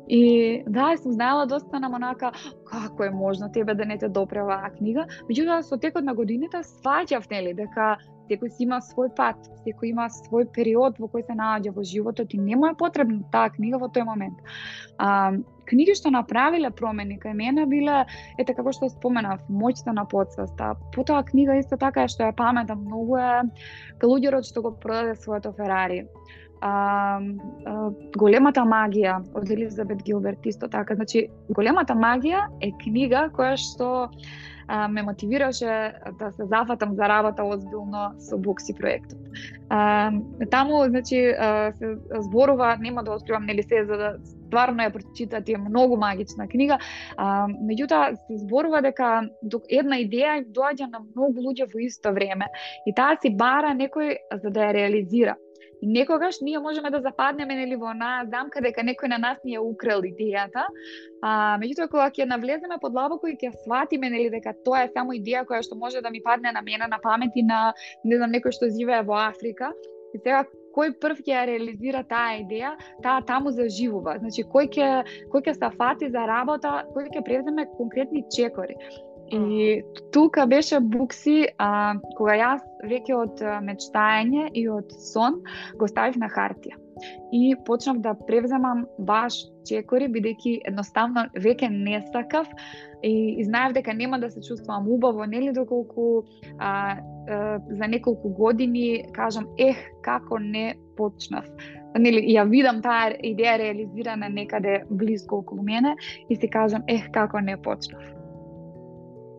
И 0.08 0.64
да, 0.68 0.94
сум 1.02 1.14
знаела 1.14 1.46
доста 1.46 1.80
на 1.80 1.90
монака 1.90 2.32
како 2.70 3.04
е 3.04 3.10
можно 3.10 3.52
тебе 3.52 3.74
да 3.74 3.86
не 3.86 3.98
те 3.98 4.10
допре 4.10 4.44
оваа 4.44 4.70
книга, 4.78 5.08
меѓутоа 5.30 5.62
со 5.64 5.78
текот 5.78 6.06
на 6.06 6.14
годините 6.14 6.62
сваќав 6.64 7.26
нели 7.32 7.54
дека 7.54 7.96
секој 8.30 8.52
си 8.52 8.66
има 8.66 8.80
свој 8.84 9.12
пат, 9.18 9.50
секој 9.66 9.92
има 9.92 10.08
свој 10.12 10.48
период 10.56 11.00
во 11.02 11.10
кој 11.12 11.26
се 11.28 11.36
наоѓа 11.38 11.74
во 11.76 11.84
животот 11.84 12.34
и 12.34 12.40
нема 12.42 12.72
е 12.72 12.80
потребна 12.80 13.22
таа 13.32 13.52
книга 13.54 13.80
во 13.82 13.90
тој 13.90 14.06
момент. 14.08 14.40
А, 14.98 15.34
книги 15.70 15.96
што 15.98 16.12
направиле 16.14 16.72
промени 16.72 17.20
кај 17.22 17.36
мене 17.36 17.66
биле, 17.70 18.04
ете 18.38 18.56
како 18.58 18.74
што 18.76 18.90
споменав, 18.90 19.44
моќта 19.50 19.94
на 19.94 20.06
подсвеста. 20.06 20.74
Потоа 20.96 21.24
книга 21.24 21.58
исто 21.60 21.78
така 21.78 22.06
е 22.06 22.12
што 22.12 22.30
ја 22.30 22.36
паметам 22.38 22.86
многу 22.86 23.18
е 23.18 23.44
Калуѓерот 24.02 24.50
што 24.50 24.62
го 24.62 24.76
продаде 24.80 25.16
своето 25.16 25.54
Ферари. 25.58 26.06
А, 26.66 26.72
а, 27.70 27.74
големата 28.18 28.64
магија 28.66 29.20
од 29.38 29.52
Елизабет 29.54 30.02
Гилберт 30.08 30.46
исто 30.50 30.70
така. 30.72 30.96
Значи, 30.98 31.28
големата 31.54 31.94
магија 31.94 32.48
е 32.66 32.72
книга 32.82 33.28
која 33.36 33.54
што 33.62 33.90
а, 34.68 34.88
ме 34.88 35.04
мотивираше 35.06 35.94
да 36.20 36.32
се 36.32 36.48
зафатам 36.50 36.96
за 36.96 37.10
работа 37.10 37.46
озбилно 37.46 38.16
со 38.20 38.38
Букси 38.38 38.74
проектот. 38.74 39.20
А, 39.70 40.12
таму, 40.52 40.82
значи, 40.90 41.22
а, 41.38 41.72
се 41.78 41.98
зборува, 42.20 42.78
нема 42.82 43.04
да 43.04 43.12
откривам 43.12 43.46
нели 43.46 43.64
се 43.64 43.86
за 43.86 43.98
да 43.98 44.10
стварно 44.48 44.90
ја 44.90 44.94
прочитате, 44.94 45.54
е 45.54 45.62
многу 45.62 45.98
магична 46.02 46.48
книга. 46.48 46.80
А, 47.18 47.46
меѓутоа 47.46 48.16
се 48.16 48.42
зборува 48.42 48.82
дека 48.82 49.30
една 49.70 50.02
идеја 50.02 50.42
доаѓа 50.50 50.90
на 50.90 51.06
многу 51.06 51.46
луѓе 51.46 51.70
во 51.70 51.86
исто 51.86 52.14
време 52.14 52.50
и 52.86 52.94
таа 52.94 53.22
си 53.22 53.30
бара 53.30 53.78
некој 53.78 54.18
за 54.42 54.50
да 54.50 54.70
ја 54.70 54.74
реализира. 54.82 55.36
И 55.82 55.88
некогаш 55.88 56.42
ние 56.42 56.60
можеме 56.60 56.90
да 56.90 57.02
западнеме 57.02 57.56
нели 57.56 57.76
во 57.76 57.92
онаа 57.92 58.26
замка 58.32 58.62
дека 58.62 58.84
некој 58.84 59.10
на 59.14 59.18
нас 59.18 59.40
ни 59.44 59.56
е 59.56 59.60
украл 59.60 60.02
идејата. 60.08 60.66
А 61.22 61.58
меѓутоа 61.62 61.90
кога 61.92 62.10
ќе 62.10 62.30
навлеземе 62.30 62.80
подлабоко 62.82 63.28
и 63.28 63.38
ќе 63.38 63.52
сватиме 63.64 64.10
нели 64.10 64.30
дека 64.30 64.56
тоа 64.66 64.86
е 64.86 64.94
само 64.94 65.18
идеја 65.18 65.46
која 65.46 65.64
што 65.66 65.76
може 65.76 66.02
да 66.02 66.10
ми 66.10 66.22
падне 66.24 66.52
на 66.52 66.62
мене 66.62 66.88
на 66.88 67.00
памет 67.04 67.36
и 67.36 67.44
на 67.44 67.74
не 68.04 68.18
знам 68.18 68.32
некој 68.32 68.56
што 68.56 68.72
живее 68.72 69.04
во 69.04 69.20
Африка. 69.28 69.74
И 70.14 70.20
сега 70.20 70.46
кој 70.76 70.94
прв 71.00 71.24
ќе 71.24 71.34
ја 71.34 71.44
реализира 71.50 72.04
таа 72.08 72.38
идеја, 72.42 72.76
таа 73.04 73.24
таму 73.28 73.52
заживува. 73.56 74.18
Значи 74.20 74.44
кој 74.44 74.72
ќе 74.76 74.88
кој 75.32 75.48
ќе 75.48 75.54
се 75.60 75.70
фати 75.80 76.12
за 76.12 76.26
работа, 76.28 76.84
кој 76.96 77.12
ќе 77.14 77.24
преземе 77.28 77.68
конкретни 77.78 78.24
чекори. 78.36 78.76
И 79.32 79.82
тука 80.14 80.46
беше 80.46 80.80
букси, 80.80 81.48
а, 81.58 81.96
кога 82.18 82.36
јас 82.38 82.64
веќе 82.86 83.16
од 83.18 83.44
мечтање 83.66 84.50
и 84.54 84.68
од 84.70 84.92
сон 85.02 85.42
го 85.80 85.88
ставив 85.90 86.20
на 86.22 86.30
хартија. 86.30 86.78
И 87.34 87.56
почнав 87.68 88.00
да 88.06 88.14
превземам 88.28 88.86
баш 89.08 89.36
чекори, 89.68 90.08
бидејќи 90.14 90.60
едноставно 90.70 91.26
веќе 91.36 91.68
не 91.74 92.00
сакав 92.14 92.48
и, 93.02 93.42
и 93.42 93.44
знаев 93.44 93.74
дека 93.76 93.94
нема 93.94 94.20
да 94.20 94.30
се 94.30 94.40
чувствувам 94.42 94.88
убаво, 94.88 95.26
нели 95.26 95.52
доколку 95.52 96.24
а, 96.60 96.96
а, 97.28 97.60
за 97.68 97.88
неколку 97.88 98.30
години 98.30 99.04
кажам, 99.14 99.50
ех, 99.58 99.82
како 100.06 100.40
не 100.40 100.76
почнав 100.96 101.50
нели 102.00 102.24
ја 102.34 102.44
видам 102.50 102.82
таа 102.84 103.14
идеја 103.24 103.58
реализирана 103.62 104.30
некаде 104.30 104.84
близко 104.90 105.40
околу 105.44 105.64
мене 105.64 105.96
и 106.30 106.36
си 106.36 106.50
кажам 106.50 106.84
ех 106.88 107.12
како 107.12 107.40
не 107.40 107.58
почнав. 107.58 108.04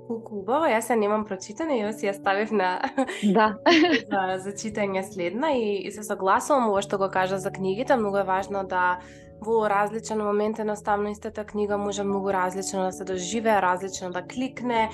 Колку 0.06 0.40
убаво, 0.40 0.68
јас 0.70 0.90
ја 0.90 0.96
немам 0.98 1.24
прочитана 1.26 1.74
и 1.74 1.92
си 1.92 2.06
ја 2.06 2.14
ставив 2.14 2.52
на 2.52 2.78
да. 3.36 3.56
за, 4.10 4.22
за 4.44 4.52
читање 4.54 5.02
следна 5.02 5.50
и, 5.58 5.82
и 5.86 5.90
се 5.90 6.04
согласувам 6.06 6.68
ова 6.70 6.82
што 6.82 6.98
го 6.98 7.10
кажа 7.10 7.38
за 7.42 7.50
книгите, 7.50 7.96
многу 7.96 8.22
е 8.22 8.28
важно 8.28 8.62
да 8.64 9.00
во 9.40 9.66
различен 9.68 10.22
момент 10.22 10.58
едноставно 10.58 11.10
истата 11.10 11.44
книга 11.44 11.78
може 11.78 12.04
многу 12.04 12.32
различно 12.32 12.82
да 12.82 12.92
се 12.92 13.04
доживее, 13.04 13.62
различно 13.62 14.10
да 14.10 14.22
кликне, 14.22 14.90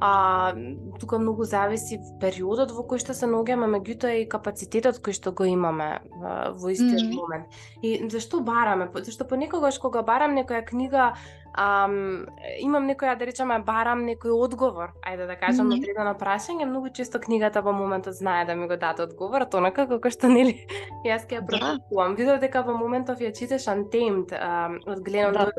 а 0.00 0.54
тука 1.00 1.18
многу 1.18 1.44
зависи 1.44 2.00
периодот 2.18 2.72
во 2.74 2.82
кој 2.82 2.98
што 2.98 3.14
се 3.14 3.28
наоѓаме, 3.30 3.68
меѓутоа 3.70 4.16
и 4.18 4.24
капацитетот 4.26 4.98
кој 4.98 5.14
што 5.14 5.30
го 5.30 5.46
имаме 5.46 6.00
во 6.58 6.72
истиот 6.74 7.02
mm 7.02 7.10
-hmm. 7.10 7.20
момент. 7.20 7.46
И 7.82 8.08
зашто 8.10 8.40
бараме? 8.40 8.88
Зашто 8.94 9.24
понекогаш 9.24 9.78
кога 9.78 10.02
барам 10.02 10.34
некоја 10.34 10.64
книга, 10.66 11.14
ам, 11.54 12.26
имам 12.60 12.86
некоја, 12.88 13.16
да 13.18 13.26
речеме, 13.28 13.58
барам 13.66 14.04
некој 14.06 14.32
одговор, 14.32 14.92
ајде 15.04 15.26
да 15.26 15.36
кажам, 15.36 15.66
mm 15.66 15.72
-hmm. 15.72 16.04
на 16.04 16.14
прашање, 16.14 16.66
многу 16.66 16.88
често 16.90 17.20
книгата 17.20 17.60
во 17.60 17.72
моментот 17.72 18.14
знае 18.14 18.44
да 18.44 18.54
ми 18.54 18.68
го 18.68 18.76
даде 18.76 19.02
одговор, 19.02 19.44
тоа 19.44 19.60
онака 19.60 19.86
како 19.86 20.10
што 20.10 20.28
нели 20.28 20.66
јас 21.08 21.26
ќе 21.28 21.38
ја 21.38 21.40
да. 21.40 21.46
прочитувам. 21.46 22.14
Видов 22.14 22.40
дека 22.40 22.62
во 22.62 22.76
моментов 22.76 23.18
ја 23.18 23.32
читаш 23.32 23.66
Untamed 23.66 24.32
од 24.86 25.00
Гленон 25.04 25.32
да. 25.32 25.50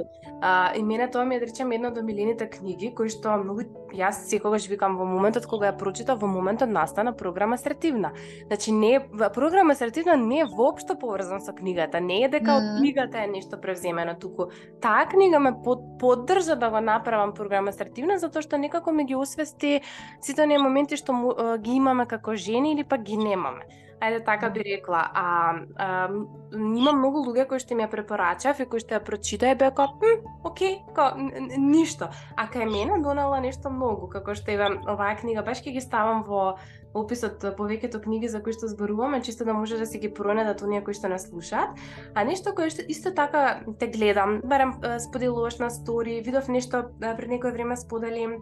а, 0.41 0.74
и 0.76 0.84
мене 0.84 1.07
тоа 1.07 1.26
ми 1.26 1.36
е 1.36 1.39
да 1.39 1.45
речем 1.45 1.72
една 1.72 1.88
од 1.88 1.97
омилените 1.97 2.49
книги 2.49 2.93
кои 2.95 3.09
што 3.09 3.38
многу 3.38 3.61
јас 3.93 4.26
секогаш 4.30 4.68
викам 4.70 4.97
во 4.97 5.05
моментот 5.05 5.45
кога 5.45 5.70
ја 5.70 5.78
прочитав, 5.78 6.22
во 6.22 6.28
моментот 6.28 6.70
настана 6.70 7.13
програма 7.13 7.55
асертивна. 7.55 8.11
Значи 8.47 8.72
не 8.72 8.99
програма 9.34 9.74
асертивна 9.74 10.18
не 10.18 10.39
е 10.39 10.45
воопшто 10.45 10.95
поврзан 10.95 11.41
со 11.41 11.53
книгата, 11.53 12.01
не 12.01 12.24
е 12.24 12.30
дека 12.30 12.51
mm 12.51 12.59
-hmm. 12.59 12.74
од 12.74 12.80
книгата 12.80 13.18
е 13.24 13.28
нешто 13.28 13.61
превземено, 13.61 14.15
туку 14.20 14.49
таа 14.82 15.05
книга 15.05 15.39
ме 15.39 15.53
под 15.63 15.82
поддржа 15.99 16.55
да 16.55 16.69
го 16.69 16.81
направам 16.81 17.34
програма 17.34 17.71
асертивна 17.71 18.17
затоа 18.19 18.41
што 18.43 18.57
некако 18.57 18.91
ми 18.91 19.05
ги 19.05 19.15
освести 19.15 19.81
сите 20.21 20.43
оние 20.43 20.59
моменти 20.59 20.97
што 20.99 21.13
му, 21.13 21.34
ги 21.59 21.77
имаме 21.79 22.05
како 22.05 22.36
жени 22.36 22.73
или 22.73 22.84
пак 22.84 23.03
ги 23.03 23.17
немаме. 23.17 23.63
Ајде 24.03 24.19
така 24.25 24.49
би 24.49 24.63
рекла, 24.67 25.05
а, 25.15 25.55
а 25.79 26.09
има 26.51 26.91
многу 26.91 27.21
луѓе 27.23 27.45
кои 27.47 27.61
што 27.63 27.77
ми 27.79 27.86
ја 27.86 27.91
препорачав 27.91 28.59
и 28.59 28.67
кои 28.67 28.84
што 28.84 28.97
ја 28.97 29.03
прочита 29.05 29.51
и 29.51 29.55
беа 29.55 29.71
како, 29.71 30.09
окей, 30.43 30.81
ко, 30.95 31.13
ништо. 31.15 32.09
А 32.36 32.49
кај 32.51 32.67
мене 32.67 32.99
донела 32.99 33.39
нешто 33.39 33.71
многу, 33.71 34.09
како 34.11 34.36
што 34.36 34.51
еве 34.51 34.73
оваа 34.84 35.15
книга 35.15 35.45
баш 35.47 35.63
ќе 35.63 35.77
ги 35.77 35.86
ставам 35.86 36.25
во 36.27 36.57
описот 36.94 37.44
повеќето 37.58 38.02
книги 38.04 38.30
за 38.30 38.41
кои 38.44 38.54
што 38.54 38.68
зборуваме, 38.70 39.22
чисто 39.22 39.46
да 39.46 39.54
може 39.54 39.78
да 39.78 39.86
се 39.86 39.98
ги 39.98 40.14
пронедат 40.14 40.62
оние 40.62 40.84
кои 40.84 40.94
што 40.94 41.10
не 41.10 41.20
слушаат. 41.20 41.74
А 42.14 42.24
нешто 42.24 42.54
кое 42.54 42.70
што 42.70 42.86
исто 42.88 43.12
така 43.12 43.64
те 43.80 43.88
гледам, 43.88 44.41
барем 44.46 44.78
споделуваш 45.00 45.58
на 45.58 45.70
стори, 45.70 46.22
видов 46.22 46.48
нешто 46.48 46.89
пред 47.00 47.30
некој 47.30 47.54
време 47.54 47.78
сподели 47.78 48.38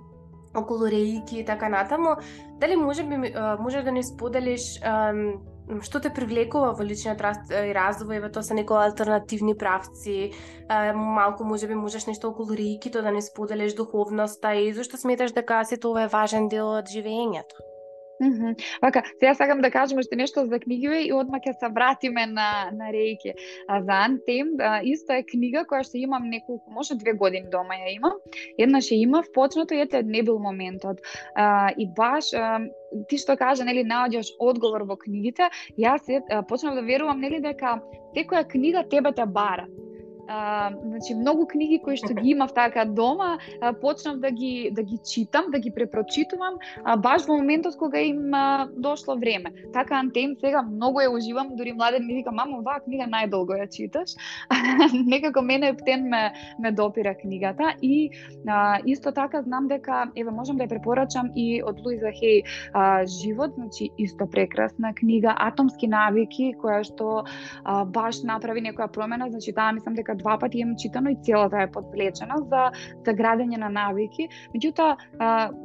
околу 0.56 0.86
реики 0.91 1.39
и 1.39 1.45
така 1.45 1.70
натаму. 1.70 2.18
Дали 2.60 2.76
може 2.76 3.04
би 3.04 3.34
може 3.60 3.84
да 3.84 3.91
ни 3.91 4.04
споделиш 4.04 4.82
што 5.80 6.02
те 6.04 6.10
привлекува 6.12 6.74
во 6.76 6.84
личниот 6.84 7.22
раст 7.24 7.52
и 7.56 7.72
развој, 7.72 8.18
еве 8.20 8.28
тоа 8.28 8.43
се 8.43 8.58
некои 8.58 8.76
алтернативни 8.76 9.56
правци, 9.56 10.34
малку 10.95 11.47
може 11.47 11.68
би 11.68 11.76
можеш 11.80 12.10
нешто 12.12 12.28
околу 12.28 12.52
реикито 12.52 13.02
да 13.02 13.12
не 13.12 13.22
споделиш 13.22 13.80
духовноста 13.80 14.52
и 14.56 14.74
зашто 14.74 14.97
сметаш 14.97 15.32
дека 15.32 15.64
се 15.64 15.78
тоа 15.78 16.04
е 16.04 16.12
важен 16.12 16.49
дел 16.52 16.68
од 16.76 16.91
живењето? 16.91 17.70
Mm 18.22 18.34
-hmm. 18.34 18.53
Вака, 18.82 19.03
сега 19.19 19.34
сакам 19.34 19.61
да 19.61 19.72
кажам 19.72 19.99
уште 19.99 20.15
нешто 20.15 20.45
за 20.45 20.59
книгиве 20.59 21.01
и 21.01 21.13
одма 21.13 21.38
ќе 21.39 21.53
се 21.59 21.67
вратиме 21.74 22.26
на 22.26 22.69
на 22.72 22.86
Рејки. 22.93 23.34
А 23.67 23.82
за 23.82 23.91
Антем, 23.91 24.47
исто 24.84 25.13
е 25.13 25.24
книга 25.24 25.65
која 25.65 25.84
што 25.84 25.97
имам 25.97 26.30
неколку, 26.30 26.72
може 26.72 26.95
две 26.95 27.13
години 27.13 27.49
дома 27.51 27.74
ја 27.74 27.95
имам. 27.97 28.13
Еднаш 28.57 28.86
ја 28.91 28.95
имав, 28.95 29.26
почнато 29.34 29.74
и 29.74 29.82
ете 29.82 30.03
не 30.03 30.24
бил 30.24 30.39
моментот. 30.39 30.97
А, 31.36 31.72
и 31.78 31.88
баш 31.97 32.34
а, 32.34 32.59
ти 33.09 33.17
што 33.17 33.38
кажа, 33.38 33.63
нели, 33.65 33.84
наоѓаш 33.84 34.28
одговор 34.39 34.82
во 34.84 34.95
книгите, 34.97 35.49
јас 35.78 36.01
почнав 36.47 36.76
да 36.76 36.82
верувам, 36.82 37.22
нели, 37.22 37.39
дека 37.39 37.82
секоја 38.15 38.47
книга 38.47 38.84
тебе 38.84 39.11
те 39.11 39.26
бара 39.26 39.65
а, 40.32 40.71
значи 40.84 41.15
многу 41.15 41.45
книги 41.45 41.79
кои 41.84 41.97
што 41.99 42.13
ги 42.15 42.32
имав 42.32 42.53
така 42.53 42.86
дома, 42.86 43.38
а, 43.61 43.73
почнав 43.73 44.19
да 44.23 44.32
ги 44.32 44.71
да 44.71 44.84
ги 44.84 44.97
читам, 44.97 45.51
да 45.51 45.59
ги 45.59 45.71
препрочитувам, 45.71 46.55
а, 46.84 46.97
баш 46.97 47.25
во 47.27 47.36
моментот 47.38 47.75
кога 47.75 47.99
им 47.99 48.34
а, 48.34 48.69
дошло 48.71 49.17
време. 49.19 49.51
Така 49.73 49.99
Антем 49.99 50.36
сега 50.39 50.61
многу 50.61 51.03
ја 51.03 51.11
уживам, 51.11 51.55
дури 51.55 51.73
младен 51.73 52.07
ми 52.07 52.13
вика 52.13 52.32
мамо, 52.32 52.61
оваа 52.61 52.79
книга 52.79 53.09
најдолго 53.11 53.59
ја 53.59 53.67
читаш. 53.67 54.15
Некако 55.11 55.41
мене 55.41 55.73
птен 55.75 56.07
ме 56.09 56.32
ме 56.59 56.71
допира 56.71 57.15
книгата 57.15 57.75
и 57.82 58.09
а, 58.47 58.79
исто 58.86 59.11
така 59.11 59.41
знам 59.41 59.67
дека 59.67 60.11
еве 60.15 60.32
можам 60.32 60.57
да 60.57 60.63
ја 60.63 60.69
препорачам 60.69 61.32
и 61.36 61.61
од 61.63 61.82
Луиза 61.84 62.11
Хей 62.11 62.43
а, 62.73 63.05
Живот, 63.05 63.53
значи 63.55 63.89
исто 63.97 64.27
прекрасна 64.27 64.93
книга, 64.93 65.36
Атомски 65.38 65.88
навики 65.88 66.53
која 66.55 66.84
што 66.88 67.23
а, 67.63 67.84
баш 67.86 68.23
направи 68.23 68.61
некоја 68.61 68.88
промена, 68.88 69.29
значи 69.29 69.51
таа 69.53 69.71
мислам 69.71 69.95
дека 69.95 70.15
два 70.22 70.38
пати 70.39 70.61
имам 70.63 70.78
читано 70.78 71.09
и 71.09 71.17
целата 71.26 71.61
е 71.61 71.72
подплечена 71.72 72.39
за 72.47 72.63
за 73.05 73.13
градење 73.17 73.57
на 73.57 73.69
навики. 73.69 74.28
Меѓутоа, 74.55 74.95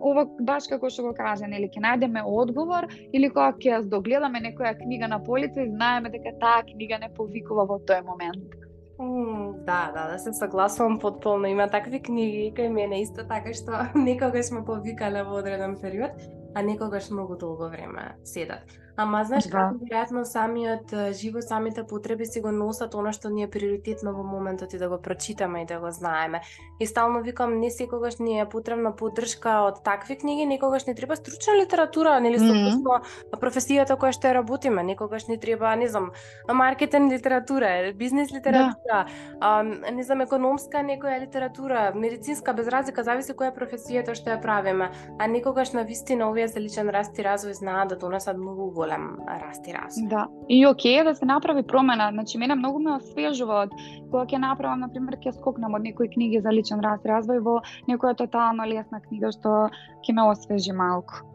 ова 0.00 0.26
баш 0.40 0.68
како 0.72 0.90
што 0.90 1.08
го 1.08 1.14
кажа, 1.16 1.46
нели 1.46 1.70
ќе 1.70 1.82
најдеме 1.84 2.24
одговор 2.26 2.88
или 3.12 3.30
кога 3.30 3.52
ќе 3.56 3.72
ја 3.72 3.82
догледаме 3.96 4.42
некоја 4.50 4.76
книга 4.78 5.08
на 5.08 5.22
полица 5.22 5.62
и 5.62 5.70
знаеме 5.70 6.10
дека 6.10 6.36
таа 6.40 6.62
книга 6.70 6.98
не 7.02 7.12
повикува 7.14 7.66
во 7.68 7.80
тој 7.88 8.04
момент. 8.06 8.56
Mm, 8.98 9.64
да, 9.64 9.92
да, 9.94 10.08
да 10.12 10.18
се 10.18 10.32
согласувам 10.32 10.98
потполно. 10.98 11.46
Има 11.46 11.68
такви 11.68 12.00
книги 12.00 12.52
кај 12.56 12.72
мене 12.72 13.02
исто 13.04 13.26
така 13.28 13.52
што 13.52 13.84
некогаш 14.08 14.50
ме 14.50 14.64
повикале 14.64 15.22
во 15.22 15.42
одреден 15.42 15.76
период, 15.82 16.16
а 16.54 16.62
некогаш 16.62 17.10
многу 17.10 17.36
долго 17.36 17.68
време 17.68 18.16
седат. 18.24 18.64
Ама 18.96 19.24
знаеш 19.24 19.44
да. 19.44 19.50
како 19.50 19.84
веројатно 19.84 20.22
самиот 20.24 20.94
живот, 21.12 21.44
самите 21.44 21.84
потреби 21.84 22.26
си 22.26 22.40
го 22.40 22.52
носат 22.52 22.94
она 22.94 23.12
што 23.12 23.28
ни 23.28 23.44
е 23.44 23.50
приоритетно 23.50 24.14
во 24.16 24.22
моментот 24.24 24.72
и 24.72 24.78
да 24.78 24.88
го 24.88 24.98
прочитаме 25.02 25.62
и 25.62 25.66
да 25.66 25.78
го 25.80 25.90
знаеме. 25.90 26.40
И 26.80 26.86
стално 26.86 27.22
викам 27.22 27.58
не 27.60 27.70
секогаш 27.70 28.18
ни 28.18 28.40
е 28.40 28.46
потребна 28.48 28.96
поддршка 28.96 29.60
од 29.68 29.82
такви 29.84 30.16
книги, 30.16 30.46
некогаш 30.46 30.86
ни 30.86 30.94
треба 30.94 31.16
стручна 31.16 31.56
литература, 31.60 32.20
нели 32.20 32.38
mm 32.38 32.52
-hmm. 32.52 33.00
професијата 33.40 33.96
која 33.96 34.12
што 34.12 34.28
ја 34.28 34.32
работиме, 34.32 34.82
некогаш 34.82 35.28
ни 35.28 35.38
треба, 35.40 35.76
не 35.76 35.88
знам, 35.88 36.10
маркетинг 36.48 37.12
литература, 37.12 37.92
бизнес 37.94 38.32
литература, 38.32 38.74
да. 38.86 39.06
а, 39.40 39.62
не 39.92 40.02
знам, 40.02 40.20
економска 40.20 40.78
некоја 40.78 41.20
литература, 41.20 41.92
медицинска 41.94 42.52
без 42.52 42.68
разлика 42.68 43.04
зависи 43.04 43.32
која 43.32 43.52
професијата 43.52 44.14
што 44.14 44.30
ја 44.30 44.42
правиме, 44.42 44.90
а 45.18 45.26
некогаш 45.26 45.72
на 45.72 45.82
вистина 45.82 46.28
овие 46.30 46.48
за 46.48 46.60
личен 46.60 46.88
раст 46.88 47.18
и 47.18 47.22
развој 47.22 47.52
знаат 47.52 47.88
да 47.88 47.96
донесат 47.96 48.36
многу 48.36 48.70
голем 48.86 49.18
раст 49.26 49.66
и 49.66 49.74
развој. 49.74 50.08
Да. 50.08 50.26
И 50.48 50.62
окей 50.66 51.02
да 51.04 51.14
се 51.14 51.26
направи 51.26 51.62
промена. 51.62 52.10
Значи 52.12 52.38
мене 52.38 52.54
многу 52.54 52.78
ме 52.78 52.96
освежува 52.96 53.66
од 53.66 53.74
кога 54.10 54.24
ќе 54.24 54.38
направам 54.38 54.80
на 54.86 54.88
пример 54.88 55.18
ќе 55.18 55.34
скокнам 55.36 55.74
од 55.74 55.82
некои 55.82 56.08
книги 56.08 56.40
за 56.40 56.54
личен 56.54 56.80
раст 56.80 57.04
и 57.04 57.12
развој 57.12 57.42
во 57.42 57.60
некоја 57.90 58.16
тотално 58.16 58.66
лесна 58.66 59.02
книга 59.08 59.32
што 59.34 59.68
ќе 60.06 60.14
ме 60.14 60.30
освежи 60.30 60.72
малку. 60.72 61.26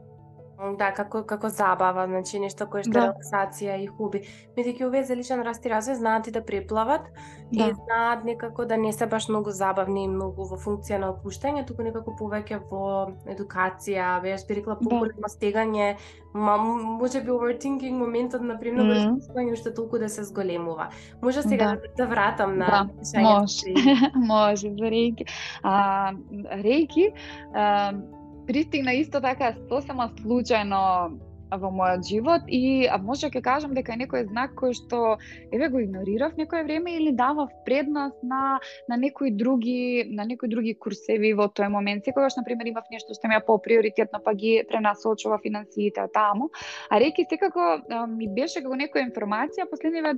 Да, 0.61 0.91
како 0.93 1.23
како 1.25 1.49
забава, 1.49 2.03
значи 2.05 2.39
нешто 2.39 2.67
кое 2.69 2.83
што 2.85 2.93
да. 2.93 3.03
релаксација 3.07 3.79
и 3.81 3.87
хуби. 3.89 4.19
Бидејќи 4.53 4.85
овие 4.85 5.01
за 5.07 5.15
личен 5.17 5.41
раст 5.41 5.65
и 5.65 5.71
развој 5.71 5.97
знаат 5.97 6.27
и 6.29 6.33
да 6.35 6.43
преплават 6.45 7.07
да. 7.49 7.65
и 7.65 7.73
знаат 7.73 8.25
некако 8.27 8.65
да 8.69 8.77
не 8.77 8.91
се 8.93 9.07
баш 9.09 9.27
многу 9.29 9.49
забавни 9.57 10.03
и 10.05 10.11
многу 10.11 10.45
во 10.51 10.59
функција 10.61 10.99
на 11.01 11.09
опуштање, 11.15 11.65
туку 11.65 11.81
некако 11.87 12.13
повеќе 12.19 12.61
во 12.69 13.09
едукација, 13.33 14.11
беш 14.21 14.45
би 14.45 14.59
рекла 14.59 14.77
поголемо 14.77 15.25
да. 15.25 15.33
стегање, 15.33 15.89
ма, 16.33 16.57
може 16.61 17.23
би 17.25 17.33
overthinking 17.33 17.97
моментот 17.97 18.45
на 18.45 18.59
премногу 18.59 18.93
mm 18.93 19.17
-hmm. 19.17 19.53
уште 19.53 19.73
толку 19.73 19.97
да 19.97 20.09
се 20.09 20.23
зголемува. 20.23 20.89
Може 21.21 21.41
сега 21.41 21.75
да, 21.75 22.05
да 22.05 22.07
вратам 22.07 22.57
на 22.57 22.65
да. 22.65 23.21
Може. 23.21 23.73
може 24.15 24.69
за 24.69 24.91
рейки. 24.91 25.25
А, 25.63 26.13
рейки 26.63 27.11
а, 27.53 27.93
пристигна 28.47 28.93
исто 28.93 29.21
така 29.21 29.53
сосема 29.69 30.11
случајно 30.21 31.11
во 31.59 31.71
мојот 31.71 32.05
живот 32.07 32.47
и 32.47 32.87
а 32.87 32.97
може 32.97 33.29
ќе 33.31 33.41
кажам 33.43 33.73
дека 33.75 33.93
е 33.93 34.01
некој 34.03 34.27
знак 34.29 34.53
кој 34.59 34.75
што 34.77 35.17
еве 35.51 35.67
го 35.73 35.81
игнорирав 35.83 36.37
некое 36.39 36.63
време 36.63 36.95
или 36.95 37.11
давав 37.11 37.51
предност 37.65 38.23
на 38.23 38.59
на 38.87 38.97
некои 38.97 39.31
други 39.31 40.07
на 40.07 40.25
некои 40.25 40.49
други 40.49 40.75
курсеви 40.75 41.33
во 41.33 41.49
тој 41.51 41.67
момент. 41.69 42.05
Секогаш 42.05 42.35
на 42.37 42.43
пример 42.43 42.71
имав 42.71 42.85
нешто 42.91 43.13
што 43.13 43.27
ми 43.27 43.35
е 43.35 43.45
поприоритетно 43.45 44.21
па 44.23 44.33
ги 44.33 44.63
пренасочува 44.69 45.39
финансиите 45.43 46.07
таму. 46.13 46.49
А 46.89 46.99
реки 46.99 47.25
секако 47.29 47.81
ми 48.07 48.27
беше 48.27 48.61
како 48.61 48.75
некоја 48.75 49.07
информација 49.09 49.69
последниве 49.69 50.15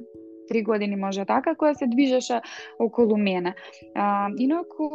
три 0.47 0.63
години 0.63 0.95
може 0.95 1.25
така, 1.25 1.55
која 1.55 1.73
се 1.77 1.87
движеше 1.87 2.41
околу 2.79 3.17
мене. 3.17 3.55
А, 3.95 4.29
инаку 4.37 4.89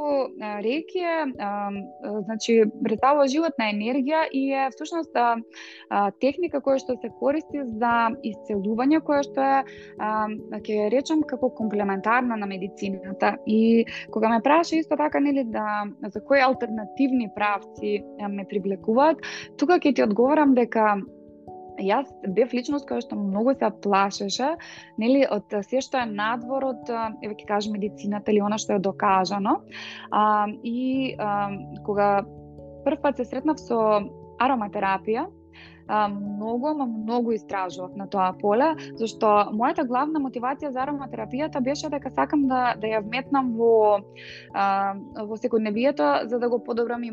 реки 0.62 0.99
е, 0.99 1.24
а, 1.38 1.70
значи, 2.24 2.62
представува 2.84 3.28
животна 3.28 3.70
енергија 3.72 4.26
и 4.32 4.53
е 4.53 4.68
всушност 4.74 5.16
а, 5.16 5.36
а, 5.90 6.11
техника 6.20 6.61
која 6.61 6.78
што 6.82 6.96
се 7.01 7.11
користи 7.20 7.64
за 7.78 8.11
исцелување, 8.22 9.03
која 9.05 9.22
што 9.26 9.40
е, 9.40 9.61
а, 9.99 10.28
ќе 10.64 10.90
речам, 10.92 11.22
како 11.22 11.51
комплементарна 11.51 12.36
на 12.36 12.46
медицината. 12.46 13.36
И 13.46 13.84
кога 14.11 14.28
ме 14.28 14.42
праша 14.44 14.76
исто 14.76 14.96
така, 14.96 15.20
нели, 15.20 15.44
да, 15.44 15.84
за 16.03 16.24
кои 16.24 16.40
алтернативни 16.40 17.28
правци 17.34 18.03
ме 18.28 18.44
привлекуваат, 18.49 19.22
тука 19.59 19.78
ќе 19.78 19.94
ти 19.94 20.03
одговорам 20.03 20.55
дека 20.55 20.99
јас 21.78 22.10
бев 22.26 22.52
личност 22.54 22.88
која 22.88 23.02
што 23.04 23.18
многу 23.18 23.54
се 23.54 23.70
плашеше, 23.82 24.50
нели 24.98 25.24
од 25.30 25.54
се 25.66 25.82
што 25.84 26.02
е 26.02 26.10
надвор 26.10 26.70
од 26.72 26.92
еве 27.22 27.34
ќе 27.34 27.48
кажам 27.48 27.78
медицината 27.78 28.32
или 28.32 28.42
она 28.44 28.58
што 28.58 28.76
е 28.76 28.84
докажано. 28.84 29.60
А, 30.10 30.46
и 30.62 31.14
а, 31.18 31.50
кога 31.86 32.24
прв 32.84 33.02
пат 33.02 33.18
се 33.18 33.28
сретнав 33.28 33.60
со 33.60 34.02
ароматерапија, 34.38 35.26
а, 35.88 36.08
многу, 36.08 36.68
ама 36.68 36.86
многу 36.86 37.32
истражував 37.32 37.96
на 37.96 38.06
тоа 38.06 38.32
поле, 38.40 38.74
зашто 39.00 39.50
мојата 39.56 39.86
главна 39.88 40.20
мотивација 40.20 40.72
за 40.72 40.84
ароматерапијата 40.86 41.62
беше 41.64 41.90
дека 41.90 42.10
сакам 42.10 42.46
да 42.48 42.74
да 42.76 42.86
ја 42.86 43.02
вметнам 43.04 43.54
во 43.56 44.00
а, 44.52 44.94
во 45.24 45.36
секојдневието 45.36 46.28
за 46.28 46.38
да 46.38 46.48
го 46.48 46.62
подобрам 46.64 47.04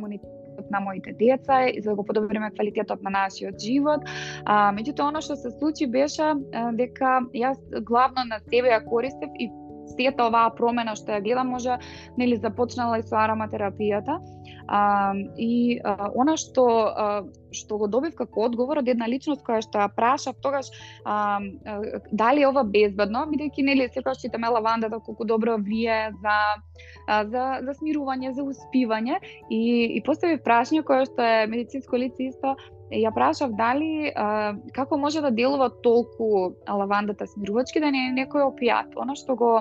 животот 0.66 0.72
на 0.72 0.80
моите 0.80 1.13
деца 1.13 1.68
и 1.68 1.82
за 1.82 1.89
да 1.89 1.95
го 1.95 2.05
подобриме 2.05 2.51
квалитетот 2.51 3.03
на 3.03 3.09
нашиот 3.09 3.59
живот. 3.59 4.01
А, 4.45 4.74
меѓутоа, 4.74 5.09
оно 5.09 5.22
што 5.22 5.36
се 5.36 5.51
случи 5.59 5.88
беше 5.88 6.24
а, 6.24 6.72
дека 6.74 7.22
јас 7.34 7.57
главно 7.84 8.26
на 8.26 8.39
себе 8.49 8.70
ја 8.70 8.84
користев 8.86 9.30
и 9.39 9.49
сета 9.97 10.28
оваа 10.28 10.49
промена 10.55 10.95
што 10.95 11.11
ја 11.11 11.24
гледам 11.24 11.49
може 11.49 11.78
нели 12.18 12.36
започнала 12.38 12.99
и 12.99 13.03
со 13.03 13.16
ароматерапијата 13.16 14.20
а, 14.68 15.13
и 15.38 15.80
а, 15.84 16.09
она 16.16 16.38
што 16.38 16.66
а, 16.66 17.24
што 17.56 17.80
го 17.82 17.88
добив 17.88 18.16
како 18.16 18.45
одговор 18.49 18.82
од 18.82 18.89
една 18.91 19.08
личност 19.10 19.43
која 19.47 19.64
што 19.66 19.82
ја 19.84 19.89
прашав 19.95 20.38
тогаш 20.43 20.72
а, 21.03 21.39
а, 21.39 21.78
дали 22.12 22.43
е 22.43 22.49
ова 22.49 22.64
безбедно, 22.64 23.26
бидејќи 23.32 23.66
нели 23.70 23.89
секогаш 23.89 24.22
читаме 24.22 24.51
лавандата 24.51 24.95
да 24.97 24.99
колку 24.99 25.26
добро 25.26 25.58
влие 25.58 26.12
за 26.22 26.38
а, 27.08 27.24
за 27.26 27.43
за 27.66 27.78
смирување, 27.80 28.36
за 28.38 28.43
успивање 28.43 29.20
и 29.49 29.64
и 29.97 30.01
поставив 30.06 30.43
прашање 30.45 30.84
кое 30.84 31.06
што 31.06 31.22
е 31.22 31.47
медицинско 31.47 31.97
лице 31.97 32.32
исто 32.32 32.56
ја 32.93 33.10
прашав 33.14 33.53
дали 33.58 34.12
а, 34.16 34.53
како 34.74 34.97
може 34.97 35.22
да 35.22 35.32
делува 35.32 35.70
толку 35.84 36.53
лавандата 36.70 37.28
смирувачки 37.28 37.80
да 37.82 37.89
не 37.91 38.10
е 38.10 38.14
некој 38.14 38.45
опијат. 38.45 38.93
Она 38.95 39.16
што 39.18 39.36
го 39.36 39.51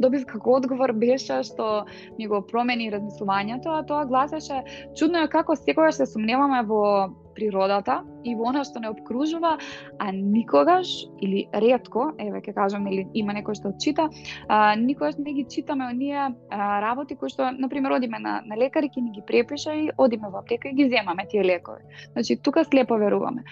добив 0.00 0.24
како 0.26 0.56
одговор 0.56 0.92
беше 0.92 1.42
што 1.44 1.84
ми 2.18 2.26
го 2.26 2.40
промени 2.40 2.90
размислувањето, 2.90 3.80
а 3.80 3.84
тоа 3.84 4.06
гласеше 4.08 4.64
чудно 4.96 5.24
е 5.24 5.28
како 5.28 5.56
секогаш 5.56 6.00
се 6.00 6.06
сумневаме 6.06 6.62
во 6.64 7.10
природата 7.34 8.00
и 8.24 8.34
во 8.34 8.50
она 8.50 8.64
што 8.64 8.80
не 8.80 8.90
обкружува, 8.90 9.56
а 9.98 10.12
никогаш 10.12 11.06
или 11.20 11.46
ретко, 11.52 12.10
еве 12.18 12.40
ќе 12.40 12.54
кажам 12.54 12.86
или 12.90 13.06
има 13.14 13.32
некој 13.36 13.56
што 13.58 13.72
чита, 13.78 14.08
а, 14.48 14.76
никогаш 14.76 15.18
не 15.18 15.32
ги 15.32 15.46
читаме 15.48 15.90
оние 15.90 16.18
а, 16.50 16.80
работи 16.80 17.16
кои 17.16 17.30
што 17.30 17.50
на 17.50 17.68
пример 17.68 17.96
одиме 17.98 18.18
на 18.18 18.40
на 18.46 18.56
лекари 18.56 18.90
ќе 18.90 19.02
ни 19.02 19.12
ги 19.12 19.22
препиша 19.26 19.74
и 19.74 19.90
одиме 19.96 20.30
во 20.30 20.44
аптека 20.44 20.68
и 20.68 20.74
ги 20.74 20.88
земаме 20.88 21.26
тие 21.28 21.44
лекови. 21.44 21.82
Значи 22.12 22.36
тука 22.36 22.64
слепо 22.64 22.96
веруваме. 22.96 23.44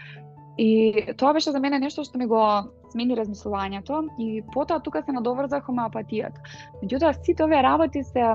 И 0.58 1.14
тоа 1.18 1.32
беше 1.32 1.52
за 1.54 1.60
мене 1.60 1.78
нешто 1.78 2.02
што 2.04 2.18
ми 2.18 2.26
го 2.26 2.42
смени 2.90 3.14
размислувањето 3.14 4.08
и 4.18 4.42
потоа 4.54 4.82
тука 4.82 5.02
се 5.06 5.12
надоврза 5.14 5.60
хомеопатијата. 5.62 6.42
Меѓутоа 6.82 7.12
сите 7.22 7.44
овие 7.44 7.62
работи 7.62 8.02
се 8.02 8.34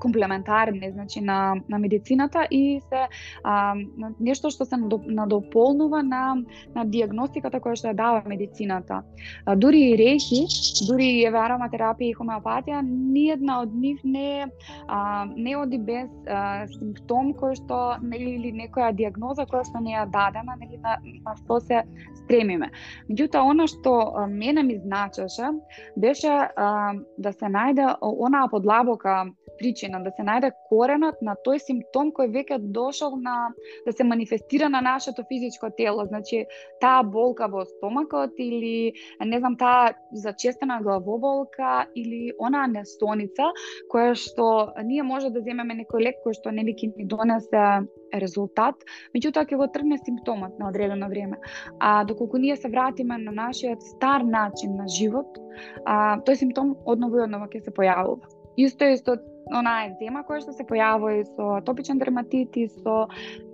комплементарни 0.00 0.90
значи 0.92 1.20
на 1.20 1.54
на 1.68 1.78
медицината 1.78 2.46
и 2.50 2.80
се 2.88 3.06
а, 3.44 3.74
нешто 4.20 4.50
што 4.50 4.64
се 4.64 4.76
надополнува 4.76 6.02
на 6.02 6.36
на 6.74 6.84
диагностиката 6.84 7.60
која 7.60 7.76
што 7.76 7.88
ја 7.88 7.94
дава 7.94 8.22
медицината. 8.26 9.02
А, 9.44 9.56
дури 9.56 9.80
и 9.92 9.96
рейки, 9.96 10.46
дури 10.88 11.08
и 11.20 11.26
ароматерапија 11.26 12.10
и 12.10 12.16
хомеопатија, 12.16 12.82
ниедна 12.82 13.60
од 13.64 13.74
нив 13.74 14.00
не 14.04 14.46
а, 14.88 15.26
не 15.36 15.56
оди 15.56 15.78
без 15.78 16.10
а, 16.26 16.66
симптом 16.78 17.32
кој 17.34 17.56
што 17.62 17.80
нели 18.02 18.36
или 18.36 18.52
некоја 18.52 18.92
диагноза 18.92 19.46
која 19.46 19.64
што 19.68 19.80
не 19.80 19.94
ја 19.94 20.06
дадена, 20.10 20.56
нели 20.60 20.78
на, 20.82 20.98
на 21.24 21.36
што 21.42 21.60
се 21.60 21.82
стремиме. 22.22 22.70
Меѓутоа 23.10 23.50
она 23.50 23.66
што 23.70 23.96
а, 24.00 24.26
мене 24.26 24.62
ми 24.62 24.78
значеше 24.78 25.52
беше 25.96 26.28
а, 26.28 26.94
да 27.18 27.32
се 27.32 27.46
најде 27.46 27.94
онаа 28.00 28.48
подлабока 28.50 29.24
причина, 29.58 30.00
да 30.04 30.12
се 30.16 30.24
најде 30.26 30.52
коренот 30.68 31.22
на 31.22 31.36
тој 31.46 31.60
симптом 31.62 32.12
кој 32.16 32.30
веќе 32.34 32.58
дошол 32.58 33.16
на 33.20 33.36
да 33.86 33.92
се 33.92 34.04
манифестира 34.04 34.68
на 34.68 34.80
нашето 34.80 35.24
физичко 35.28 35.70
тело, 35.76 36.06
значи 36.06 36.44
таа 36.80 37.02
болка 37.02 37.48
во 37.48 37.64
стомакот 37.64 38.38
или 38.38 38.92
не 39.24 39.38
знам 39.38 39.56
таа 39.56 39.94
зачестена 40.12 40.80
главоболка 40.82 41.86
или 41.94 42.32
онаа 42.38 42.66
нестоница 42.66 43.52
која 43.92 44.14
што 44.14 44.72
ние 44.84 45.02
може 45.02 45.30
да 45.30 45.40
земеме 45.40 45.82
некој 45.82 46.08
лек 46.08 46.22
кој 46.24 46.36
што 46.40 46.50
не 46.50 46.64
ќе 46.72 46.92
ни 46.96 47.04
донесе 47.04 47.86
резултат, 48.14 48.82
меѓутоа 49.14 49.46
ќе 49.48 49.58
го 49.60 49.68
тргне 49.72 49.98
симптомот 49.98 50.58
на 50.60 50.70
одредено 50.70 51.08
време. 51.08 51.38
А 51.80 52.04
доколку 52.04 52.38
ние 52.38 52.56
се 52.56 52.68
вратиме 52.68 53.18
на 53.18 53.32
нашиот 53.32 53.82
стар 53.82 54.22
начин 54.22 54.76
на 54.76 54.88
живот, 54.88 55.38
а, 55.84 56.18
тој 56.26 56.34
симптом 56.34 56.76
одново 56.84 57.18
и 57.20 57.26
одново 57.26 57.50
ќе 57.50 57.64
се 57.64 57.74
појавува. 57.74 58.35
Исто 58.56 58.84
е 58.84 58.96
исто 58.96 59.18
онаа 59.54 59.86
екзема 59.86 60.24
која 60.26 60.42
што 60.42 60.54
се 60.56 60.66
појавува 60.66 61.20
и 61.20 61.26
со 61.28 61.56
атопичен 61.60 62.00
дерматит 62.02 62.56
и 62.56 62.66
со 62.68 63.06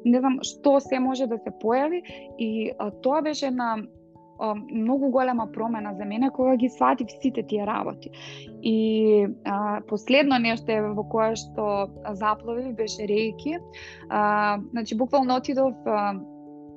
не 0.05 0.21
знам 0.21 0.39
што 0.47 0.79
се 0.81 1.01
може 1.01 1.27
да 1.27 1.39
се 1.39 1.53
појави 1.63 2.01
и 2.39 2.73
а, 2.79 2.91
тоа 3.05 3.21
беше 3.23 3.51
на 3.51 3.77
а, 3.77 4.55
многу 4.55 5.11
голема 5.11 5.47
промена 5.53 5.95
за 5.95 6.05
мене 6.05 6.31
кога 6.31 6.57
ги 6.57 6.69
сватив 6.69 7.11
сите 7.21 7.43
тие 7.43 7.67
работи. 7.67 8.11
И 8.63 9.27
а, 9.45 9.81
последно 9.89 10.39
нешто 10.39 10.73
е 10.73 10.81
во 10.81 11.05
кое 11.05 11.37
што 11.37 11.91
запловив 12.15 12.75
беше 12.77 13.09
рейки. 13.09 13.59
А, 14.09 14.59
значи 14.73 14.97
буквално 14.97 15.37
отидов 15.37 15.75
а, 15.87 16.15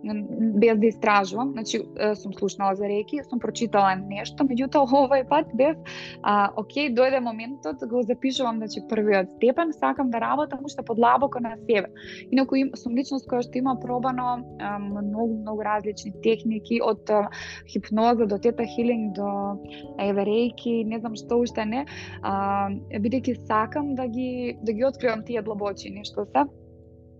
без 0.06 0.78
да 0.78 0.88
истражувам, 0.88 1.52
значи 1.52 1.82
сум 2.16 2.34
слушнала 2.34 2.76
за 2.76 2.88
реки, 2.88 3.22
сум 3.30 3.40
прочитала 3.40 3.96
нешто, 3.96 4.46
меѓутоа 4.46 4.86
овој 4.86 5.26
пат 5.30 5.52
бев 5.54 5.78
а, 6.22 6.52
окей, 6.56 6.90
дојде 6.94 7.20
моментот, 7.20 7.82
го 7.90 8.04
запишувам 8.04 8.58
значи 8.58 8.84
првиот 8.90 9.36
степен, 9.38 9.74
сакам 9.74 10.10
да 10.10 10.22
работам 10.22 10.66
уште 10.66 10.84
подлабоко 10.86 11.40
на 11.40 11.56
себе. 11.66 11.90
Инаку 12.32 12.56
им, 12.56 12.72
сум 12.76 12.96
личност 12.96 13.28
која 13.30 13.44
што 13.46 13.58
има 13.58 13.76
пробано 13.82 14.46
а, 14.60 14.78
многу 14.80 15.40
многу 15.42 15.64
различни 15.66 16.14
техники 16.22 16.80
од 16.82 17.10
а, 17.10 17.30
хипноза 17.72 18.26
до 18.26 18.38
тета 18.38 18.66
хилинг 18.66 19.16
до 19.16 19.58
еве 20.00 20.26
реки, 20.26 20.84
не 20.86 21.00
знам 21.00 21.16
што 21.16 21.42
уште 21.42 21.66
не, 21.66 21.86
а, 22.22 22.70
бидејќи 22.92 23.46
сакам 23.48 23.96
да 23.96 24.08
ги 24.08 24.58
да 24.62 24.74
ги 24.74 24.86
откривам 24.86 25.26
тие 25.26 25.42
длабочини 25.42 26.06
што 26.06 26.26
се. 26.26 26.46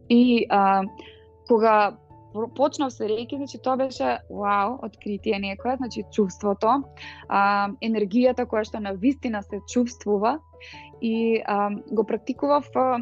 И 0.10 0.46
а, 0.50 0.84
кога 1.48 1.98
почнав 2.56 2.94
се 2.94 3.10
реки, 3.10 3.36
значи 3.36 3.58
тоа 3.64 3.78
беше 3.78 4.18
вау, 4.30 4.80
откритие 4.84 5.40
некое, 5.40 5.78
значи 5.78 6.04
чувството, 6.12 6.84
а, 7.30 7.70
енергијата 7.82 8.46
која 8.46 8.66
што 8.66 8.80
на 8.80 8.94
вистина 8.94 9.44
се 9.44 9.62
чувствува 9.68 10.40
и 11.02 11.42
а, 11.46 11.70
го 11.92 12.04
практикував, 12.04 12.66
а, 12.76 13.00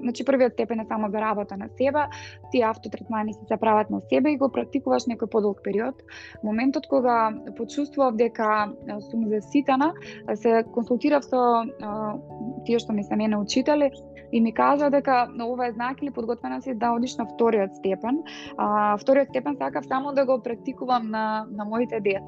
значи 0.00 0.24
првиот 0.24 0.52
степен 0.52 0.80
е 0.80 0.86
само 0.88 1.10
за 1.10 1.20
работа 1.20 1.56
на 1.56 1.68
себе, 1.68 2.06
тие 2.50 2.64
автотретмани 2.64 3.34
се 3.34 3.56
прават 3.56 3.90
на 3.90 4.00
себе 4.00 4.32
и 4.32 4.38
го 4.38 4.48
практикуваш 4.48 5.08
некој 5.08 5.30
подолг 5.30 5.60
период. 5.64 6.02
Моментот 6.44 6.86
кога 6.86 7.32
почувствував 7.56 8.16
дека 8.16 8.72
сум 9.10 9.28
заситана, 9.28 9.92
се 10.34 10.64
консултирав 10.72 11.24
со 11.24 11.64
а, 11.82 12.16
тие 12.64 12.78
што 12.78 12.92
ми 12.92 13.04
се 13.04 13.16
мене 13.16 13.36
учители 13.36 13.90
и 14.32 14.40
ми 14.40 14.54
кажа 14.54 14.90
дека 14.90 15.28
ова 15.42 15.66
е 15.66 15.72
знак 15.72 16.02
или 16.02 16.10
подготвена 16.10 16.62
си 16.62 16.74
да 16.74 16.90
одиш 16.90 17.16
на 17.16 17.26
вториот 17.26 17.76
степен. 17.76 18.22
А, 18.56 18.98
вториот 18.98 19.28
степен 19.28 19.56
сакав 19.56 19.86
само 19.86 20.12
да 20.12 20.26
го 20.26 20.42
практикувам 20.42 21.10
на, 21.10 21.46
на 21.50 21.64
моите 21.64 22.00
деца. 22.00 22.24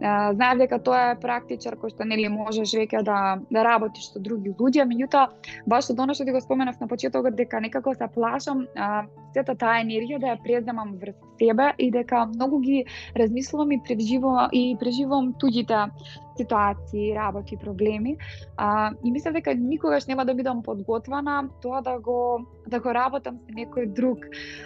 Знаев 0.00 0.58
дека 0.60 0.78
тоа 0.84 1.02
е 1.12 1.18
практичар 1.20 1.76
кој 1.80 1.94
што 1.94 2.04
нели 2.04 2.28
можеш 2.28 2.74
веќе 2.76 3.00
да 3.06 3.18
да 3.50 3.62
работиш 3.64 4.10
со 4.12 4.20
други 4.20 4.52
луѓе, 4.58 4.84
меѓутоа 4.84 5.28
баш 5.66 5.88
од 5.90 6.00
оно 6.04 6.14
што 6.14 6.26
ти 6.28 6.34
го 6.36 6.40
споменав 6.40 6.76
на 6.80 6.88
почетокот 6.88 7.36
дека 7.36 7.60
некако 7.60 7.94
се 7.94 8.08
плашам 8.14 8.66
а, 8.76 9.06
сета 9.32 9.54
таа 9.56 9.80
енергија 9.80 10.20
да 10.20 10.34
ја 10.34 10.42
преземам 10.44 10.96
врз 11.00 11.16
себе 11.40 11.72
и 11.78 11.90
дека 11.90 12.26
многу 12.26 12.60
ги 12.60 12.84
размислувам 13.16 13.72
и 13.72 13.80
преживувам 13.88 14.48
и 14.52 14.76
преживувам 14.80 15.32
туѓите 15.40 15.88
ситуации, 16.36 17.14
работи, 17.16 17.56
проблеми. 17.56 18.18
А, 18.56 18.92
и 19.04 19.10
мислам 19.10 19.34
дека 19.34 19.54
никогаш 19.54 20.06
нема 20.06 20.24
да 20.24 20.34
бидам 20.34 20.62
подготвена 20.62 21.48
тоа 21.62 21.80
да 21.80 21.98
го 21.98 22.44
да 22.66 22.80
го 22.80 22.94
работам 22.94 23.38
со 23.38 23.56
некој 23.56 23.92
друг. 23.94 24.24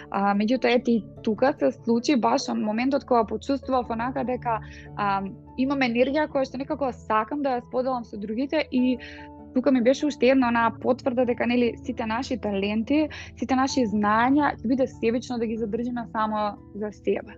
А, 0.09 0.33
меѓутоа 0.37 0.75
ете 0.77 0.91
и 0.91 1.03
тука 1.23 1.53
се 1.59 1.71
случи 1.71 2.15
баш 2.15 2.47
на 2.47 2.55
моментот 2.55 3.05
кога 3.05 3.23
почувствував 3.25 3.89
онака 3.89 4.23
дека 4.23 4.59
а, 4.97 5.21
имам 5.57 5.85
енергија 5.85 6.27
која 6.31 6.47
што 6.47 6.61
некако 6.61 6.91
сакам 6.93 7.43
да 7.45 7.57
ја 7.59 7.67
споделам 7.67 8.03
со 8.03 8.17
другите 8.17 8.65
и 8.71 8.97
тука 9.53 9.71
ми 9.71 9.81
беше 9.83 10.05
уште 10.05 10.31
една 10.31 10.47
онаа 10.47 10.71
потврда 10.81 11.25
дека 11.25 11.45
нели 11.47 11.73
сите 11.83 12.05
наши 12.05 12.37
таленти, 12.37 13.09
сите 13.39 13.55
наши 13.55 13.85
знања 13.85 14.55
ќе 14.55 14.67
биде 14.67 14.87
себично 14.87 15.37
да 15.37 15.45
ги 15.45 15.57
задржиме 15.57 16.07
само 16.11 16.57
за 16.75 16.91
себе. 16.91 17.35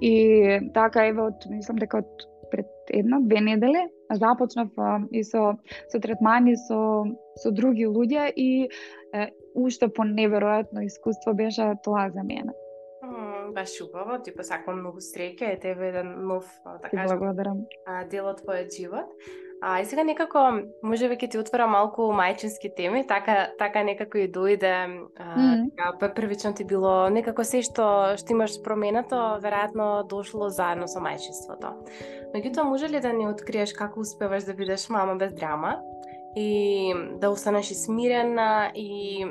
И 0.00 0.60
така 0.74 1.06
еве 1.10 1.28
од 1.30 1.48
мислам 1.50 1.82
дека 1.82 2.04
од 2.04 2.26
пред 2.50 2.66
една 2.90 3.20
две 3.20 3.40
недели 3.40 3.88
започнав 4.10 4.68
и 5.12 5.24
со 5.24 5.58
со 5.88 6.00
третмани 6.00 6.56
со 6.56 7.04
со 7.36 7.50
други 7.50 7.86
луѓе 7.86 8.32
и 8.36 8.68
е, 9.12 9.30
уште 9.54 9.88
по 9.88 10.02
неверојатно 10.02 10.84
искуство 10.84 11.34
беше 11.34 11.74
тоа 11.84 12.10
за 12.10 12.22
мене. 12.22 12.52
баш 13.54 13.80
убаво, 13.80 14.18
ти 14.22 14.34
посакувам 14.34 14.80
многу 14.80 15.00
среќа 15.00 15.54
и 15.54 15.60
тебе 15.60 15.88
еден 15.88 16.12
нов, 16.28 16.48
така 16.82 16.96
кажам, 16.96 17.18
благодарам. 17.18 17.64
дел 18.10 18.28
од 18.32 18.42
твојот 18.44 18.74
живот. 18.76 19.12
А, 19.62 19.80
и 19.80 19.84
сега 19.84 20.04
некако, 20.04 20.38
може 20.82 21.08
би 21.08 21.16
ќе 21.16 21.30
ти 21.32 21.38
отвора 21.40 21.66
малку 21.66 22.10
мајчински 22.12 22.74
теми, 22.76 23.06
така, 23.08 23.48
така 23.58 23.82
некако 23.82 24.18
и 24.18 24.28
дојде, 24.28 24.72
а, 25.16 25.24
mm 25.36 25.64
така, 25.76 26.14
првично 26.14 26.54
ти 26.54 26.64
било, 26.64 27.08
некако 27.08 27.44
се 27.44 27.62
што, 27.62 28.16
што 28.16 28.32
имаш 28.32 28.60
променато, 28.64 29.40
веројатно 29.40 30.06
дошло 30.08 30.48
заедно 30.48 30.88
со 30.88 31.00
мајчинството. 31.00 31.72
Меѓутоа, 32.34 32.64
може 32.68 32.88
ли 32.88 33.00
да 33.00 33.12
ни 33.12 33.28
откриеш 33.28 33.72
како 33.72 34.00
успеваш 34.00 34.44
да 34.44 34.54
бидеш 34.54 34.88
мама 34.88 35.16
без 35.16 35.32
драма? 35.34 35.76
и 36.36 36.94
да 37.20 37.30
останеш 37.30 37.66
смирена 37.66 38.72
и 38.74 39.24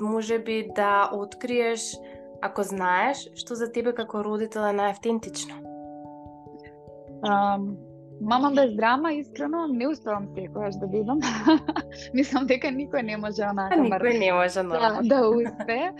може 0.00 0.38
би 0.38 0.68
да 0.76 1.10
откриеш 1.14 1.94
ако 2.42 2.62
знаеш 2.62 3.28
што 3.38 3.54
за 3.54 3.70
тебе 3.72 3.94
како 3.94 4.24
родител 4.26 4.66
е 4.66 4.74
најавтентично. 4.74 5.54
Um, 7.22 7.78
мама 8.22 8.50
без 8.56 8.74
драма, 8.76 9.12
искрено, 9.12 9.66
не 9.66 9.88
успевам 9.88 10.28
секојаш 10.36 10.78
да 10.80 10.86
бидам. 10.86 11.20
Мислам 12.16 12.46
дека 12.46 12.70
никој 12.72 13.02
не 13.02 13.16
може 13.16 13.44
онака. 13.48 13.76
Никој 13.76 14.18
не 14.18 14.32
може 14.32 14.62
да, 14.70 15.00
да 15.02 15.20
успе. 15.28 15.92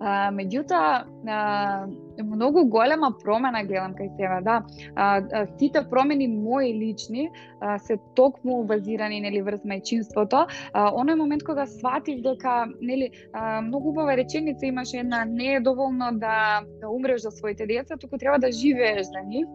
А, 0.00 0.30
меѓутоа, 0.34 1.04
а, 1.28 1.86
многу 2.22 2.64
голема 2.68 3.12
промена 3.22 3.62
гледам 3.64 3.94
кај 3.94 4.10
себе, 4.16 4.40
да. 4.42 4.62
А, 4.96 5.22
а, 5.32 5.46
сите 5.58 5.84
промени 5.90 6.28
мои 6.28 6.72
лични 6.74 7.30
а, 7.60 7.78
се 7.78 7.96
токму 8.14 8.64
базирани 8.64 9.20
нели 9.20 9.42
врз 9.42 9.64
мајчинството. 9.64 10.46
А, 10.72 10.90
оној 10.92 11.16
момент 11.16 11.44
кога 11.44 11.66
сватив 11.66 12.22
дека 12.22 12.66
нели 12.80 13.10
а, 13.32 13.60
многу 13.60 13.90
убава 13.94 14.16
реченица 14.16 14.66
имаше 14.66 14.98
една 14.98 15.24
не 15.24 15.54
е 15.54 15.60
доволно 15.60 16.12
да 16.12 16.62
да 16.80 16.88
умреш 16.88 17.20
за 17.22 17.30
своите 17.30 17.66
деца, 17.66 17.96
туку 17.96 18.18
треба 18.18 18.38
да 18.38 18.52
живееш 18.52 19.06
за 19.06 19.22
нив 19.26 19.46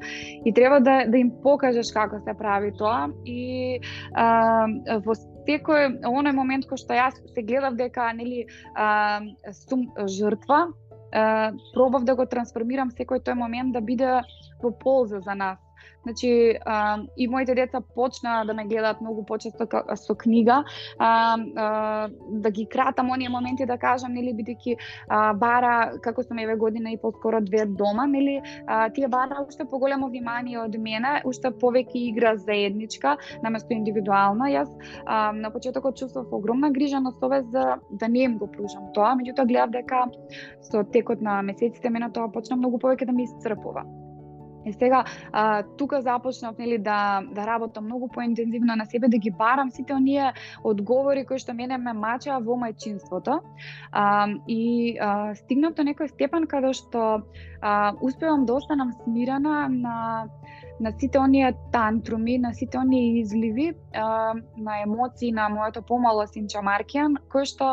и 0.46 0.54
треба 0.54 0.80
да 0.80 1.06
да 1.08 1.18
им 1.18 1.32
покажеш 1.44 1.92
како 1.92 2.20
се 2.24 2.34
прави 2.38 2.72
тоа 2.78 3.10
и 3.26 3.80
а, 4.14 4.68
во 5.06 5.14
секој 5.50 5.90
оној 6.06 6.36
момент 6.38 6.68
кој 6.70 6.82
што 6.84 6.98
јас 6.98 7.18
се 7.34 7.42
гледав 7.42 7.78
дека 7.80 8.12
нели 8.14 8.46
а, 8.76 9.22
сум 9.66 9.90
жртва, 10.06 10.68
а, 10.70 11.52
пробав 11.74 12.06
да 12.06 12.16
го 12.16 12.28
трансформирам 12.30 12.94
секој 12.94 13.24
тој 13.26 13.40
момент 13.40 13.74
да 13.74 13.82
биде 13.82 14.20
во 14.62 14.72
полза 14.84 15.24
за 15.26 15.36
нас. 15.36 15.58
Значи, 16.04 16.58
а, 16.66 17.00
и 17.18 17.28
моите 17.28 17.56
деца 17.56 17.82
почна 17.96 18.44
да 18.46 18.54
ме 18.54 18.66
гледаат 18.66 19.02
многу 19.02 19.26
почесто 19.26 19.68
со 19.96 20.16
книга, 20.16 20.64
а, 20.98 21.38
а, 21.56 22.10
да 22.30 22.52
ги 22.52 22.66
кратам 22.66 23.12
оние 23.12 23.30
моменти 23.30 23.66
да 23.66 23.78
кажам, 23.78 24.14
нели, 24.14 24.34
бидејќи 24.34 24.78
бара, 25.36 26.00
како 26.02 26.24
сум 26.24 26.40
еве 26.40 26.56
година 26.56 26.92
и 26.92 26.98
поскоро 26.98 27.42
две 27.42 27.66
дома, 27.66 28.08
нели, 28.08 28.42
а, 28.66 28.90
тие 28.90 29.08
бара 29.08 29.44
уште 29.48 29.66
поголемо 29.66 30.08
внимание 30.08 30.60
од 30.60 30.78
мене, 30.78 31.22
уште 31.26 31.52
повеќе 31.52 32.08
игра 32.10 32.36
заедничка, 32.38 33.18
наместо 33.44 33.74
индивидуална. 33.74 34.50
Јас 34.50 34.70
а, 35.06 35.32
на 35.34 35.52
почетокот 35.52 35.98
чувствував 35.98 36.34
огромна 36.34 36.72
грижа 36.72 37.00
на 37.00 37.12
совест 37.12 37.52
за 37.52 37.78
да 37.92 38.08
не 38.08 38.24
им 38.24 38.38
го 38.38 38.48
пружам 38.48 38.92
тоа, 38.94 39.16
меѓутоа 39.20 39.46
гледав 39.46 39.72
дека 39.76 40.06
со 40.62 40.84
текот 40.84 41.22
на 41.22 41.42
месеците 41.42 41.90
мене 41.90 42.12
тоа 42.12 42.32
почна 42.32 42.56
многу 42.56 42.80
повеќе 42.80 43.06
да 43.06 43.12
ме 43.12 43.28
исцрпува. 43.28 43.99
И 44.66 44.74
сега 44.74 45.04
а, 45.32 45.64
тука 45.64 46.02
започнав 46.02 46.58
нели 46.58 46.78
да 46.78 47.22
да 47.32 47.48
работам 47.48 47.86
многу 47.86 48.08
поинтензивно 48.08 48.76
на 48.76 48.86
себе, 48.86 49.08
да 49.08 49.18
ги 49.18 49.32
барам 49.32 49.72
сите 49.72 49.94
оние 49.94 50.34
одговори 50.64 51.26
кои 51.26 51.40
што 51.40 51.54
мене 51.54 51.78
ме 51.78 51.94
мачаа 51.94 52.40
во 52.40 52.58
мајчинството. 52.60 53.40
А, 53.92 54.28
и 54.48 54.98
а, 55.00 55.36
стигнав 55.36 55.74
до 55.74 55.84
некој 55.84 56.12
степен 56.12 56.48
каде 56.48 56.74
што 56.74 57.24
а, 57.62 57.94
успевам 58.02 58.46
да 58.46 58.54
останам 58.54 58.92
смирена 59.04 59.68
на 59.70 60.28
на 60.80 60.92
сите 61.00 61.20
оние 61.20 61.54
тантруми, 61.72 62.38
на 62.38 62.54
сите 62.54 62.78
оние 62.78 63.20
изливи 63.20 63.74
а, 63.94 64.34
на 64.58 64.82
емоции 64.82 65.32
на 65.32 65.50
моето 65.50 65.82
помало 65.82 66.26
синча 66.28 66.64
Маркијан, 66.64 67.18
кој 67.32 67.46
што 67.46 67.72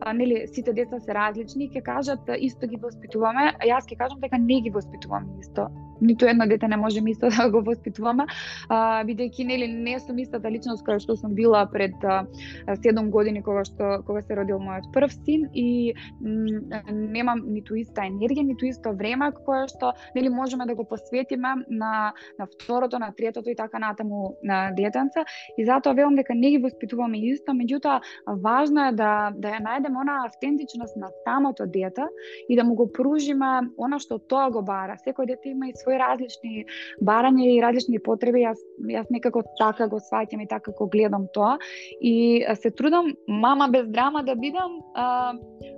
а, 0.00 0.12
нели 0.12 0.46
сите 0.48 0.72
деца 0.72 1.00
се 1.00 1.14
различни, 1.14 1.70
ќе 1.70 1.82
кажат 1.82 2.30
исто 2.38 2.66
ги 2.66 2.80
воспитуваме, 2.80 3.52
а 3.56 3.62
јас 3.66 3.88
ќе 3.88 3.98
кажам 3.98 4.20
дека 4.20 4.38
не 4.38 4.60
ги 4.60 4.70
воспитуваме 4.70 5.40
исто. 5.40 5.68
Ниту 6.00 6.26
едно 6.26 6.46
дете 6.46 6.68
не 6.68 6.76
можеме 6.76 7.10
исто 7.10 7.28
да 7.36 7.50
го 7.50 7.62
воспитуваме, 7.64 8.26
а, 8.68 9.04
бидејќи 9.04 9.46
нели 9.46 9.68
не 9.68 9.98
сум 10.00 10.18
истата 10.18 10.50
личност 10.50 10.84
која 10.86 11.00
што 11.02 11.16
сум 11.16 11.34
била 11.34 11.64
пред 11.72 12.04
а, 12.04 12.24
7 12.68 13.10
години 13.10 13.42
кога 13.42 13.64
што 13.64 14.02
кога 14.06 14.22
се 14.22 14.36
родил 14.36 14.60
мојот 14.60 14.90
прв 14.92 15.12
син 15.24 15.48
и 15.52 15.94
немам 16.20 17.42
ниту 17.52 17.76
иста 17.76 18.06
енергија, 18.08 18.44
ниту 18.44 18.66
исто 18.68 18.92
време 18.92 19.32
кое 19.44 19.66
што 19.68 19.92
нели 20.14 20.28
можеме 20.28 20.66
да 20.66 20.74
го 20.74 20.84
посветиме 20.84 21.54
на 21.68 22.12
на 22.38 22.45
второто, 22.46 22.98
на 22.98 23.12
третото 23.16 23.50
и 23.50 23.56
така 23.56 23.78
натаму 23.78 24.36
на 24.42 24.70
детенца 24.76 25.24
и 25.58 25.64
затоа 25.66 25.94
велам 25.94 26.14
дека 26.14 26.34
не 26.34 26.50
ги 26.50 26.58
воспитуваме 26.58 27.18
исто, 27.18 27.52
меѓутоа 27.52 28.00
важно 28.42 28.88
е 28.88 28.92
да 28.92 29.32
да 29.34 29.54
ја 29.56 29.60
најдеме 29.62 30.00
она 30.00 30.16
автентичност 30.26 30.96
на 30.96 31.08
самото 31.24 31.66
дете 31.66 32.06
и 32.48 32.56
да 32.56 32.64
му 32.64 32.74
го 32.74 32.88
пружиме 32.92 33.68
она 33.76 33.98
што 33.98 34.18
тоа 34.18 34.50
го 34.50 34.62
бара. 34.62 34.96
Секој 35.04 35.26
дете 35.26 35.52
има 35.54 35.68
и 35.68 35.76
свои 35.76 35.98
различни 35.98 36.64
барања 37.02 37.46
и 37.46 37.62
различни 37.62 37.98
потреби, 37.98 38.44
јас 38.46 38.60
јас 38.90 39.10
некако 39.10 39.42
така 39.58 39.88
го 39.88 40.00
сваќам 40.00 40.42
и 40.42 40.48
така 40.48 40.72
го 40.72 40.88
гледам 40.88 41.28
тоа 41.34 41.58
и 42.00 42.44
се 42.54 42.70
трудам 42.70 43.14
мама 43.28 43.68
без 43.68 43.88
драма 43.88 44.22
да 44.22 44.34
бидам 44.34 44.80
а, 44.94 45.34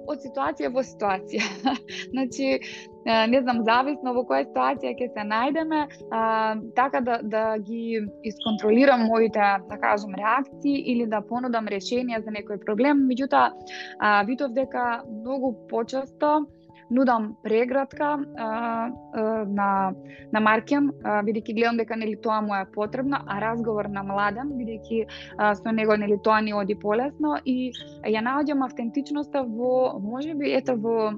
од 0.08 0.22
ситуација 0.24 0.72
во 0.72 0.84
ситуација. 0.84 1.74
значи, 2.12 2.60
не 3.08 3.40
знам, 3.42 3.62
зависно 3.64 4.12
во 4.16 4.24
која 4.28 4.44
ситуација 4.48 4.92
ќе 4.98 5.08
се 5.14 5.24
најдеме, 5.24 5.80
а, 6.10 6.56
така 6.76 7.00
да, 7.00 7.18
да 7.22 7.44
ги 7.58 8.00
исконтролирам 8.24 9.06
моите, 9.08 9.48
да 9.70 9.80
кажам, 9.80 10.14
реакции 10.14 10.84
или 10.92 11.06
да 11.06 11.22
понудам 11.24 11.68
решенија 11.72 12.22
за 12.24 12.34
некој 12.34 12.60
проблем. 12.64 13.06
Меѓутоа, 13.08 13.50
видов 14.28 14.52
дека 14.52 15.02
многу 15.08 15.54
почесто 15.70 16.46
нудам 16.90 17.36
преградка 17.42 18.18
а, 18.36 18.44
а, 19.12 19.44
на 19.44 19.92
на 20.32 20.40
Маркем, 20.40 20.90
бидејќи 21.02 21.54
гледам 21.56 21.80
дека 21.80 21.96
нели 21.96 22.16
тоа 22.20 22.40
му 22.44 22.54
е 22.56 22.64
потребно, 22.74 23.20
а 23.26 23.40
разговор 23.40 23.88
на 23.88 24.02
младен, 24.02 24.52
бидејќи 24.60 25.00
со 25.60 25.72
него 25.72 25.96
нели 25.96 26.18
тоа 26.24 26.40
ни 26.40 26.52
оди 26.54 26.74
полесно 26.74 27.38
и 27.44 27.72
ја 28.04 28.24
наоѓам 28.24 28.64
автентичноста 28.64 29.42
во 29.42 29.98
можеби 30.00 30.52
ето 30.52 30.76
во 30.76 31.12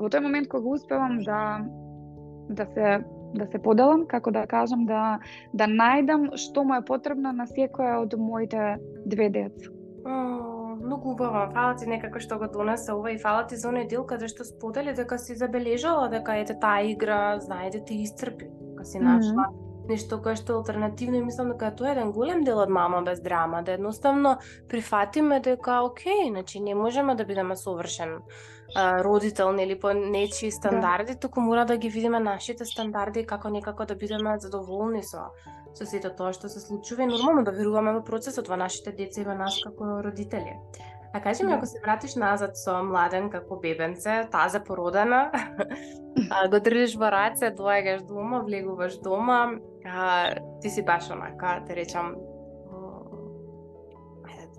во 0.00 0.08
тој 0.08 0.24
момент 0.26 0.48
кога 0.48 0.76
успевам 0.76 1.18
да 1.24 1.40
да 2.48 2.66
се 2.74 3.00
да 3.34 3.46
се 3.46 3.58
поделам, 3.62 4.06
како 4.10 4.30
да 4.34 4.46
кажам, 4.46 4.86
да 4.86 5.18
да 5.54 5.66
најдам 5.70 6.32
што 6.36 6.64
му 6.64 6.74
е 6.74 6.86
потребно 6.86 7.32
на 7.32 7.46
секоја 7.46 8.00
од 8.02 8.16
моите 8.18 8.78
две 9.06 9.28
деца 9.30 9.70
многу 10.90 11.10
убаво. 11.10 11.52
Фала 11.54 11.76
ти 11.76 11.86
некако 11.86 12.20
што 12.20 12.38
го 12.38 12.48
донесе 12.48 12.92
ова 12.92 13.12
и 13.12 13.18
фала 13.18 13.46
ти 13.46 13.56
за 13.56 13.70
оној 13.70 13.88
дел 13.88 14.04
каде 14.06 14.28
што 14.28 14.44
сподели 14.44 14.94
дека 14.96 15.18
си 15.18 15.36
забележала 15.38 16.08
дека 16.08 16.36
ете 16.42 16.56
таа 16.60 16.82
игра, 16.82 17.38
знае 17.40 17.70
да 17.70 17.84
ти 17.84 18.00
iscrpi, 18.04 18.50
дека 18.50 18.84
си 18.84 18.98
нашла 18.98 19.46
mm 19.46 19.52
-hmm. 19.52 19.88
нешто 19.88 20.22
кое 20.22 20.36
што 20.36 20.56
алтернативно 20.56 21.16
и 21.16 21.22
мислам 21.22 21.52
дека 21.52 21.70
тоа 21.76 21.88
е 21.88 21.92
еден 21.92 22.12
голем 22.12 22.44
дел 22.44 22.58
од 22.58 22.68
мама 22.68 23.02
без 23.02 23.20
драма, 23.20 23.62
да 23.62 23.72
едноставно 23.72 24.38
прифатиме 24.68 25.40
дека 25.40 25.82
окей, 25.84 26.30
значи 26.30 26.60
не 26.60 26.74
можеме 26.74 27.14
да 27.14 27.24
бидеме 27.24 27.56
совршен 27.56 28.18
а, 28.74 29.04
родител 29.04 29.52
нели 29.52 29.80
по 29.80 29.92
нечи 29.92 30.50
стандарди, 30.50 31.12
да. 31.12 31.18
туку 31.18 31.40
мора 31.40 31.64
да 31.66 31.76
ги 31.76 31.88
видиме 31.88 32.20
нашите 32.20 32.64
стандарди 32.64 33.26
како 33.26 33.48
некако 33.48 33.84
да 33.84 33.94
бидеме 33.94 34.38
задоволни 34.38 35.02
со 35.02 35.30
со 35.74 35.86
сето 35.86 36.10
тоа 36.10 36.32
што 36.32 36.48
се 36.48 36.60
случува 36.60 37.02
и 37.02 37.06
нормално 37.06 37.44
да 37.44 37.52
веруваме 37.54 37.92
во 37.92 38.02
процесот 38.04 38.48
во 38.48 38.56
нашите 38.56 38.92
деца 38.92 39.20
и 39.20 39.24
во 39.24 39.34
нас 39.34 39.60
како 39.62 40.02
родители. 40.02 40.56
А 41.12 41.20
кажи 41.20 41.42
ми, 41.42 41.50
да. 41.50 41.56
ако 41.56 41.66
се 41.66 41.80
вратиш 41.82 42.14
назад 42.14 42.56
со 42.56 42.82
младен 42.86 43.30
како 43.30 43.58
бебенце, 43.58 44.28
таза 44.30 44.60
породена, 44.62 45.30
а, 46.30 46.48
го 46.48 46.60
држиш 46.62 46.94
во 46.96 47.10
раце, 47.10 47.50
доаѓаш 47.50 48.06
дома, 48.06 48.44
влегуваш 48.46 49.00
дома, 49.02 49.58
а, 49.84 50.34
ти 50.62 50.70
си 50.70 50.84
баш 50.86 51.10
онака, 51.10 51.64
те 51.66 51.76
речам, 51.76 52.14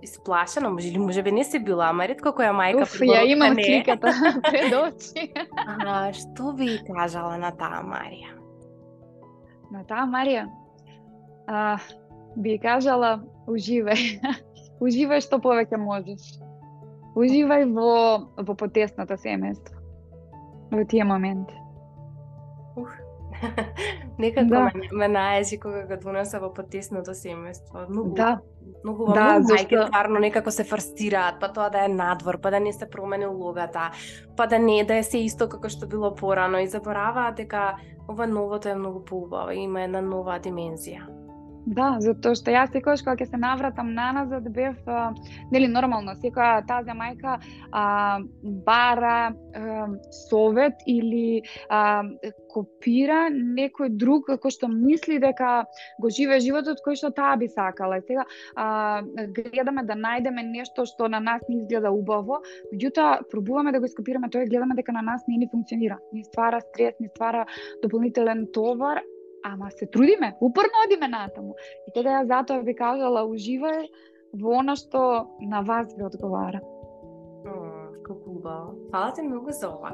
исплашена, 0.02 0.70
може 0.70 0.92
ли 0.92 1.00
може 1.00 1.24
би 1.24 1.32
не 1.32 1.44
си 1.44 1.60
била, 1.60 1.90
ама 1.90 2.08
ретко 2.08 2.34
која 2.36 2.54
мајка 2.56 2.84
Уф, 2.84 3.00
ја 3.06 3.26
имам 3.26 3.56
сликата 3.56 4.14
пред 4.50 4.74
очи. 4.74 5.30
а, 5.68 6.14
што 6.14 6.54
би 6.58 6.80
кажала 6.88 7.38
на 7.38 7.52
таа 7.52 7.84
Марија? 7.86 8.34
На 9.72 9.86
таа 9.86 10.08
Марија? 10.10 10.50
а, 11.48 11.78
би 12.36 12.58
кажала 12.60 13.20
уживај. 13.48 14.20
уживај 14.86 15.22
што 15.24 15.40
повеќе 15.44 15.78
можеш. 15.78 16.24
Уживај 17.16 17.68
во 17.76 17.94
во 18.38 18.56
потесното 18.56 19.18
семејство. 19.20 19.78
Во 20.72 20.86
тие 20.88 21.04
моменти. 21.04 21.61
Некако 24.20 24.50
да. 24.50 24.60
ме, 24.64 24.72
ме 24.92 25.08
наежи 25.08 25.60
кога 25.60 25.84
го 25.86 25.98
донеса 26.04 26.40
во 26.40 26.52
потеснато 26.54 27.16
семејство. 27.18 27.88
Многу, 27.90 28.16
да. 28.16 28.40
многу, 28.84 29.08
да, 29.14 29.40
многу 29.40 29.54
мајки 29.54 29.76
зашто... 29.76 29.88
тварно 29.90 30.20
некако 30.20 30.52
се 30.52 30.64
фрстираат, 30.64 31.40
па 31.40 31.52
тоа 31.54 31.70
да 31.70 31.86
е 31.86 31.88
надвор, 31.92 32.40
па 32.42 32.52
да 32.52 32.60
не 32.60 32.74
се 32.74 32.90
промени 32.90 33.28
улогата, 33.28 33.92
па 34.38 34.48
да 34.48 34.60
не 34.60 34.84
да 34.84 35.02
е 35.02 35.04
се 35.04 35.24
исто 35.26 35.50
како 35.50 35.70
што 35.70 35.88
било 35.88 36.14
порано 36.16 36.62
и 36.62 36.68
забораваат 36.68 37.42
дека 37.42 37.76
ова 38.10 38.28
новото 38.28 38.70
е 38.70 38.76
многу 38.76 39.04
поубаво, 39.06 39.52
има 39.52 39.84
една 39.84 40.02
нова 40.02 40.40
димензија. 40.40 41.11
Да, 41.66 42.00
затоа 42.02 42.34
што 42.34 42.54
јас 42.54 42.72
секогаш 42.74 43.04
кога 43.06 43.14
ќе 43.20 43.28
се 43.30 43.38
навратам 43.38 43.92
наназад 43.94 44.48
бев 44.54 44.78
а, 44.90 45.12
нели 45.54 45.68
нормално 45.70 46.16
секоја 46.18 46.64
таа 46.66 46.96
мајка 46.98 47.38
а, 47.72 48.20
бара 48.66 49.30
а, 49.30 49.86
совет 50.10 50.82
или 50.88 51.44
а, 51.70 52.02
копира 52.50 53.30
некој 53.30 53.94
друг 53.94 54.32
кој 54.32 54.56
што 54.58 54.68
мисли 54.68 55.20
дека 55.22 55.68
го 56.02 56.10
живе 56.10 56.40
животот 56.42 56.82
кој 56.82 56.98
што 56.98 57.14
таа 57.14 57.38
би 57.38 57.48
сакала. 57.48 58.02
И 58.02 58.08
сега 58.10 58.26
а, 58.56 59.04
гледаме 59.30 59.86
да 59.86 59.94
најдеме 59.94 60.42
нешто 60.50 60.86
што 60.90 61.08
на 61.08 61.20
нас 61.20 61.46
не 61.48 61.62
изгледа 61.62 61.94
убаво, 61.94 62.42
меѓутоа 62.74 63.30
пробуваме 63.30 63.72
да 63.72 63.80
го 63.80 63.86
ископираме 63.86 64.30
тоа 64.34 64.44
и 64.44 64.50
гледаме 64.50 64.76
дека 64.76 64.92
на 64.98 65.02
нас 65.02 65.22
не 65.28 65.38
ни 65.38 65.50
функционира. 65.52 66.00
Ни 66.14 66.24
ствара 66.26 66.62
стрес, 66.62 66.98
ни 67.00 67.08
ствара 67.14 67.46
дополнителен 67.84 68.48
товар, 68.54 69.04
ама 69.44 69.72
се 69.72 69.86
трудиме, 69.86 70.36
упорно 70.42 70.84
одиме 70.86 71.08
натаму. 71.08 71.56
И 71.88 71.92
тега 71.94 72.22
ја 72.22 72.26
затоа 72.28 72.64
би 72.64 72.76
кажала, 72.76 73.26
уживај 73.26 73.88
во 74.34 74.60
она 74.60 74.76
што 74.76 75.38
на 75.42 75.62
вас 75.62 75.94
ви 75.98 76.06
одговара. 76.06 76.62
О, 76.62 77.92
како 78.06 78.38
убаво. 78.38 78.76
Фала 78.92 79.14
ти 79.14 79.22
многу 79.22 79.52
за 79.52 79.70
ова. 79.70 79.94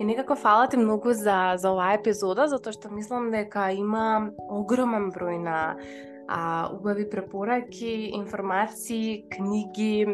И 0.00 0.04
некако 0.04 0.36
фала 0.36 0.68
ти 0.68 0.76
многу 0.76 1.12
за, 1.12 1.54
за 1.56 1.72
оваа 1.72 1.94
епизода, 1.96 2.48
затоа 2.48 2.72
што 2.72 2.92
мислам 2.92 3.30
дека 3.30 3.70
има 3.72 4.32
огромен 4.48 5.10
број 5.12 5.38
на 5.40 5.76
а, 6.28 6.70
убави 6.72 7.10
препораки, 7.10 8.10
информации, 8.14 9.24
книги, 9.30 10.06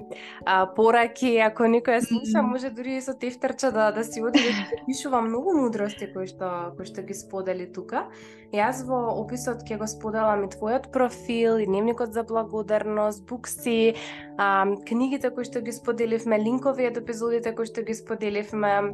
а, 0.45 0.67
пораки, 0.67 1.39
ако 1.39 1.65
некој 1.65 2.01
слуша, 2.05 2.43
може 2.43 2.71
дури 2.71 3.01
со 3.01 3.15
тефтерча 3.15 3.73
да 3.73 3.91
да 3.93 4.05
си 4.05 4.23
оди 4.23 4.39
да 4.39 4.85
пишува 4.87 5.23
многу 5.23 5.55
мудрости 5.57 6.09
кои 6.13 6.27
што 6.27 6.73
кои 6.77 6.87
што 6.87 7.03
ги 7.03 7.15
сподели 7.15 7.67
тука. 7.73 8.07
Јас 8.53 8.85
во 8.85 9.17
описот 9.17 9.65
ќе 9.65 9.79
го 9.81 9.87
споделам 9.89 10.45
и 10.45 10.53
твојот 10.53 10.91
профил, 10.93 11.57
и 11.57 11.67
дневникот 11.67 12.13
за 12.13 12.23
благодарност, 12.23 13.25
букси, 13.27 13.95
а, 14.37 14.67
книгите 14.89 15.31
кои 15.31 15.45
што 15.45 15.61
ги 15.61 15.73
споделивме, 15.73 16.39
линкови 16.39 16.87
од 16.87 17.01
епизодите 17.01 17.55
кои 17.57 17.67
што 17.67 17.83
ги 17.83 17.95
споделивме, 17.97 18.93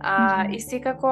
А. 0.00 0.46
И 0.52 0.60
секако, 0.60 1.06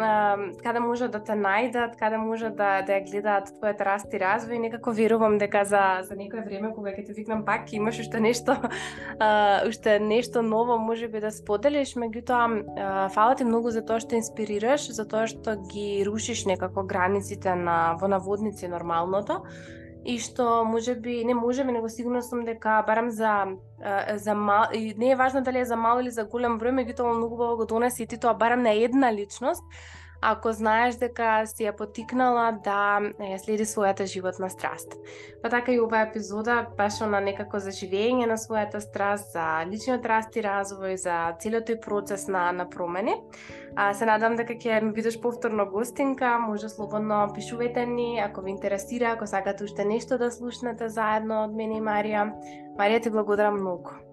а, 0.00 0.36
каде 0.62 0.80
може 0.80 1.08
да 1.08 1.20
те 1.22 1.32
најдат, 1.36 1.96
каде 1.98 2.18
може 2.18 2.50
да, 2.50 2.80
да 2.86 2.96
ја 2.96 3.04
гледаат 3.04 3.50
твојот 3.58 3.82
раст 3.84 4.14
и 4.14 4.20
развој, 4.20 4.58
некако 4.58 4.94
верувам 4.96 5.38
дека 5.38 5.64
за, 5.64 6.02
за 6.08 6.16
некој 6.16 6.44
време, 6.46 6.72
кога 6.74 6.94
ќе 6.94 7.06
те 7.06 7.16
викнам 7.16 7.44
пак, 7.44 7.72
имаш 7.72 8.00
уште 8.00 8.20
нешто, 8.20 8.56
а, 9.20 9.60
уште 9.68 9.98
нешто 10.00 10.42
ново 10.42 10.78
може 10.78 11.08
би 11.08 11.20
да 11.20 11.30
споделиш, 11.30 11.94
меѓутоа, 11.94 13.10
фала 13.14 13.34
ти 13.36 13.44
многу 13.44 13.70
за 13.70 13.84
тоа 13.84 14.00
што 14.00 14.16
инспирираш, 14.16 14.88
за 14.88 15.04
тоа 15.04 15.26
што 15.28 15.58
ги 15.70 16.02
рушиш 16.06 16.46
некако 16.48 16.82
границите 16.82 17.54
на 17.54 17.96
во 18.00 18.08
наводници 18.08 18.68
нормалното, 18.68 19.44
и 20.04 20.18
што 20.18 20.64
може 20.64 20.94
би 20.94 21.24
не 21.24 21.34
можеме, 21.34 21.72
него 21.72 21.88
сигурно 21.88 22.22
сум 22.22 22.44
дека 22.44 22.82
барам 22.86 23.10
за 23.10 23.46
за 24.16 24.34
мал, 24.34 24.68
и 24.74 24.94
не 24.98 25.10
е 25.10 25.16
важно 25.16 25.42
дали 25.42 25.60
е 25.60 25.64
за 25.64 25.76
мал 25.76 26.00
или 26.00 26.10
за 26.10 26.24
голем 26.24 26.58
број, 26.60 26.72
меѓутоа 26.72 27.16
многу 27.16 27.34
убаво 27.34 27.56
го 27.56 27.64
донеси 27.64 28.06
ти 28.06 28.18
тоа 28.20 28.34
барам 28.34 28.62
на 28.62 28.72
една 28.72 29.12
личност, 29.12 29.64
ако 30.20 30.52
знаеш 30.52 30.98
дека 31.00 31.46
си 31.46 31.64
ја 31.64 31.72
потикнала 31.76 32.50
да 32.64 33.00
ја 33.18 33.38
следи 33.40 33.64
својата 33.64 34.04
животна 34.06 34.50
страст. 34.50 34.96
Па 35.42 35.48
така 35.48 35.72
и 35.72 35.80
оваа 35.80 36.08
епизода 36.08 36.66
баш 36.76 37.00
на 37.00 37.20
некако 37.20 37.58
заживење 37.58 38.26
на 38.28 38.36
својата 38.36 38.80
страст, 38.84 39.32
за 39.32 39.64
личниот 39.70 40.06
раст 40.06 40.36
и 40.36 40.44
развој, 40.44 40.96
за 41.00 41.16
целиот 41.40 41.68
тој 41.70 41.80
процес 41.80 42.28
на, 42.28 42.50
на 42.52 42.68
промени. 42.68 43.16
А, 43.76 43.94
се 43.94 44.06
надам 44.06 44.36
дека 44.36 44.54
ќе 44.54 44.82
ми 44.82 44.92
бидеш 44.92 45.20
повторно 45.20 45.66
гостинка, 45.70 46.36
може 46.38 46.68
слободно 46.68 47.30
пишувајте 47.36 47.86
ни, 47.86 48.20
ако 48.20 48.42
ви 48.42 48.50
интересира, 48.50 49.14
ако 49.14 49.26
сакате 49.26 49.64
уште 49.64 49.84
нешто 49.84 50.18
да 50.18 50.30
слушнете 50.30 50.88
заедно 50.88 51.44
од 51.44 51.56
мене 51.56 51.80
и 51.80 51.84
Марија. 51.84 52.28
Марија, 52.76 53.02
ти 53.02 53.10
благодарам 53.10 53.60
многу. 53.60 54.09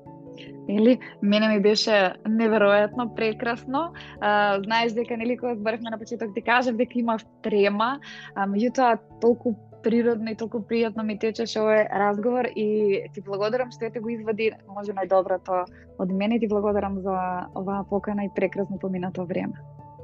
Или 0.69 0.99
мене 1.21 1.47
ми 1.47 1.59
беше 1.59 2.13
неверојатно 2.25 3.15
прекрасно. 3.15 3.93
А, 4.19 4.59
знаеш 4.63 4.93
дека 4.93 5.17
нели 5.17 5.37
кога 5.37 5.55
зборевме 5.55 5.89
на 5.89 5.99
почеток 5.99 6.33
ти 6.35 6.41
кажав 6.41 6.75
дека 6.75 6.99
имав 6.99 7.25
трема, 7.41 7.99
а 8.35 8.47
меѓутоа 8.47 8.99
толку 9.21 9.55
природно 9.83 10.31
и 10.31 10.35
толку 10.35 10.59
пријатно 10.59 11.03
ми 11.07 11.17
течеше 11.19 11.61
овој 11.61 11.87
разговор 11.87 12.49
и 12.55 13.07
ти 13.13 13.21
благодарам 13.21 13.71
што 13.71 13.91
те 13.93 14.01
го 14.03 14.09
извади 14.09 14.51
може 14.67 14.95
најдоброто 14.97 15.63
од 15.99 16.11
мене 16.11 16.35
и 16.35 16.39
ти 16.39 16.47
благодарам 16.47 16.99
за 17.01 17.47
оваа 17.55 17.83
покана 17.89 18.25
и 18.25 18.33
прекрасно 18.35 18.79
поминато 18.79 19.25
време. 19.25 19.55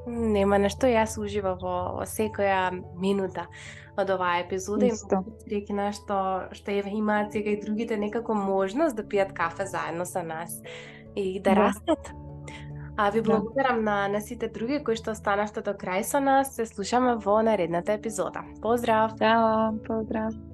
Нема 0.06 0.58
нешто, 0.58 0.86
јас 0.86 1.16
уживав 1.20 1.62
во, 1.62 1.76
во 1.98 2.04
секоја 2.08 2.68
минута 3.00 3.46
од 3.96 4.10
оваа 4.10 4.40
епизода 4.42 4.86
Исто. 4.86 5.22
и 5.46 5.54
рекна 5.54 5.92
што 5.94 6.16
што 6.52 6.74
ја 6.74 6.90
имаат 6.90 7.32
сега 7.32 7.54
и 7.54 7.60
другите 7.60 7.96
некако 7.96 8.34
можност 8.34 8.96
да 8.96 9.04
пијат 9.04 9.32
кафе 9.32 9.66
заедно 9.66 10.04
со 10.04 10.22
нас 10.22 10.60
и 11.14 11.40
да, 11.40 11.54
да. 11.54 11.60
растат. 11.60 12.12
А 12.96 13.10
ви 13.10 13.22
да. 13.22 13.30
благодарам 13.30 13.84
да. 13.84 13.90
на, 13.90 14.08
на 14.08 14.20
сите 14.20 14.48
други 14.48 14.82
кои 14.84 14.96
што 14.96 15.10
останавте 15.10 15.62
до 15.62 15.74
крај 15.74 16.02
со 16.02 16.20
нас. 16.20 16.54
Се 16.54 16.66
слушаме 16.66 17.16
во 17.16 17.42
наредната 17.42 17.92
епизода. 17.92 18.44
Поздрав! 18.62 19.18
Чао, 19.18 19.78
поздрав! 19.86 20.53